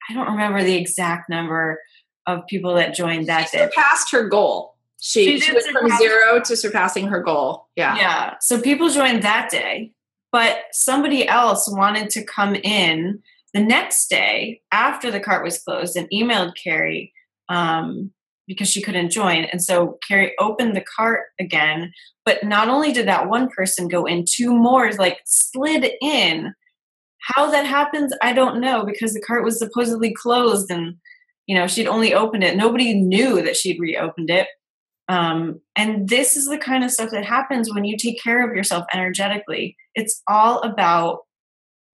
I 0.10 0.13
don't 0.13 0.32
remember 0.32 0.63
the 0.63 0.75
exact 0.75 1.30
number 1.30 1.82
of 2.25 2.47
people 2.47 2.75
that 2.75 2.95
joined 2.95 3.27
that 3.27 3.49
she 3.49 3.58
day. 3.58 3.65
Surpassed 3.65 4.12
her 4.12 4.27
goal 4.27 4.76
she, 4.99 5.39
she 5.39 5.53
went 5.53 5.65
from 5.67 5.89
zero 5.97 6.41
to 6.41 6.57
surpassing 6.57 7.07
her 7.07 7.21
goal. 7.21 7.67
Yeah. 7.75 7.95
Yeah. 7.97 8.33
So 8.41 8.60
people 8.62 8.89
joined 8.89 9.23
that 9.23 9.49
day, 9.51 9.91
but 10.31 10.63
somebody 10.71 11.27
else 11.27 11.69
wanted 11.71 12.10
to 12.12 12.23
come 12.23 12.55
in 12.55 13.21
the 13.53 13.63
next 13.63 14.10
day 14.10 14.62
after 14.71 15.12
the 15.12 15.19
cart 15.19 15.43
was 15.43 15.60
closed 15.60 15.95
and 15.95 16.10
emailed 16.12 16.53
Carrie 16.62 17.13
um, 17.49 18.12
because 18.47 18.69
she 18.69 18.81
couldn't 18.81 19.12
join. 19.12 19.45
And 19.45 19.63
so 19.63 19.97
Carrie 20.07 20.33
opened 20.39 20.75
the 20.75 20.86
cart 20.95 21.27
again. 21.39 21.91
But 22.25 22.43
not 22.43 22.67
only 22.67 22.91
did 22.91 23.07
that 23.07 23.29
one 23.29 23.49
person 23.49 23.88
go 23.88 24.05
in, 24.05 24.25
two 24.27 24.53
more 24.53 24.91
like 24.93 25.19
slid 25.25 25.91
in. 26.01 26.53
How 27.19 27.49
that 27.51 27.65
happens, 27.65 28.13
I 28.21 28.33
don't 28.33 28.62
know 28.62 28.86
because 28.86 29.13
the 29.13 29.21
cart 29.21 29.43
was 29.43 29.60
supposedly 29.60 30.13
closed 30.13 30.71
and 30.71 30.95
you 31.45 31.55
know 31.55 31.67
she'd 31.67 31.88
only 31.88 32.13
opened 32.13 32.43
it. 32.43 32.55
Nobody 32.55 32.93
knew 32.93 33.41
that 33.41 33.55
she'd 33.55 33.79
reopened 33.79 34.29
it. 34.29 34.47
Um, 35.08 35.62
and 35.76 36.10
this 36.10 36.36
is 36.36 36.48
the 36.48 36.58
kind 36.58 36.84
of 36.84 36.91
stuff 36.91 37.12
that 37.12 37.26
happens 37.26 37.74
when 37.74 37.86
you 37.86 37.98
take 37.98 38.22
care 38.22 38.48
of 38.48 38.56
yourself 38.56 38.86
energetically. 38.93 39.78
It's 39.96 40.22
all 40.28 40.60
about 40.62 41.20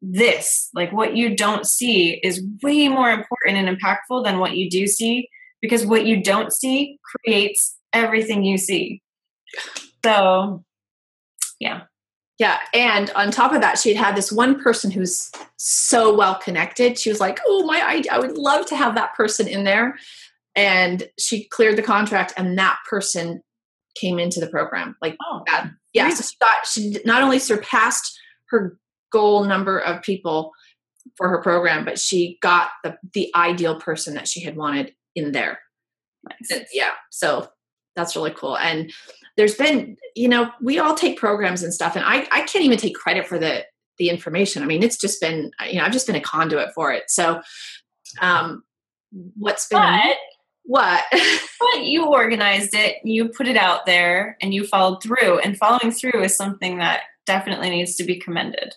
this. 0.02 0.69
Like 0.73 0.91
what 0.91 1.15
you 1.15 1.36
don't 1.36 1.65
see 1.65 2.19
is 2.23 2.43
way 2.62 2.88
more 2.88 3.12
important 3.12 3.58
and 3.58 3.78
impactful 3.78 4.23
than 4.23 4.39
what 4.39 4.58
you 4.58 4.69
do 4.69 4.88
see 4.88 5.30
because 5.62 5.86
what 5.86 6.06
you 6.06 6.21
don't 6.21 6.52
see 6.52 6.99
creates 7.04 7.78
everything 7.93 8.43
you 8.43 8.58
see. 8.58 9.02
So, 10.04 10.63
yeah. 11.60 11.84
Yeah. 12.39 12.60
And 12.73 13.12
on 13.12 13.32
top 13.32 13.54
of 13.54 13.62
that, 13.62 13.78
she'd 13.78 13.95
had 13.95 14.17
this 14.17 14.32
one 14.32 14.60
person 14.60 14.89
who's 14.91 15.32
so 15.58 16.13
well 16.13 16.36
connected. 16.36 16.97
She 16.97 17.10
was 17.10 17.19
like, 17.19 17.39
Oh, 17.45 17.63
my, 17.65 17.80
I, 17.80 18.04
I 18.12 18.19
would 18.19 18.38
love 18.38 18.65
to 18.67 18.76
have 18.76 18.95
that 18.95 19.13
person 19.13 19.47
in 19.47 19.63
there 19.63 19.95
and 20.55 21.09
she 21.19 21.47
cleared 21.49 21.77
the 21.77 21.83
contract 21.83 22.33
and 22.37 22.57
that 22.57 22.77
person 22.89 23.41
came 23.99 24.19
into 24.19 24.39
the 24.39 24.47
program. 24.47 24.95
Like 25.01 25.17
oh, 25.23 25.43
that 25.47 25.69
yeah 25.93 26.09
so 26.09 26.23
she 26.23 26.35
got 26.39 26.67
she 26.67 26.97
not 27.05 27.23
only 27.23 27.39
surpassed 27.39 28.17
her 28.49 28.77
goal 29.11 29.43
number 29.43 29.77
of 29.79 30.01
people 30.01 30.51
for 31.17 31.29
her 31.29 31.41
program 31.41 31.85
but 31.85 31.99
she 31.99 32.37
got 32.41 32.69
the 32.83 32.97
the 33.13 33.31
ideal 33.35 33.79
person 33.79 34.13
that 34.15 34.27
she 34.27 34.43
had 34.43 34.55
wanted 34.55 34.93
in 35.15 35.31
there. 35.31 35.59
Nice. 36.23 36.65
yeah 36.73 36.91
so 37.11 37.47
that's 37.95 38.15
really 38.15 38.31
cool. 38.31 38.57
And 38.57 38.91
there's 39.37 39.55
been 39.55 39.97
you 40.15 40.27
know 40.27 40.49
we 40.61 40.79
all 40.79 40.95
take 40.95 41.17
programs 41.17 41.63
and 41.63 41.73
stuff 41.73 41.95
and 41.95 42.05
i 42.05 42.28
i 42.32 42.41
can't 42.41 42.63
even 42.63 42.78
take 42.78 42.95
credit 42.95 43.28
for 43.28 43.39
the 43.39 43.65
the 43.99 44.09
information. 44.09 44.63
I 44.63 44.65
mean 44.65 44.84
it's 44.84 44.97
just 44.97 45.21
been 45.21 45.51
you 45.67 45.78
know 45.78 45.84
i've 45.84 45.91
just 45.91 46.07
been 46.07 46.15
a 46.15 46.21
conduit 46.21 46.69
for 46.73 46.91
it. 46.91 47.03
So 47.07 47.41
um 48.21 48.63
what's 49.36 49.67
been 49.67 49.80
but 49.80 50.17
what? 50.64 51.03
but 51.11 51.84
you 51.84 52.07
organized 52.07 52.74
it, 52.74 52.97
you 53.03 53.30
put 53.30 53.47
it 53.47 53.57
out 53.57 53.86
there, 53.86 54.38
and 54.41 54.53
you 54.53 54.66
followed 54.66 55.01
through. 55.01 55.39
And 55.39 55.57
following 55.57 55.91
through 55.91 56.24
is 56.24 56.36
something 56.36 56.78
that 56.78 57.01
definitely 57.26 57.70
needs 57.70 57.95
to 57.95 58.03
be 58.03 58.20
commended. 58.20 58.74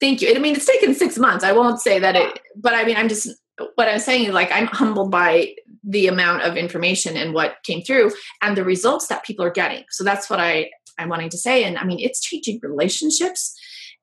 Thank 0.00 0.22
you. 0.22 0.34
I 0.34 0.38
mean, 0.38 0.54
it's 0.54 0.66
taken 0.66 0.94
six 0.94 1.18
months. 1.18 1.44
I 1.44 1.52
won't 1.52 1.80
say 1.80 1.98
that 1.98 2.16
it, 2.16 2.40
but 2.56 2.74
I 2.74 2.84
mean, 2.84 2.96
I'm 2.96 3.08
just, 3.08 3.28
what 3.76 3.88
I'm 3.88 4.00
saying 4.00 4.26
is 4.26 4.34
like, 4.34 4.50
I'm 4.52 4.66
humbled 4.66 5.10
by 5.10 5.54
the 5.82 6.08
amount 6.08 6.42
of 6.42 6.56
information 6.56 7.16
and 7.16 7.32
what 7.32 7.56
came 7.64 7.82
through 7.82 8.10
and 8.42 8.56
the 8.56 8.64
results 8.64 9.06
that 9.08 9.24
people 9.24 9.44
are 9.44 9.50
getting. 9.50 9.84
So 9.90 10.02
that's 10.02 10.28
what 10.28 10.40
I, 10.40 10.70
I'm 10.98 11.08
wanting 11.08 11.30
to 11.30 11.38
say. 11.38 11.64
And 11.64 11.78
I 11.78 11.84
mean, 11.84 12.00
it's 12.00 12.20
changing 12.20 12.60
relationships 12.62 13.54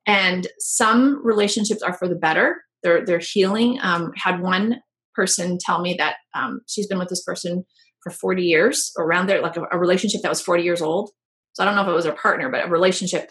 and 0.06 0.46
some 0.58 1.24
relationships 1.24 1.82
are 1.82 1.94
for 1.94 2.08
the 2.08 2.14
better. 2.14 2.64
They're, 2.82 3.04
they're 3.04 3.18
healing. 3.18 3.78
Um, 3.82 4.12
had 4.16 4.40
one 4.40 4.80
person 5.14 5.58
tell 5.60 5.80
me 5.80 5.94
that 5.94 6.16
um, 6.34 6.60
she's 6.68 6.86
been 6.86 6.98
with 6.98 7.08
this 7.08 7.22
person 7.22 7.64
for 8.02 8.10
40 8.10 8.42
years, 8.42 8.92
around 8.98 9.28
there, 9.28 9.40
like 9.40 9.56
a, 9.56 9.64
a, 9.70 9.78
relationship 9.78 10.22
that 10.22 10.28
was 10.28 10.40
40 10.40 10.62
years 10.64 10.82
old. 10.82 11.10
so 11.52 11.62
I 11.62 11.66
don't 11.66 11.76
know 11.76 11.82
if 11.82 11.88
it 11.88 11.92
was 11.92 12.04
her 12.04 12.12
partner, 12.12 12.50
but 12.50 12.66
a 12.66 12.68
relationship. 12.68 13.30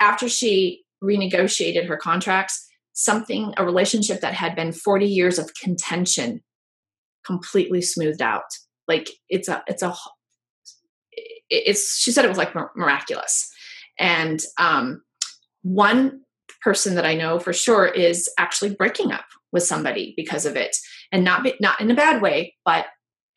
After 0.00 0.28
she 0.28 0.84
renegotiated 1.04 1.86
her 1.86 1.96
contracts, 1.96 2.66
something, 2.94 3.52
a 3.58 3.64
relationship 3.64 4.20
that 4.22 4.32
had 4.32 4.56
been 4.56 4.72
40 4.72 5.06
years 5.06 5.38
of 5.38 5.50
contention 5.62 6.40
completely 7.26 7.82
smoothed 7.82 8.22
out. 8.22 8.44
Like 8.88 9.10
it's 9.28 9.48
a, 9.48 9.62
it's 9.66 9.82
a, 9.82 9.94
it's, 11.50 11.98
she 11.98 12.10
said 12.10 12.24
it 12.24 12.28
was 12.28 12.38
like 12.38 12.54
miraculous. 12.74 13.50
And 13.98 14.40
um, 14.58 15.02
one 15.62 16.20
person 16.62 16.94
that 16.94 17.04
I 17.04 17.14
know 17.14 17.38
for 17.38 17.52
sure 17.52 17.86
is 17.86 18.30
actually 18.38 18.74
breaking 18.74 19.12
up 19.12 19.26
with 19.56 19.64
somebody 19.64 20.12
because 20.18 20.44
of 20.44 20.54
it 20.54 20.76
and 21.10 21.24
not 21.24 21.42
be, 21.42 21.54
not 21.60 21.80
in 21.80 21.90
a 21.90 21.94
bad 21.94 22.20
way, 22.20 22.54
but 22.62 22.84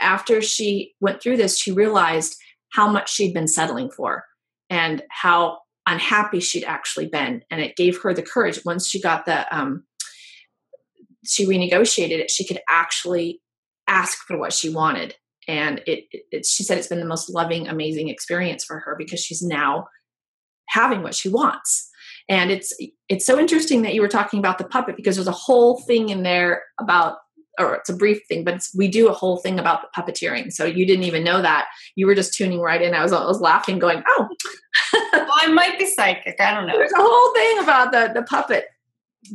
after 0.02 0.42
she 0.42 0.94
went 1.00 1.24
through 1.24 1.38
this, 1.38 1.58
she 1.58 1.72
realized 1.72 2.36
how 2.74 2.92
much 2.92 3.10
she'd 3.10 3.34
been 3.34 3.48
settling 3.48 3.90
for 3.90 4.26
and 4.70 5.02
how 5.10 5.60
unhappy 5.88 6.42
she'd 6.42 6.66
actually 6.66 7.08
been. 7.08 7.42
And 7.50 7.62
it 7.62 7.78
gave 7.78 8.02
her 8.02 8.14
the 8.14 8.22
courage 8.22 8.60
once 8.66 8.86
she 8.86 9.02
got 9.02 9.26
the, 9.26 9.58
um, 9.58 9.86
she 11.26 11.48
renegotiated 11.48 12.20
it, 12.20 12.30
she 12.30 12.46
could 12.46 12.60
actually 12.68 13.40
ask 13.88 14.18
for 14.28 14.38
what 14.38 14.52
she 14.52 14.70
wanted. 14.70 15.16
And 15.48 15.82
it, 15.88 16.04
it, 16.12 16.46
she 16.46 16.64
said 16.64 16.78
it's 16.78 16.88
been 16.88 17.00
the 17.00 17.06
most 17.06 17.30
loving, 17.30 17.70
amazing 17.70 18.10
experience 18.10 18.66
for 18.66 18.80
her 18.80 18.96
because 18.98 19.22
she's 19.22 19.42
now 19.42 19.88
having 20.68 21.02
what 21.02 21.16
she 21.16 21.30
wants. 21.30 21.89
And 22.30 22.52
it's 22.52 22.74
it's 23.10 23.26
so 23.26 23.40
interesting 23.40 23.82
that 23.82 23.96
you 23.96 24.02
were 24.02 24.08
talking 24.08 24.40
about 24.40 24.60
the 24.60 24.64
puppet 24.64 24.96
because 24.96 25.16
there's 25.16 25.28
a 25.28 25.32
whole 25.32 25.82
thing 25.82 26.10
in 26.10 26.24
there 26.24 26.64
about 26.80 27.18
or 27.60 27.76
it's 27.76 27.90
a 27.90 27.96
brief 27.96 28.22
thing, 28.28 28.46
but 28.46 28.66
we 28.74 28.88
do 28.88 29.10
a 29.10 29.14
whole 29.14 29.38
thing 29.38 29.60
about 29.60 29.82
the 29.82 30.02
puppeteering. 30.02 30.52
So 30.52 30.64
you 30.64 30.86
didn't 30.88 31.04
even 31.04 31.26
know 31.26 31.42
that. 31.42 31.68
You 31.96 32.08
were 32.08 32.16
just 32.16 32.34
tuning 32.34 32.62
right 32.62 32.82
in. 32.82 32.94
I 32.94 33.04
was, 33.04 33.12
I 33.12 33.26
was 33.26 33.42
laughing, 33.42 33.80
going, 33.80 34.02
"Oh, 34.08 34.30
well, 35.14 35.28
I 35.34 35.48
might 35.48 35.78
be 35.78 35.86
psychic. 35.86 36.40
I 36.40 36.54
don't 36.54 36.68
know." 36.68 36.78
There's 36.78 36.94
a 36.94 36.98
whole 36.98 37.34
thing 37.34 37.60
about 37.60 37.92
the 37.92 38.12
the 38.14 38.26
puppet 38.26 38.66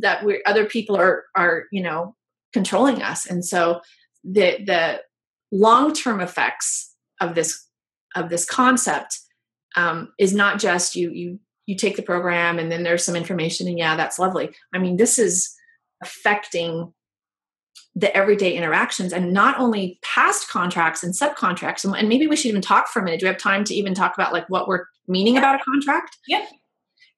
that 0.01 0.24
we 0.24 0.42
other 0.47 0.64
people 0.64 0.97
are 0.97 1.24
are 1.36 1.64
you 1.70 1.82
know 1.82 2.16
controlling 2.53 3.03
us, 3.03 3.26
and 3.26 3.45
so 3.45 3.80
the 4.24 4.59
the 4.64 5.03
long 5.53 5.92
term 5.92 6.20
effects 6.20 6.95
of 7.20 7.34
this 7.34 7.68
of 8.14 8.30
this 8.30 8.47
concept 8.47 9.18
um, 9.76 10.12
is 10.18 10.34
not 10.34 10.59
just 10.59 10.97
you 10.97 11.11
you 11.11 11.40
you 11.67 11.77
take 11.77 11.97
the 11.97 12.03
program 12.03 12.59
and 12.59 12.71
then 12.71 12.83
there's 12.83 13.05
some 13.05 13.17
information 13.17 13.69
and 13.69 13.79
yeah 13.79 13.97
that's 13.97 14.19
lovely. 14.19 14.51
I 14.73 14.79
mean 14.79 14.97
this 14.97 15.19
is 15.19 15.55
affecting 16.03 16.93
the 17.97 18.15
everyday 18.17 18.57
interactions 18.57 19.12
and 19.12 19.33
not 19.33 19.59
only 19.59 19.99
past 20.03 20.49
contracts 20.49 21.05
and 21.05 21.15
subcontracts 21.15 21.85
and, 21.85 22.09
maybe 22.09 22.27
we 22.27 22.35
should 22.35 22.49
even 22.49 22.61
talk 22.61 22.89
for 22.89 22.99
a 22.99 23.05
minute. 23.05 23.21
Do 23.21 23.27
we 23.27 23.29
have 23.29 23.39
time 23.39 23.62
to 23.65 23.75
even 23.75 23.95
talk 23.95 24.15
about 24.15 24.33
like 24.33 24.49
what 24.51 24.67
we're 24.67 24.87
meaning 25.07 25.39
about 25.39 25.61
a 25.61 25.65
contract? 25.65 26.17
Yeah. 26.27 26.45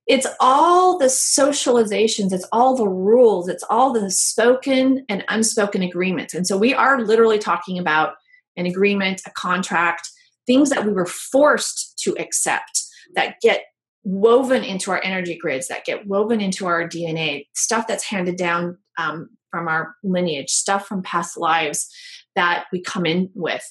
It's 0.06 0.26
all 0.38 0.98
the 0.98 1.06
socializations 1.06 2.32
it's 2.32 2.46
all 2.52 2.76
the 2.76 2.88
rules 2.88 3.48
it's 3.48 3.64
all 3.70 3.92
the 3.92 4.10
spoken 4.10 5.04
and 5.08 5.24
unspoken 5.28 5.82
agreements. 5.82 6.34
And 6.34 6.46
so 6.46 6.56
we 6.56 6.74
are 6.74 7.00
literally 7.00 7.38
talking 7.38 7.78
about 7.78 8.14
an 8.56 8.66
agreement 8.66 9.22
a 9.26 9.30
contract 9.30 10.08
things 10.46 10.70
that 10.70 10.86
we 10.86 10.92
were 10.92 11.06
forced 11.06 11.98
to 11.98 12.16
accept 12.18 12.82
that 13.14 13.36
get 13.42 13.64
woven 14.08 14.62
into 14.62 14.92
our 14.92 15.00
energy 15.02 15.36
grids 15.36 15.66
that 15.66 15.84
get 15.84 16.06
woven 16.06 16.40
into 16.40 16.64
our 16.64 16.88
dna 16.88 17.44
stuff 17.54 17.88
that's 17.88 18.04
handed 18.04 18.36
down 18.36 18.78
um, 18.98 19.28
from 19.50 19.68
our 19.68 19.96
lineage, 20.04 20.50
stuff 20.50 20.86
from 20.86 21.02
past 21.02 21.36
lives 21.36 21.88
that 22.34 22.66
we 22.72 22.80
come 22.80 23.06
in 23.06 23.30
with 23.34 23.64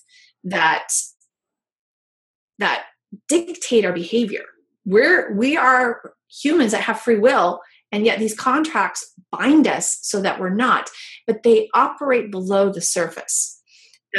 that 0.44 0.88
that 2.60 2.86
dictate 3.28 3.86
our 3.86 3.94
behavior. 3.94 4.44
We're 4.86 5.34
we 5.36 5.56
are 5.56 6.14
humans 6.30 6.72
that 6.72 6.82
have 6.82 7.00
free 7.00 7.20
will, 7.20 7.62
and 7.92 8.06
yet 8.06 8.20
these 8.20 8.34
contracts 8.34 9.14
bind 9.32 9.68
us 9.68 10.00
so 10.02 10.22
that 10.22 10.40
we're 10.40 10.50
not, 10.50 10.90
but 11.28 11.44
they 11.44 11.70
operate 11.74 12.32
below 12.32 12.72
the 12.72 12.82
surface. 12.82 13.62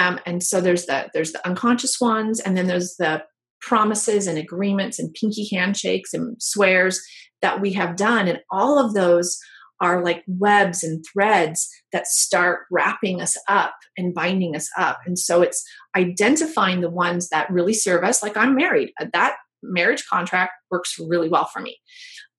Um, 0.00 0.20
and 0.24 0.42
so 0.42 0.60
there's 0.60 0.86
the 0.86 1.10
there's 1.12 1.32
the 1.32 1.46
unconscious 1.46 2.00
ones, 2.00 2.40
and 2.40 2.56
then 2.56 2.68
there's 2.68 2.96
the 2.96 3.24
promises 3.60 4.26
and 4.26 4.38
agreements 4.38 4.98
and 4.98 5.14
pinky 5.14 5.48
handshakes 5.52 6.12
and 6.14 6.36
swears 6.40 7.00
that 7.42 7.60
we 7.60 7.72
have 7.72 7.96
done, 7.96 8.28
and 8.28 8.40
all 8.50 8.78
of 8.78 8.94
those 8.94 9.38
are 9.80 10.02
like 10.02 10.24
webs 10.26 10.82
and 10.82 11.04
threads 11.12 11.68
that 11.92 12.06
start 12.06 12.60
wrapping 12.70 13.20
us 13.20 13.36
up 13.48 13.74
and 13.96 14.14
binding 14.14 14.56
us 14.56 14.70
up. 14.78 15.00
And 15.04 15.18
so 15.18 15.42
it's 15.42 15.62
identifying 15.94 16.80
the 16.80 16.90
ones 16.90 17.28
that 17.28 17.50
really 17.50 17.74
serve 17.74 18.02
us. 18.02 18.22
Like 18.22 18.36
I'm 18.36 18.54
married, 18.54 18.92
uh, 19.00 19.06
that 19.12 19.36
marriage 19.62 20.04
contract 20.10 20.52
works 20.70 20.96
really 20.98 21.28
well 21.28 21.46
for 21.46 21.60
me. 21.60 21.78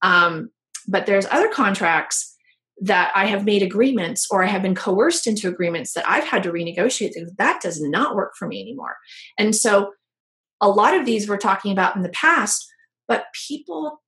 Um, 0.01 0.49
but 0.87 1.05
there's 1.05 1.27
other 1.29 1.49
contracts 1.49 2.35
that 2.79 3.11
I 3.15 3.25
have 3.25 3.45
made 3.45 3.63
agreements 3.63 4.27
or 4.29 4.43
I 4.43 4.47
have 4.47 4.61
been 4.61 4.75
coerced 4.75 5.25
into 5.27 5.47
agreements 5.47 5.93
that 5.93 6.07
I've 6.07 6.23
had 6.23 6.43
to 6.43 6.51
renegotiate. 6.51 7.11
That 7.37 7.61
does 7.61 7.81
not 7.81 8.15
work 8.15 8.33
for 8.37 8.47
me 8.47 8.61
anymore. 8.61 8.97
And 9.37 9.55
so 9.55 9.91
a 10.61 10.69
lot 10.69 10.95
of 10.95 11.05
these 11.05 11.27
we're 11.27 11.37
talking 11.37 11.71
about 11.71 11.95
in 11.95 12.03
the 12.03 12.09
past, 12.09 12.67
but 13.07 13.25
people 13.47 14.01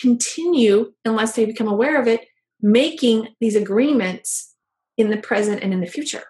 continue, 0.00 0.92
unless 1.04 1.34
they 1.34 1.44
become 1.44 1.68
aware 1.68 2.00
of 2.00 2.06
it, 2.06 2.26
making 2.60 3.28
these 3.40 3.56
agreements 3.56 4.54
in 4.96 5.10
the 5.10 5.16
present 5.16 5.62
and 5.62 5.72
in 5.72 5.80
the 5.80 5.86
future. 5.86 6.24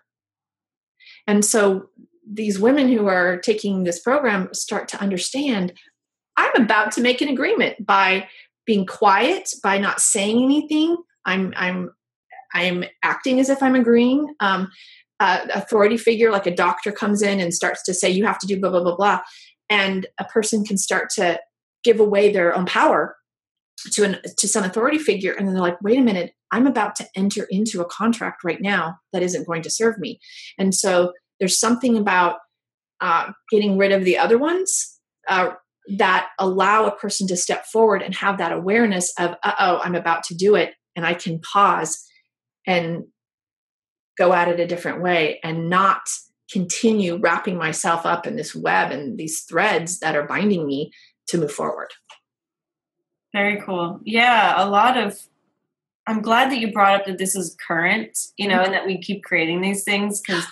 And 1.27 1.45
so 1.45 1.89
these 2.29 2.59
women 2.59 2.89
who 2.89 3.07
are 3.07 3.39
taking 3.39 3.85
this 3.85 4.01
program 4.01 4.53
start 4.53 4.89
to 4.89 5.01
understand 5.01 5.73
I'm 6.37 6.63
about 6.63 6.93
to 6.93 7.03
make 7.03 7.21
an 7.21 7.29
agreement 7.29 7.85
by 7.85 8.29
being 8.65 8.87
quiet, 8.87 9.51
by 9.63 9.79
not 9.79 10.01
saying 10.01 10.43
anything. 10.43 10.97
I'm 11.27 11.53
I'm 11.57 11.91
I'm 12.55 12.85
acting 13.03 13.41
as 13.41 13.51
if 13.51 13.63
I'm 13.63 13.75
agreeing. 13.75 14.35
Um, 14.41 14.71
uh, 15.19 15.47
authority 15.53 15.99
figure 15.99 16.31
like 16.31 16.47
a 16.47 16.55
doctor 16.55 16.91
comes 16.91 17.21
in 17.21 17.41
and 17.41 17.53
starts 17.53 17.83
to 17.83 17.93
say 17.93 18.09
you 18.09 18.25
have 18.25 18.39
to 18.39 18.47
do 18.47 18.59
blah 18.59 18.71
blah 18.71 18.83
blah 18.83 18.97
blah, 18.97 19.21
and 19.71 20.07
a 20.19 20.25
person 20.25 20.65
can 20.65 20.77
start 20.77 21.09
to 21.11 21.41
give 21.83 22.01
away 22.01 22.31
their 22.31 22.55
own 22.55 22.67
power 22.67 23.17
to 23.93 24.05
an 24.05 24.19
to 24.37 24.47
some 24.47 24.65
authority 24.65 24.99
figure 24.99 25.33
and 25.33 25.47
then 25.47 25.55
they're 25.55 25.63
like 25.63 25.81
wait 25.81 25.99
a 25.99 26.03
minute 26.03 26.35
i'm 26.51 26.67
about 26.67 26.95
to 26.97 27.07
enter 27.17 27.47
into 27.51 27.81
a 27.81 27.87
contract 27.87 28.45
right 28.45 28.61
now 28.61 28.99
that 29.13 29.23
isn't 29.23 29.47
going 29.47 29.63
to 29.63 29.71
serve 29.71 29.99
me. 29.99 30.21
And 30.59 30.75
so 30.75 31.13
there's 31.39 31.59
something 31.59 31.97
about 31.97 32.37
uh, 33.01 33.33
getting 33.51 33.79
rid 33.79 33.93
of 33.93 34.05
the 34.05 34.19
other 34.19 34.39
ones 34.39 34.99
uh, 35.29 35.53
that 35.97 36.29
allow 36.39 36.87
a 36.87 36.97
person 36.97 37.27
to 37.29 37.37
step 37.37 37.65
forward 37.67 38.03
and 38.03 38.15
have 38.15 38.39
that 38.39 38.53
awareness 38.53 39.13
of 39.19 39.35
uh 39.43 39.55
oh 39.59 39.81
i'm 39.83 39.95
about 39.95 40.23
to 40.23 40.35
do 40.35 40.55
it 40.55 40.75
and 40.95 41.07
i 41.07 41.15
can 41.15 41.41
pause 41.41 42.07
and 42.67 43.05
go 44.19 44.33
at 44.33 44.49
it 44.49 44.61
a 44.61 44.67
different 44.67 45.03
way 45.03 45.41
and 45.43 45.69
not 45.69 46.03
continue 46.53 47.17
wrapping 47.17 47.57
myself 47.57 48.05
up 48.05 48.27
in 48.27 48.37
this 48.37 48.55
web 48.55 48.91
and 48.91 49.19
these 49.19 49.43
threads 49.43 50.01
that 50.01 50.17
are 50.17 50.27
binding 50.27 50.67
me 50.67 50.91
to 51.29 51.39
move 51.39 51.53
forward 51.53 51.91
very 53.33 53.61
cool. 53.61 54.01
Yeah, 54.05 54.55
a 54.57 54.67
lot 54.69 54.97
of. 54.97 55.19
I'm 56.07 56.23
glad 56.23 56.51
that 56.51 56.59
you 56.59 56.73
brought 56.73 57.01
up 57.01 57.07
that 57.07 57.19
this 57.19 57.37
is 57.37 57.57
current, 57.67 58.19
you 58.37 58.49
know, 58.49 58.63
and 58.63 58.73
that 58.73 58.87
we 58.87 59.01
keep 59.01 59.23
creating 59.23 59.61
these 59.61 59.85
things 59.85 60.21
because 60.21 60.45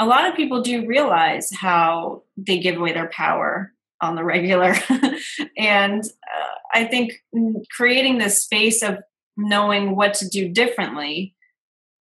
a 0.00 0.06
lot 0.06 0.28
of 0.28 0.34
people 0.34 0.62
do 0.62 0.86
realize 0.86 1.50
how 1.52 2.22
they 2.36 2.58
give 2.58 2.76
away 2.76 2.92
their 2.92 3.08
power 3.10 3.72
on 4.00 4.16
the 4.16 4.24
regular. 4.24 4.74
and 5.56 6.02
uh, 6.02 6.54
I 6.74 6.84
think 6.84 7.22
creating 7.70 8.18
this 8.18 8.42
space 8.42 8.82
of 8.82 8.98
knowing 9.36 9.94
what 9.94 10.14
to 10.14 10.28
do 10.28 10.48
differently 10.48 11.35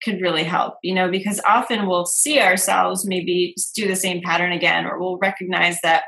could 0.06 0.22
really 0.22 0.44
help, 0.44 0.76
you 0.84 0.94
know, 0.94 1.10
because 1.10 1.42
often 1.46 1.88
we'll 1.88 2.06
see 2.06 2.40
ourselves 2.40 3.06
maybe 3.06 3.56
do 3.76 3.88
the 3.88 3.96
same 3.96 4.22
pattern 4.22 4.52
again, 4.52 4.86
or 4.86 5.00
we'll 5.00 5.18
recognize 5.18 5.82
that 5.82 6.04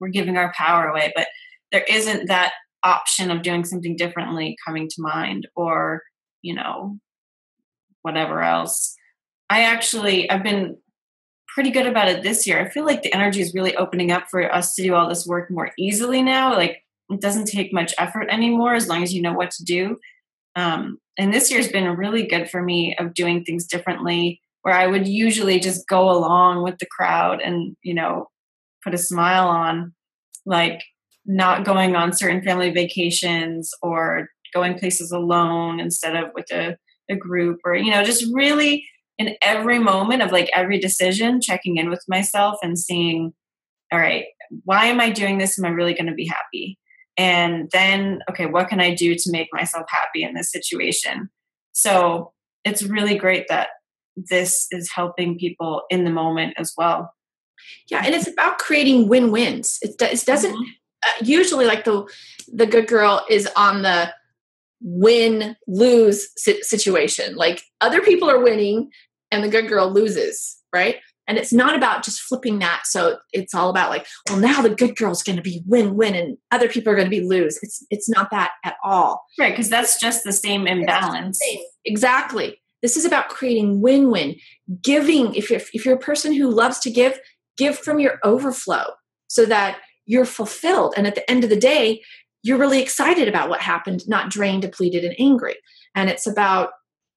we're 0.00 0.08
giving 0.08 0.36
our 0.36 0.52
power 0.56 0.88
away, 0.88 1.12
but 1.14 1.28
there 1.70 1.84
isn't 1.88 2.26
that 2.26 2.54
option 2.82 3.30
of 3.30 3.42
doing 3.42 3.64
something 3.64 3.94
differently 3.94 4.56
coming 4.66 4.88
to 4.88 5.00
mind 5.00 5.46
or 5.54 6.02
you 6.40 6.54
know 6.54 6.98
whatever 8.02 8.42
else. 8.42 8.96
I 9.48 9.62
actually 9.62 10.28
i've 10.28 10.42
been 10.42 10.76
pretty 11.54 11.70
good 11.70 11.86
about 11.86 12.08
it 12.08 12.22
this 12.22 12.46
year. 12.46 12.58
I 12.58 12.68
feel 12.68 12.84
like 12.84 13.02
the 13.02 13.14
energy 13.14 13.40
is 13.40 13.54
really 13.54 13.76
opening 13.76 14.10
up 14.10 14.24
for 14.28 14.52
us 14.52 14.74
to 14.74 14.82
do 14.82 14.94
all 14.94 15.08
this 15.08 15.26
work 15.26 15.50
more 15.50 15.70
easily 15.78 16.22
now. 16.22 16.54
Like 16.54 16.82
it 17.10 17.20
doesn't 17.20 17.44
take 17.44 17.72
much 17.72 17.94
effort 17.98 18.28
anymore 18.30 18.74
as 18.74 18.88
long 18.88 19.02
as 19.02 19.12
you 19.12 19.22
know 19.22 19.34
what 19.34 19.50
to 19.52 19.64
do 19.64 19.98
um, 20.56 20.98
and 21.18 21.32
this 21.32 21.50
year's 21.50 21.68
been 21.68 21.96
really 21.96 22.26
good 22.26 22.50
for 22.50 22.62
me 22.62 22.96
of 22.98 23.14
doing 23.14 23.44
things 23.44 23.66
differently 23.66 24.40
where 24.62 24.74
i 24.74 24.86
would 24.86 25.06
usually 25.06 25.58
just 25.58 25.86
go 25.88 26.10
along 26.10 26.62
with 26.62 26.78
the 26.78 26.86
crowd 26.86 27.40
and 27.40 27.76
you 27.82 27.94
know 27.94 28.26
put 28.84 28.94
a 28.94 28.98
smile 28.98 29.48
on 29.48 29.92
like 30.46 30.82
not 31.24 31.64
going 31.64 31.94
on 31.94 32.12
certain 32.12 32.42
family 32.42 32.70
vacations 32.70 33.70
or 33.82 34.28
going 34.52 34.78
places 34.78 35.12
alone 35.12 35.78
instead 35.78 36.16
of 36.16 36.30
with 36.34 36.50
a, 36.52 36.76
a 37.08 37.16
group 37.16 37.58
or 37.64 37.74
you 37.74 37.90
know 37.90 38.04
just 38.04 38.24
really 38.32 38.84
in 39.18 39.36
every 39.42 39.78
moment 39.78 40.22
of 40.22 40.32
like 40.32 40.50
every 40.54 40.78
decision 40.78 41.40
checking 41.40 41.76
in 41.76 41.88
with 41.88 42.02
myself 42.08 42.56
and 42.62 42.78
seeing 42.78 43.32
all 43.92 43.98
right, 43.98 44.24
why 44.64 44.86
am 44.86 45.00
I 45.00 45.10
doing 45.10 45.38
this? 45.38 45.58
Am 45.58 45.66
I 45.66 45.68
really 45.68 45.92
going 45.92 46.06
to 46.06 46.14
be 46.14 46.26
happy? 46.26 46.78
And 47.16 47.70
then, 47.72 48.20
okay, 48.30 48.46
what 48.46 48.68
can 48.68 48.80
I 48.80 48.94
do 48.94 49.14
to 49.14 49.30
make 49.30 49.48
myself 49.52 49.86
happy 49.88 50.22
in 50.22 50.34
this 50.34 50.50
situation? 50.50 51.28
So 51.72 52.32
it's 52.64 52.82
really 52.82 53.16
great 53.16 53.46
that 53.48 53.68
this 54.16 54.66
is 54.70 54.90
helping 54.94 55.38
people 55.38 55.82
in 55.90 56.04
the 56.04 56.10
moment 56.10 56.54
as 56.58 56.72
well. 56.76 57.12
Yeah, 57.90 58.02
and 58.04 58.14
it's 58.14 58.28
about 58.28 58.58
creating 58.58 59.08
win-wins. 59.08 59.78
It, 59.82 59.94
it 60.00 60.24
doesn't 60.24 60.52
mm-hmm. 60.52 60.62
uh, 61.06 61.24
usually 61.24 61.66
like 61.66 61.84
the 61.84 62.04
the 62.52 62.66
good 62.66 62.88
girl 62.88 63.24
is 63.30 63.48
on 63.56 63.82
the 63.82 64.12
win 64.80 65.56
lose 65.66 66.28
situation. 66.36 67.36
Like 67.36 67.62
other 67.80 68.00
people 68.00 68.28
are 68.28 68.42
winning 68.42 68.90
and 69.30 69.44
the 69.44 69.48
good 69.48 69.68
girl 69.68 69.90
loses, 69.90 70.58
right? 70.74 70.96
And 71.28 71.38
it's 71.38 71.52
not 71.52 71.76
about 71.76 72.04
just 72.04 72.20
flipping 72.20 72.58
that. 72.58 72.82
So 72.84 73.18
it's 73.32 73.54
all 73.54 73.70
about 73.70 73.90
like, 73.90 74.06
well, 74.28 74.38
now 74.38 74.60
the 74.60 74.74
good 74.74 74.96
girl's 74.96 75.22
going 75.22 75.36
to 75.36 75.42
be 75.42 75.62
win-win, 75.66 76.14
and 76.14 76.36
other 76.50 76.68
people 76.68 76.92
are 76.92 76.96
going 76.96 77.06
to 77.06 77.10
be 77.10 77.24
lose. 77.24 77.58
It's 77.62 77.84
it's 77.90 78.08
not 78.08 78.30
that 78.32 78.52
at 78.64 78.74
all, 78.82 79.24
right? 79.38 79.52
Because 79.52 79.70
that's 79.70 80.00
just 80.00 80.24
the 80.24 80.32
same 80.32 80.66
imbalance. 80.66 81.38
Same. 81.38 81.60
Exactly. 81.84 82.60
This 82.82 82.96
is 82.96 83.04
about 83.04 83.28
creating 83.28 83.80
win-win, 83.80 84.36
giving. 84.82 85.34
If 85.34 85.48
you're 85.50 85.60
if 85.72 85.84
you're 85.84 85.94
a 85.94 85.98
person 85.98 86.32
who 86.32 86.50
loves 86.50 86.80
to 86.80 86.90
give, 86.90 87.20
give 87.56 87.78
from 87.78 88.00
your 88.00 88.18
overflow, 88.24 88.84
so 89.28 89.46
that 89.46 89.78
you're 90.06 90.24
fulfilled. 90.24 90.94
And 90.96 91.06
at 91.06 91.14
the 91.14 91.30
end 91.30 91.44
of 91.44 91.50
the 91.50 91.56
day, 91.56 92.02
you're 92.42 92.58
really 92.58 92.82
excited 92.82 93.28
about 93.28 93.48
what 93.48 93.60
happened, 93.60 94.08
not 94.08 94.30
drained, 94.30 94.62
depleted, 94.62 95.04
and 95.04 95.14
angry. 95.20 95.54
And 95.94 96.10
it's 96.10 96.26
about 96.26 96.70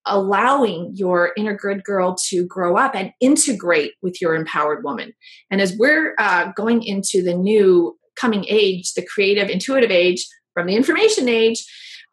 allowing 0.06 0.92
your 0.94 1.32
inner 1.36 1.56
good 1.56 1.84
girl 1.84 2.16
to 2.30 2.46
grow 2.46 2.78
up 2.78 2.96
and 2.96 3.12
integrate 3.20 3.94
with 4.02 4.22
your 4.22 4.36
empowered 4.36 4.84
woman. 4.84 5.14
And 5.50 5.62
as 5.62 5.76
we're 5.78 6.16
uh, 6.20 6.52
going 6.56 6.84
into 6.84 7.24
the 7.24 7.34
new 7.34 7.98
coming 8.16 8.46
age, 8.48 8.94
the 8.94 9.06
creative, 9.06 9.50
intuitive 9.50 9.92
age 9.92 10.26
from 10.54 10.68
the 10.68 10.76
information 10.76 11.28
age, 11.28 11.66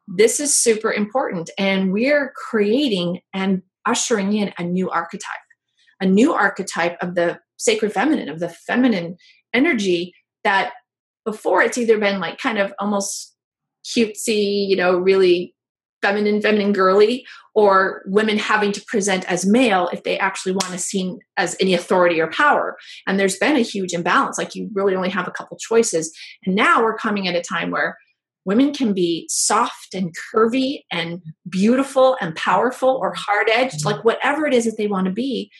this 0.08 0.40
is 0.40 0.54
super 0.54 0.92
important. 0.92 1.50
And 1.58 1.92
we're 1.92 2.32
creating 2.36 3.20
and 3.32 3.62
ushering 3.86 4.32
in 4.32 4.52
a 4.58 4.64
new 4.64 4.90
archetype, 4.90 5.36
a 6.00 6.06
new 6.06 6.32
archetype 6.32 6.96
of 7.00 7.14
the 7.14 7.38
sacred 7.56 7.92
feminine, 7.92 8.28
of 8.28 8.40
the 8.40 8.48
feminine 8.48 9.16
energy 9.54 10.14
that 10.44 10.72
before 11.24 11.62
it's 11.62 11.78
either 11.78 11.98
been 11.98 12.20
like 12.20 12.38
kind 12.38 12.58
of 12.58 12.72
almost 12.80 13.34
cutesy, 13.84 14.66
you 14.68 14.76
know, 14.76 14.96
really 14.98 15.54
feminine, 16.02 16.42
feminine 16.42 16.72
girly, 16.72 17.24
or 17.54 18.02
women 18.06 18.38
having 18.38 18.72
to 18.72 18.84
present 18.86 19.24
as 19.30 19.46
male 19.46 19.88
if 19.92 20.02
they 20.02 20.18
actually 20.18 20.52
want 20.52 20.72
to 20.72 20.78
seem 20.78 21.18
as 21.36 21.56
any 21.60 21.74
authority 21.74 22.20
or 22.20 22.30
power. 22.30 22.76
And 23.06 23.18
there's 23.18 23.38
been 23.38 23.56
a 23.56 23.60
huge 23.60 23.92
imbalance. 23.92 24.38
Like 24.38 24.54
you 24.54 24.68
really 24.74 24.94
only 24.94 25.10
have 25.10 25.28
a 25.28 25.32
couple 25.32 25.56
choices. 25.58 26.14
And 26.44 26.54
now 26.54 26.82
we're 26.82 26.96
coming 26.96 27.28
at 27.28 27.36
a 27.36 27.42
time 27.42 27.70
where 27.70 27.96
women 28.44 28.72
can 28.72 28.92
be 28.92 29.26
soft 29.30 29.94
and 29.94 30.12
curvy 30.34 30.80
and 30.90 31.22
beautiful 31.48 32.16
and 32.20 32.34
powerful 32.34 32.98
or 33.00 33.14
hard 33.14 33.48
edged, 33.50 33.84
like 33.84 34.04
whatever 34.04 34.46
it 34.46 34.54
is 34.54 34.64
that 34.64 34.76
they 34.76 34.88
want 34.88 35.06
to 35.06 35.12
be. 35.12 35.50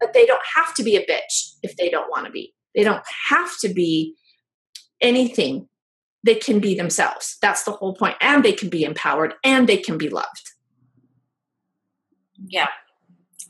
But 0.00 0.12
they 0.14 0.24
don't 0.24 0.40
have 0.54 0.74
to 0.74 0.82
be 0.82 0.96
a 0.96 1.04
bitch 1.04 1.54
if 1.62 1.76
they 1.76 1.90
don't 1.90 2.08
want 2.10 2.26
to 2.26 2.32
be. 2.32 2.54
They 2.74 2.84
don't 2.84 3.02
have 3.28 3.58
to 3.60 3.68
be 3.68 4.14
anything 5.00 5.68
they 6.24 6.34
can 6.34 6.60
be 6.60 6.74
themselves. 6.74 7.36
That's 7.40 7.64
the 7.64 7.72
whole 7.72 7.94
point. 7.94 8.16
and 8.20 8.44
they 8.44 8.52
can 8.52 8.68
be 8.68 8.84
empowered 8.84 9.34
and 9.44 9.68
they 9.68 9.76
can 9.76 9.98
be 9.98 10.08
loved. 10.08 10.52
Yeah. 12.46 12.68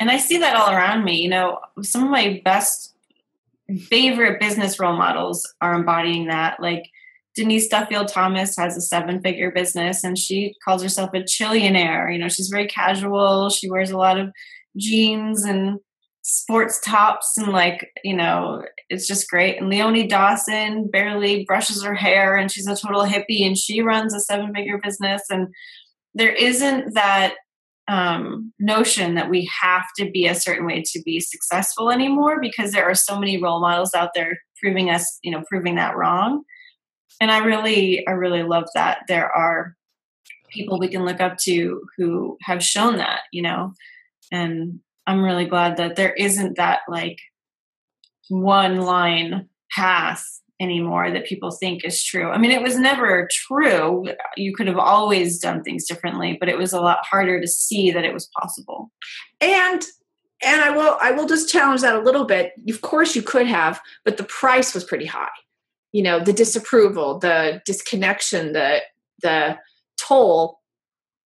And 0.01 0.11
i 0.11 0.16
see 0.19 0.39
that 0.39 0.57
all 0.57 0.71
around 0.71 1.05
me. 1.05 1.21
You 1.23 1.29
know 1.29 1.59
some 1.83 2.05
of 2.05 2.11
my 2.11 2.41
best 2.45 2.95
favorite 3.81 4.41
business 4.41 4.79
role 4.81 4.97
models 4.97 5.47
are 5.61 5.75
embodying 5.75 6.29
that. 6.29 6.61
Like 6.61 6.85
denise 7.35 7.69
duffield 7.69 8.09
thomas 8.09 8.57
has 8.57 8.77
a 8.77 8.81
seven 8.81 9.21
figure 9.23 9.53
business 9.53 10.03
and 10.03 10.19
she 10.19 10.55
calls 10.64 10.83
herself 10.83 11.11
a 11.14 11.19
chillionaire. 11.19 12.12
You 12.12 12.19
know 12.19 12.29
she's 12.29 12.49
very 12.49 12.66
casual. 12.66 13.51
She 13.51 13.71
wears 13.71 13.91
a 13.91 13.99
lot 13.99 14.19
of 14.19 14.31
jeans 14.77 15.45
and 15.45 15.81
sports 16.31 16.79
tops 16.85 17.39
and 17.39 17.49
like 17.49 17.91
you 18.05 18.14
know 18.14 18.62
it's 18.91 19.07
just 19.07 19.31
great. 19.31 19.59
And 19.59 19.70
leonie 19.70 20.07
dawson 20.07 20.89
barely 20.91 21.45
brushes 21.45 21.83
her 21.83 21.95
hair 21.95 22.37
and 22.37 22.53
she's 22.53 22.66
a 22.66 22.76
total 22.76 23.05
hippie 23.05 23.47
and 23.47 23.57
she 23.57 23.81
runs 23.81 24.14
a 24.14 24.20
seven 24.20 24.55
figure 24.55 24.79
business. 24.83 25.22
And 25.31 25.49
there 26.14 26.33
isn't 26.33 26.93
that 26.95 27.35
um, 27.89 28.53
notion 28.59 29.14
that 29.14 29.31
we 29.31 29.51
have 29.62 29.87
to 29.97 30.11
be 30.11 30.26
a 30.26 30.35
certain 30.35 30.66
way 30.66 30.83
to 30.83 31.03
be 31.03 31.18
successful 31.18 31.91
anymore 31.91 32.39
because 32.43 32.72
there 32.72 32.85
are 32.85 32.95
so 32.95 33.18
many 33.18 33.43
role 33.43 33.61
models 33.61 33.95
out 33.95 34.11
there 34.14 34.39
proving 34.61 34.91
us 34.91 35.18
you 35.22 35.31
know 35.31 35.43
proving 35.49 35.76
that 35.76 35.97
wrong. 35.97 36.43
And 37.22 37.31
i 37.31 37.39
really 37.39 38.07
i 38.07 38.11
really 38.11 38.43
love 38.43 38.68
that 38.74 39.01
there 39.09 39.31
are 39.31 39.74
people 40.51 40.79
we 40.79 40.89
can 40.89 41.07
look 41.07 41.20
up 41.20 41.39
to 41.45 41.83
who 41.97 42.37
have 42.43 42.62
shown 42.62 42.99
that 42.99 43.20
you 43.33 43.41
know 43.41 43.72
and 44.31 44.81
I'm 45.09 45.25
really 45.25 45.47
glad 45.47 45.79
that 45.79 45.97
there 45.97 46.13
isn't 46.13 46.59
that 46.59 46.81
like 46.87 47.19
one 48.29 48.83
line 48.83 49.49
path 49.73 50.23
anymore 50.61 51.11
that 51.11 51.25
people 51.25 51.51
think 51.51 51.83
is 51.83 52.05
true. 52.05 52.31
I 52.31 52.37
mean, 52.37 52.51
it 52.51 52.63
was 52.63 52.79
never 52.79 53.27
true. 53.33 54.05
You 54.37 54.55
could 54.55 54.67
have 54.67 54.77
always 54.77 55.39
done 55.39 55.63
things 55.63 55.87
differently, 55.87 56.37
but 56.39 56.51
it 56.51 56.59
was 56.59 56.75
a 56.75 56.81
lot 56.81 56.99
harder 57.09 57.41
to 57.41 57.49
see 57.49 57.91
that 57.91 58.05
it 58.05 58.13
was 58.13 58.29
possible. 58.39 58.91
And 59.41 59.83
and 60.45 60.61
I 60.61 60.71
will 60.71 60.99
I 61.01 61.11
will 61.13 61.27
just 61.27 61.51
challenge 61.51 61.81
that 61.81 61.97
a 61.97 62.03
little 62.03 62.27
bit. 62.27 62.53
Of 62.69 62.83
course 62.83 63.17
you 63.17 63.23
could 63.23 63.47
have, 63.47 63.81
but 64.05 64.19
the 64.19 64.25
price 64.25 64.75
was 64.75 64.85
pretty 64.85 65.07
high. 65.07 65.29
You 65.93 66.03
know, 66.03 66.21
the 66.21 66.35
disapproval, 66.35 67.19
the 67.19 67.63
disconnection, 67.65 68.53
the 68.53 68.83
the 69.23 69.57
toll 69.97 70.61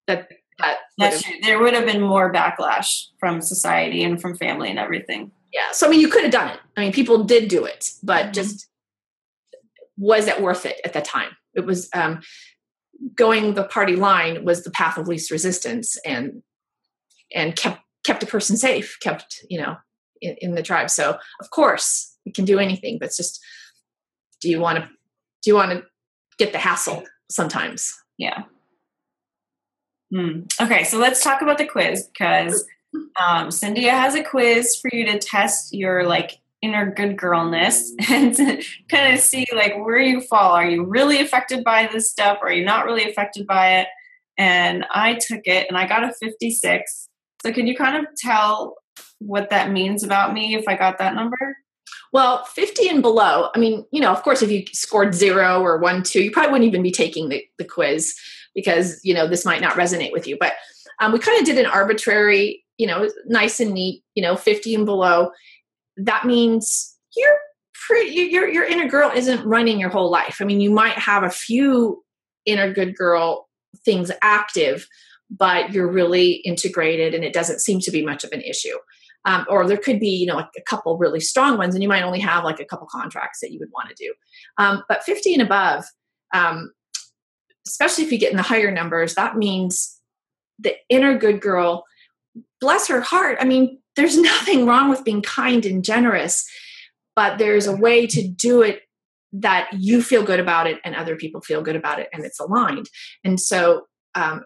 that 0.06 0.30
that 0.62 0.78
That's 0.98 1.24
true. 1.24 1.36
There 1.42 1.60
would 1.60 1.74
have 1.74 1.86
been 1.86 2.02
more 2.02 2.32
backlash 2.32 3.08
from 3.20 3.42
society 3.42 4.04
and 4.04 4.22
from 4.22 4.36
family 4.36 4.70
and 4.70 4.80
everything. 4.80 5.32
Yeah. 5.54 5.72
So 5.72 5.88
I 5.88 5.90
mean, 5.90 6.00
you 6.00 6.08
could 6.08 6.24
have 6.24 6.32
done 6.32 6.50
it. 6.50 6.60
I 6.78 6.82
mean, 6.82 6.94
people 6.94 7.24
did 7.24 7.50
do 7.50 7.66
it, 7.66 7.92
but 8.04 8.26
mm-hmm. 8.26 8.32
just 8.34 8.68
was 9.98 10.28
it 10.28 10.42
worth 10.42 10.66
it 10.66 10.80
at 10.86 10.94
the 10.94 11.02
time? 11.02 11.32
It 11.54 11.66
was 11.66 11.90
um, 11.94 12.22
going 13.16 13.54
the 13.54 13.64
party 13.64 13.96
line 13.96 14.46
was 14.46 14.64
the 14.64 14.72
path 14.72 14.98
of 14.98 15.08
least 15.08 15.32
resistance, 15.32 15.98
and 16.06 16.42
and 17.34 17.56
kept 17.56 17.82
kept 18.04 18.24
a 18.24 18.28
person 18.28 18.58
safe, 18.58 18.98
kept 19.02 19.46
you 19.50 19.62
know 19.62 19.76
in, 20.22 20.36
in 20.40 20.56
the 20.56 20.64
tribe. 20.64 20.90
So 20.90 21.18
of 21.40 21.50
course 21.50 22.16
we 22.26 22.32
can 22.32 22.46
do 22.46 22.60
anything, 22.60 22.98
but 23.00 23.08
it's 23.08 23.18
just 23.18 23.44
do 24.42 24.50
you 24.50 24.60
want 24.60 24.80
to 24.80 24.90
do 25.44 25.50
you 25.50 25.56
want 25.56 25.72
to 25.72 25.84
get 26.38 26.52
the 26.52 26.60
hassle 26.60 27.04
sometimes? 27.30 27.94
Yeah. 28.18 28.44
Hmm. 30.12 30.42
Okay, 30.60 30.84
so 30.84 30.98
let's 30.98 31.24
talk 31.24 31.42
about 31.42 31.58
the 31.58 31.66
quiz 31.66 32.08
because 32.08 32.66
um, 33.22 33.50
Cynthia 33.50 33.92
has 33.92 34.14
a 34.14 34.24
quiz 34.24 34.76
for 34.76 34.90
you 34.94 35.06
to 35.06 35.18
test 35.18 35.74
your 35.74 36.06
like 36.06 36.40
inner 36.62 36.92
good 36.92 37.18
girlness 37.18 37.92
and 38.10 38.36
kind 38.90 39.14
of 39.14 39.20
see 39.20 39.46
like 39.56 39.76
where 39.78 40.00
you 40.00 40.22
fall. 40.22 40.52
Are 40.52 40.68
you 40.68 40.84
really 40.84 41.22
affected 41.22 41.64
by 41.64 41.90
this 41.92 42.12
stuff? 42.12 42.40
Or 42.42 42.50
are 42.50 42.54
you 42.54 42.66
not 42.66 42.86
really 42.86 43.10
affected 43.10 43.48
by 43.48 43.80
it? 43.80 43.88
And 44.38 44.86
I 44.94 45.16
took 45.16 45.42
it 45.46 45.68
and 45.70 45.78
I 45.78 45.88
got 45.88 46.04
a 46.04 46.14
56. 46.14 47.10
So 47.44 47.52
can 47.54 47.68
you 47.68 47.76
kind 47.76 47.98
of 47.98 48.14
tell 48.18 48.76
what 49.20 49.50
that 49.50 49.72
means 49.72 50.04
about 50.04 50.34
me 50.34 50.56
if 50.56 50.68
I 50.68 50.76
got 50.76 50.98
that 50.98 51.16
number? 51.16 51.58
Well, 52.14 52.44
50 52.44 52.90
and 52.90 53.02
below, 53.02 53.50
I 53.56 53.60
mean, 53.60 53.86
you 53.92 54.02
know, 54.02 54.12
of 54.12 54.22
course, 54.22 54.42
if 54.42 54.52
you 54.52 54.66
scored 54.74 55.16
zero 55.16 55.62
or 55.62 55.78
one, 55.78 56.04
two, 56.04 56.22
you 56.22 56.32
probably 56.32 56.52
wouldn't 56.52 56.68
even 56.68 56.84
be 56.84 56.92
taking 56.92 57.30
the, 57.30 57.44
the 57.58 57.64
quiz 57.64 58.14
because 58.56 59.00
you 59.04 59.14
know 59.14 59.28
this 59.28 59.46
might 59.46 59.62
not 59.62 59.74
resonate 59.74 60.12
with 60.12 60.28
you. 60.28 60.38
But 60.40 60.54
um, 61.00 61.12
we 61.12 61.20
kind 61.20 61.40
of 61.40 61.46
did 61.46 61.58
an 61.58 61.66
arbitrary 61.66 62.64
you 62.78 62.88
know 62.88 63.10
nice 63.28 63.60
and 63.60 63.74
neat 63.74 64.04
you 64.16 64.24
know 64.24 64.36
50 64.36 64.76
and 64.76 64.86
below. 64.86 65.32
That 65.98 66.26
means 66.26 66.98
you're 67.16 67.38
pretty 67.88 68.10
your 68.10 68.48
your 68.48 68.66
inner 68.66 68.88
girl 68.88 69.12
isn't 69.14 69.46
running 69.46 69.80
your 69.80 69.90
whole 69.90 70.10
life. 70.10 70.38
I 70.42 70.46
mean 70.46 70.62
you 70.62 70.72
might 70.72 70.98
have 70.98 71.24
a 71.24 71.30
few 71.30 72.04
inner 72.46 72.74
good 72.74 72.96
girl 72.96 73.48
things 73.86 74.12
active 74.22 74.88
but 75.32 75.72
you're 75.72 75.90
really 75.90 76.34
integrated 76.44 77.14
and 77.14 77.24
it 77.24 77.34
doesn't 77.34 77.62
seem 77.62 77.80
to 77.80 77.92
be 77.92 78.04
much 78.04 78.26
of 78.26 78.32
an 78.34 78.42
issue. 78.42 78.76
Um, 79.24 79.46
or 79.48 79.66
there 79.68 79.78
could 79.78 80.00
be 80.00 80.10
you 80.10 80.26
know 80.26 80.36
like 80.36 80.50
a 80.58 80.62
couple 80.64 80.98
really 80.98 81.20
strong 81.20 81.58
ones 81.58 81.76
and 81.76 81.84
you 81.84 81.90
might 81.90 82.04
only 82.04 82.20
have 82.20 82.44
like 82.44 82.60
a 82.60 82.66
couple 82.66 82.88
contracts 82.92 83.40
that 83.42 83.52
you 83.52 83.60
would 83.60 83.70
want 83.72 83.90
to 83.90 83.96
do. 83.96 84.14
Um, 84.58 84.84
but 84.90 85.04
50 85.04 85.34
and 85.34 85.44
above 85.44 85.86
um, 86.34 86.72
especially 87.72 88.04
if 88.04 88.12
you 88.12 88.20
get 88.20 88.32
in 88.32 88.38
the 88.38 88.44
higher 88.44 88.72
numbers, 88.72 89.16
that 89.16 89.38
means 89.38 89.98
the 90.60 90.76
inner 90.90 91.18
good 91.18 91.42
girl, 91.42 91.86
bless 92.60 92.88
her 92.88 93.02
heart. 93.02 93.38
I 93.42 93.46
mean, 93.46 93.80
there's 93.96 94.18
nothing 94.32 94.66
wrong 94.66 94.90
with 94.90 95.04
being 95.04 95.22
kind 95.22 95.66
and 95.66 95.84
generous, 95.84 96.46
but 97.16 97.38
there's 97.38 97.68
a 97.68 97.76
way 97.76 98.08
to 98.08 98.28
do 98.28 98.62
it 98.62 98.82
that 99.34 99.70
you 99.74 100.02
feel 100.02 100.24
good 100.24 100.40
about 100.40 100.68
it 100.68 100.80
and 100.84 100.96
other 100.96 101.16
people 101.16 101.42
feel 101.42 101.62
good 101.62 101.76
about 101.76 102.00
it 102.00 102.10
and 102.14 102.26
it's 102.26 102.40
aligned. 102.40 102.90
And 103.24 103.40
so, 103.40 103.88
um, 104.14 104.44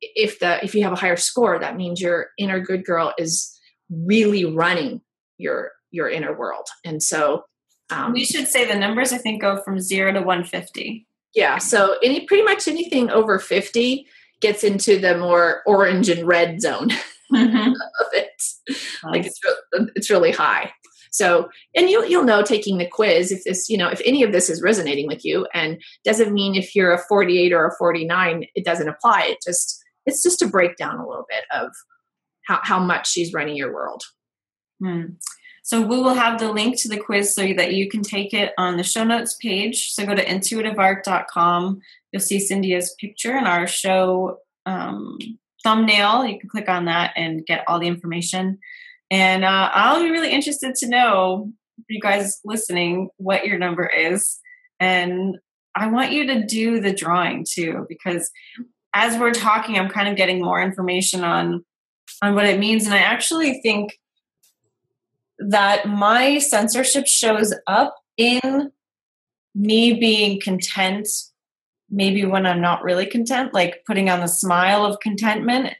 if 0.00 0.40
the 0.40 0.62
if 0.62 0.74
you 0.74 0.82
have 0.82 0.92
a 0.92 0.96
higher 0.96 1.16
score, 1.16 1.58
that 1.58 1.76
means 1.76 2.00
your 2.00 2.28
inner 2.38 2.60
good 2.60 2.84
girl 2.84 3.14
is 3.18 3.58
really 3.88 4.44
running 4.44 5.00
your 5.38 5.72
your 5.90 6.08
inner 6.08 6.36
world. 6.36 6.66
And 6.84 7.02
so 7.02 7.44
Um, 7.90 8.12
we 8.12 8.24
should 8.24 8.48
say 8.48 8.66
the 8.66 8.78
numbers, 8.78 9.12
I 9.12 9.18
think, 9.18 9.40
go 9.40 9.62
from 9.62 9.78
zero 9.80 10.12
to 10.12 10.20
150. 10.20 11.06
Yeah. 11.36 11.58
So 11.58 11.96
any 12.02 12.26
pretty 12.26 12.42
much 12.42 12.66
anything 12.66 13.10
over 13.10 13.38
50 13.38 14.06
gets 14.40 14.64
into 14.64 14.98
the 14.98 15.18
more 15.18 15.62
orange 15.66 16.08
and 16.08 16.26
red 16.26 16.60
zone 16.60 16.88
mm-hmm. 17.32 17.72
of 17.72 18.06
it. 18.14 18.30
Nice. 18.68 19.02
Like 19.04 19.26
it's, 19.26 19.40
it's 19.94 20.10
really 20.10 20.32
high. 20.32 20.72
So, 21.12 21.48
and 21.74 21.88
you'll 21.88 22.04
you'll 22.04 22.24
know 22.24 22.42
taking 22.42 22.76
the 22.76 22.86
quiz 22.86 23.32
if 23.32 23.44
this, 23.44 23.70
you 23.70 23.78
know, 23.78 23.88
if 23.88 24.02
any 24.04 24.22
of 24.22 24.32
this 24.32 24.50
is 24.50 24.60
resonating 24.62 25.06
with 25.06 25.24
you, 25.24 25.46
and 25.54 25.80
doesn't 26.04 26.32
mean 26.32 26.54
if 26.54 26.74
you're 26.74 26.92
a 26.92 27.02
48 27.08 27.54
or 27.54 27.66
a 27.66 27.76
49, 27.78 28.44
it 28.54 28.64
doesn't 28.66 28.88
apply. 28.88 29.28
It 29.30 29.38
just 29.42 29.82
it's 30.04 30.22
just 30.22 30.42
a 30.42 30.46
breakdown 30.46 30.98
a 30.98 31.08
little 31.08 31.24
bit 31.28 31.44
of 31.50 31.70
how 32.46 32.60
how 32.62 32.78
much 32.78 33.10
she's 33.10 33.32
running 33.32 33.56
your 33.56 33.72
world. 33.72 34.02
Hmm. 34.82 35.14
So 35.66 35.80
we 35.80 35.98
will 35.98 36.14
have 36.14 36.38
the 36.38 36.52
link 36.52 36.80
to 36.82 36.88
the 36.88 36.96
quiz 36.96 37.34
so 37.34 37.42
that 37.42 37.74
you 37.74 37.88
can 37.90 38.00
take 38.00 38.32
it 38.32 38.52
on 38.56 38.76
the 38.76 38.84
show 38.84 39.02
notes 39.02 39.34
page. 39.34 39.90
So 39.90 40.06
go 40.06 40.14
to 40.14 40.24
intuitiveart.com. 40.24 41.80
You'll 42.12 42.22
see 42.22 42.38
Cynthia's 42.38 42.94
picture 43.00 43.32
and 43.32 43.48
our 43.48 43.66
show 43.66 44.38
um, 44.64 45.18
thumbnail. 45.64 46.24
You 46.24 46.38
can 46.38 46.48
click 46.48 46.68
on 46.68 46.84
that 46.84 47.14
and 47.16 47.44
get 47.44 47.64
all 47.66 47.80
the 47.80 47.88
information. 47.88 48.60
And 49.10 49.44
uh, 49.44 49.70
I'll 49.74 50.00
be 50.00 50.10
really 50.12 50.30
interested 50.30 50.76
to 50.76 50.88
know, 50.88 51.50
you 51.88 52.00
guys 52.00 52.40
listening, 52.44 53.08
what 53.16 53.44
your 53.44 53.58
number 53.58 53.86
is. 53.86 54.38
And 54.78 55.36
I 55.74 55.88
want 55.88 56.12
you 56.12 56.28
to 56.28 56.46
do 56.46 56.78
the 56.78 56.92
drawing 56.92 57.44
too, 57.44 57.86
because 57.88 58.30
as 58.94 59.18
we're 59.18 59.34
talking, 59.34 59.76
I'm 59.76 59.88
kind 59.88 60.08
of 60.08 60.14
getting 60.14 60.40
more 60.40 60.62
information 60.62 61.24
on 61.24 61.64
on 62.22 62.36
what 62.36 62.46
it 62.46 62.60
means. 62.60 62.86
And 62.86 62.94
I 62.94 62.98
actually 62.98 63.60
think 63.62 63.98
that 65.38 65.88
my 65.88 66.38
censorship 66.38 67.06
shows 67.06 67.54
up 67.66 67.96
in 68.16 68.72
me 69.54 69.94
being 69.94 70.40
content, 70.40 71.08
maybe 71.90 72.24
when 72.24 72.46
I'm 72.46 72.60
not 72.60 72.82
really 72.82 73.06
content, 73.06 73.54
like 73.54 73.82
putting 73.86 74.10
on 74.10 74.20
the 74.20 74.28
smile 74.28 74.84
of 74.84 75.00
contentment. 75.00 75.74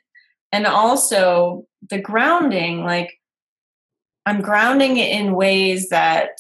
And 0.52 0.66
also 0.66 1.66
the 1.90 2.00
grounding, 2.00 2.84
like 2.84 3.18
I'm 4.24 4.40
grounding 4.40 4.96
it 4.96 5.10
in 5.10 5.34
ways 5.34 5.90
that 5.90 6.30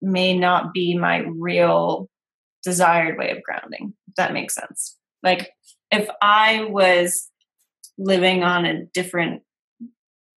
may 0.00 0.36
not 0.36 0.72
be 0.72 0.96
my 0.96 1.18
real 1.18 2.08
desired 2.62 3.18
way 3.18 3.30
of 3.30 3.42
grounding, 3.42 3.94
if 4.08 4.14
that 4.16 4.32
makes 4.32 4.54
sense. 4.54 4.96
Like 5.22 5.50
if 5.90 6.08
I 6.20 6.64
was 6.64 7.28
living 7.98 8.42
on 8.42 8.64
a 8.64 8.84
different 8.84 9.42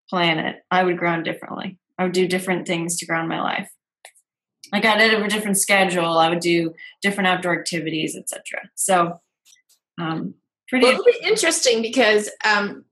planet, 0.10 0.58
I 0.70 0.84
would 0.84 0.98
ground 0.98 1.26
differently. 1.26 1.80
I 1.98 2.04
would 2.04 2.14
do 2.14 2.28
different 2.28 2.68
things 2.68 2.98
to 2.98 3.06
ground 3.06 3.30
my 3.30 3.42
life. 3.42 3.70
I 4.74 4.80
got 4.80 4.98
I 4.98 5.08
did 5.08 5.22
a 5.22 5.28
different 5.28 5.58
schedule. 5.58 6.18
I 6.18 6.30
would 6.30 6.40
do 6.40 6.74
different 7.02 7.28
outdoor 7.28 7.58
activities, 7.58 8.16
etc. 8.16 8.70
So, 8.76 9.20
um, 10.00 10.34
pretty. 10.68 10.86
Well, 10.86 10.94
it'll 10.94 11.06
be 11.06 11.20
interesting 11.24 11.82
because 11.82 12.30
um, 12.44 12.84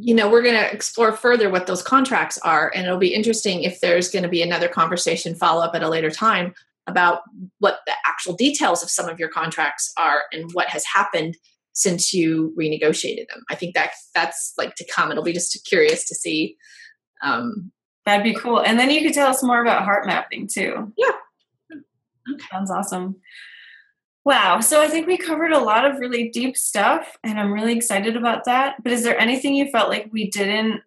you 0.00 0.14
know 0.14 0.30
we're 0.30 0.42
going 0.42 0.54
to 0.54 0.72
explore 0.72 1.12
further 1.12 1.50
what 1.50 1.66
those 1.66 1.82
contracts 1.82 2.38
are 2.38 2.70
and 2.74 2.86
it'll 2.86 2.98
be 2.98 3.14
interesting 3.14 3.62
if 3.62 3.80
there's 3.80 4.10
going 4.10 4.22
to 4.22 4.28
be 4.28 4.42
another 4.42 4.68
conversation 4.68 5.34
follow 5.34 5.62
up 5.62 5.74
at 5.74 5.82
a 5.82 5.88
later 5.88 6.10
time 6.10 6.54
about 6.86 7.22
what 7.58 7.80
the 7.86 7.92
actual 8.06 8.34
details 8.34 8.82
of 8.82 8.90
some 8.90 9.08
of 9.08 9.18
your 9.18 9.28
contracts 9.28 9.92
are 9.98 10.22
and 10.32 10.50
what 10.52 10.68
has 10.68 10.84
happened 10.84 11.36
since 11.72 12.14
you 12.14 12.54
renegotiated 12.56 13.26
them 13.28 13.42
i 13.50 13.54
think 13.54 13.74
that 13.74 13.90
that's 14.14 14.54
like 14.56 14.74
to 14.76 14.86
come 14.86 15.10
it'll 15.10 15.24
be 15.24 15.32
just 15.32 15.66
curious 15.68 16.06
to 16.06 16.14
see 16.14 16.56
um, 17.22 17.72
that'd 18.08 18.24
be 18.24 18.34
cool 18.34 18.60
and 18.60 18.78
then 18.78 18.90
you 18.90 19.02
could 19.02 19.14
tell 19.14 19.28
us 19.28 19.42
more 19.42 19.60
about 19.60 19.84
heart 19.84 20.06
mapping 20.06 20.46
too 20.46 20.92
yeah 20.96 21.10
okay. 21.72 22.44
sounds 22.50 22.70
awesome 22.70 23.16
Wow. 24.28 24.60
So 24.60 24.82
I 24.82 24.88
think 24.88 25.06
we 25.06 25.16
covered 25.16 25.52
a 25.52 25.58
lot 25.58 25.86
of 25.86 26.00
really 26.00 26.28
deep 26.28 26.54
stuff, 26.54 27.16
and 27.24 27.40
I'm 27.40 27.50
really 27.50 27.74
excited 27.74 28.14
about 28.14 28.44
that. 28.44 28.76
But 28.82 28.92
is 28.92 29.02
there 29.02 29.18
anything 29.18 29.54
you 29.54 29.70
felt 29.70 29.88
like 29.88 30.10
we 30.12 30.28
didn't 30.28 30.82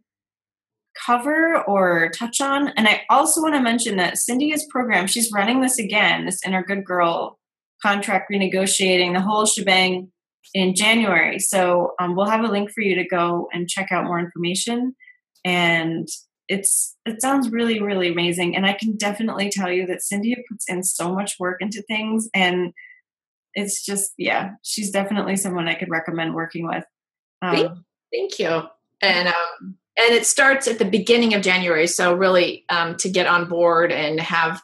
cover 1.08 1.64
or 1.64 2.12
touch 2.12 2.40
on? 2.40 2.68
And 2.78 2.88
I 2.88 3.02
also 3.10 3.42
want 3.42 3.56
to 3.56 3.60
mention 3.60 3.98
that 3.98 4.20
Cynthia's 4.20 4.68
program, 4.70 5.08
she's 5.08 5.32
running 5.32 5.62
this 5.62 5.80
again, 5.80 6.28
this 6.28 6.46
Inner 6.46 6.62
Good 6.62 6.86
Girl 6.86 7.40
contract 7.82 8.32
renegotiating, 8.32 9.14
the 9.16 9.22
whole 9.22 9.48
shebang 9.48 10.12
in 10.54 10.76
January. 10.76 11.40
So 11.40 11.96
um, 12.00 12.16
we'll 12.16 12.28
have 12.28 12.44
a 12.44 12.52
link 12.52 12.70
for 12.70 12.82
you 12.82 12.94
to 12.94 13.08
go 13.08 13.50
and 13.52 13.68
check 13.68 13.92
out 13.92 14.06
more 14.06 14.20
information. 14.20 14.96
And 15.44 16.08
it's 16.52 16.98
it 17.06 17.22
sounds 17.22 17.50
really 17.50 17.82
really 17.82 18.10
amazing. 18.10 18.56
And 18.56 18.66
i 18.66 18.74
can 18.74 18.98
definitely 18.98 19.50
tell 19.50 19.72
you 19.72 19.88
that 19.88 20.02
cindy 20.02 20.36
puts 20.50 20.70
in 20.70 20.84
so 20.84 21.14
much 21.14 21.40
work 21.40 21.62
into 21.62 21.82
things 21.84 22.30
and 22.34 22.74
it's 23.54 23.86
just 23.86 24.14
yeah 24.18 24.52
she's 24.62 24.92
definitely 24.92 25.36
someone 25.36 25.68
i 25.68 25.76
could 25.76 25.90
recommend 25.90 26.36
working 26.36 26.68
with. 26.68 26.84
Um, 27.42 27.56
thank, 27.56 27.72
thank, 28.14 28.40
you. 28.40 28.62
and 29.02 29.28
um 29.30 29.78
and 29.98 30.14
it 30.14 30.26
starts 30.26 30.68
at 30.68 30.78
the 30.78 30.86
beginning 30.86 31.34
of 31.34 31.42
january 31.42 31.88
so 31.88 32.14
really 32.14 32.66
um 32.70 32.96
to 32.98 33.10
get 33.10 33.28
on 33.28 33.48
board 33.48 33.92
and 33.92 34.20
have 34.20 34.62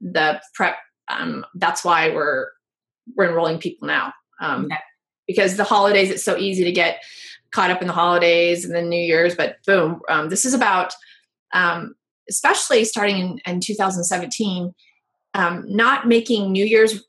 the 0.00 0.40
prep 0.54 0.76
um 1.08 1.44
that's 1.54 1.84
why 1.84 2.10
we're 2.10 2.48
we're 3.16 3.28
enrolling 3.28 3.58
people 3.58 3.88
now. 3.88 4.12
Um 4.40 4.66
okay. 4.66 4.76
because 5.26 5.56
the 5.56 5.64
holidays 5.64 6.10
it's 6.10 6.24
so 6.24 6.36
easy 6.36 6.64
to 6.64 6.72
get 6.72 7.02
caught 7.50 7.70
up 7.70 7.80
in 7.80 7.88
the 7.88 7.94
holidays 7.94 8.64
and 8.64 8.74
then 8.74 8.88
new 8.88 9.00
year's 9.00 9.34
but 9.34 9.56
boom 9.66 10.00
um, 10.10 10.28
this 10.28 10.44
is 10.44 10.52
about 10.52 10.92
um, 11.52 11.94
especially 12.28 12.84
starting 12.84 13.16
in, 13.16 13.40
in 13.46 13.60
2017 13.60 14.74
um, 15.34 15.64
not 15.66 16.06
making 16.06 16.50
new 16.50 16.64
year's 16.64 17.04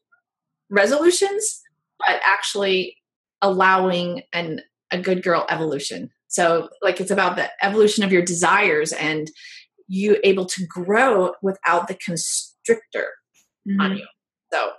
resolutions, 0.70 1.62
but 2.00 2.20
actually 2.26 2.98
allowing 3.42 4.22
an 4.34 4.62
a 4.92 5.00
good 5.00 5.24
girl 5.24 5.46
evolution. 5.50 6.10
So 6.28 6.70
like 6.82 7.00
it's 7.00 7.12
about 7.12 7.36
the 7.36 7.50
evolution 7.64 8.04
of 8.04 8.12
your 8.12 8.24
desires 8.24 8.92
and 8.92 9.30
you 9.88 10.18
able 10.24 10.46
to 10.46 10.66
grow 10.68 11.34
without 11.42 11.88
the 11.88 11.96
constrictor 11.96 13.08
mm-hmm. 13.68 13.82
on 13.82 13.98
you. 13.98 14.08
So 14.52 14.72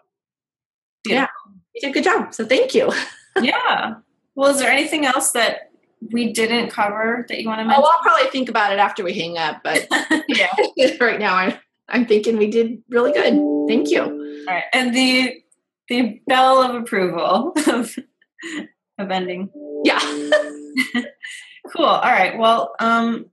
yeah. 1.06 1.14
yeah, 1.14 1.26
you 1.74 1.80
did 1.80 1.90
a 1.90 1.92
good 1.92 2.04
job. 2.04 2.34
So 2.34 2.44
thank 2.44 2.74
you. 2.74 2.92
yeah. 3.40 3.94
Well, 4.34 4.50
is 4.50 4.58
there 4.58 4.70
anything 4.70 5.06
else 5.06 5.32
that 5.32 5.69
we 6.12 6.32
didn't 6.32 6.70
cover 6.70 7.26
that 7.28 7.40
you 7.40 7.48
want 7.48 7.60
to 7.60 7.64
mention? 7.64 7.82
Oh, 7.84 7.90
I'll 7.92 8.02
probably 8.02 8.30
think 8.30 8.48
about 8.48 8.72
it 8.72 8.78
after 8.78 9.04
we 9.04 9.12
hang 9.12 9.38
up, 9.38 9.62
but 9.62 9.86
yeah, 10.28 10.48
right 11.00 11.18
now 11.18 11.34
I'm 11.34 11.54
I'm 11.88 12.06
thinking 12.06 12.38
we 12.38 12.50
did 12.50 12.82
really 12.88 13.12
good. 13.12 13.38
Thank 13.68 13.90
you. 13.90 14.02
All 14.02 14.54
right. 14.54 14.64
And 14.72 14.94
the 14.94 15.42
the 15.88 16.22
bell 16.26 16.62
of 16.62 16.74
approval 16.74 17.52
of, 17.66 17.96
of 18.98 19.10
ending. 19.10 19.50
Yeah. 19.84 19.98
cool. 21.76 21.84
All 21.84 22.00
right. 22.00 22.38
Well, 22.38 22.74
um, 22.78 23.26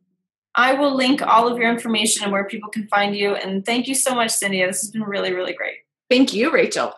I 0.55 0.73
will 0.73 0.95
link 0.95 1.21
all 1.21 1.47
of 1.47 1.59
your 1.59 1.71
information 1.71 2.23
and 2.23 2.31
where 2.31 2.45
people 2.45 2.69
can 2.69 2.87
find 2.87 3.15
you. 3.15 3.35
And 3.35 3.63
thank 3.63 3.87
you 3.87 3.93
so 3.93 4.15
much, 4.15 4.31
Cynthia. 4.31 4.65
This 4.67 4.81
has 4.81 4.89
been 4.89 5.03
really, 5.03 5.33
really 5.33 5.53
great. 5.53 5.75
Thank 6.09 6.33
you, 6.33 6.51
Rachel. 6.51 6.93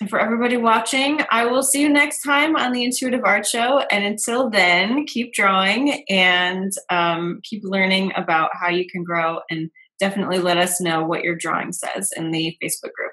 And 0.00 0.10
for 0.10 0.18
everybody 0.18 0.56
watching, 0.56 1.20
I 1.30 1.46
will 1.46 1.62
see 1.62 1.80
you 1.80 1.88
next 1.88 2.22
time 2.22 2.56
on 2.56 2.72
the 2.72 2.84
Intuitive 2.84 3.22
Art 3.24 3.46
Show. 3.46 3.78
And 3.90 4.04
until 4.04 4.50
then, 4.50 5.06
keep 5.06 5.32
drawing 5.32 6.04
and 6.08 6.72
um, 6.90 7.40
keep 7.44 7.62
learning 7.64 8.12
about 8.16 8.50
how 8.54 8.68
you 8.68 8.86
can 8.88 9.04
grow. 9.04 9.38
And 9.50 9.70
definitely 10.00 10.38
let 10.38 10.56
us 10.56 10.80
know 10.80 11.04
what 11.04 11.22
your 11.22 11.36
drawing 11.36 11.72
says 11.72 12.10
in 12.16 12.32
the 12.32 12.56
Facebook 12.62 12.92
group. 12.92 13.12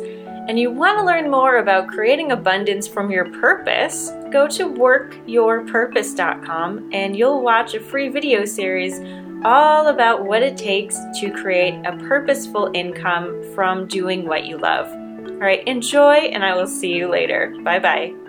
and 0.48 0.58
you 0.58 0.70
want 0.70 0.98
to 0.98 1.04
learn 1.04 1.30
more 1.30 1.58
about 1.58 1.88
creating 1.88 2.32
abundance 2.32 2.88
from 2.88 3.10
your 3.10 3.26
purpose, 3.26 4.10
go 4.30 4.48
to 4.48 4.64
workyourpurpose.com 4.64 6.90
and 6.92 7.16
you'll 7.16 7.42
watch 7.42 7.74
a 7.74 7.80
free 7.80 8.08
video 8.08 8.44
series 8.44 9.00
all 9.44 9.88
about 9.88 10.24
what 10.24 10.42
it 10.42 10.56
takes 10.56 10.96
to 11.20 11.30
create 11.30 11.74
a 11.84 11.96
purposeful 12.08 12.70
income 12.74 13.42
from 13.54 13.86
doing 13.86 14.26
what 14.26 14.46
you 14.46 14.58
love. 14.58 14.90
All 14.92 15.38
right, 15.38 15.66
enjoy, 15.66 16.14
and 16.14 16.44
I 16.44 16.54
will 16.54 16.68
see 16.68 16.92
you 16.92 17.08
later. 17.08 17.54
Bye 17.62 17.80
bye. 17.80 18.21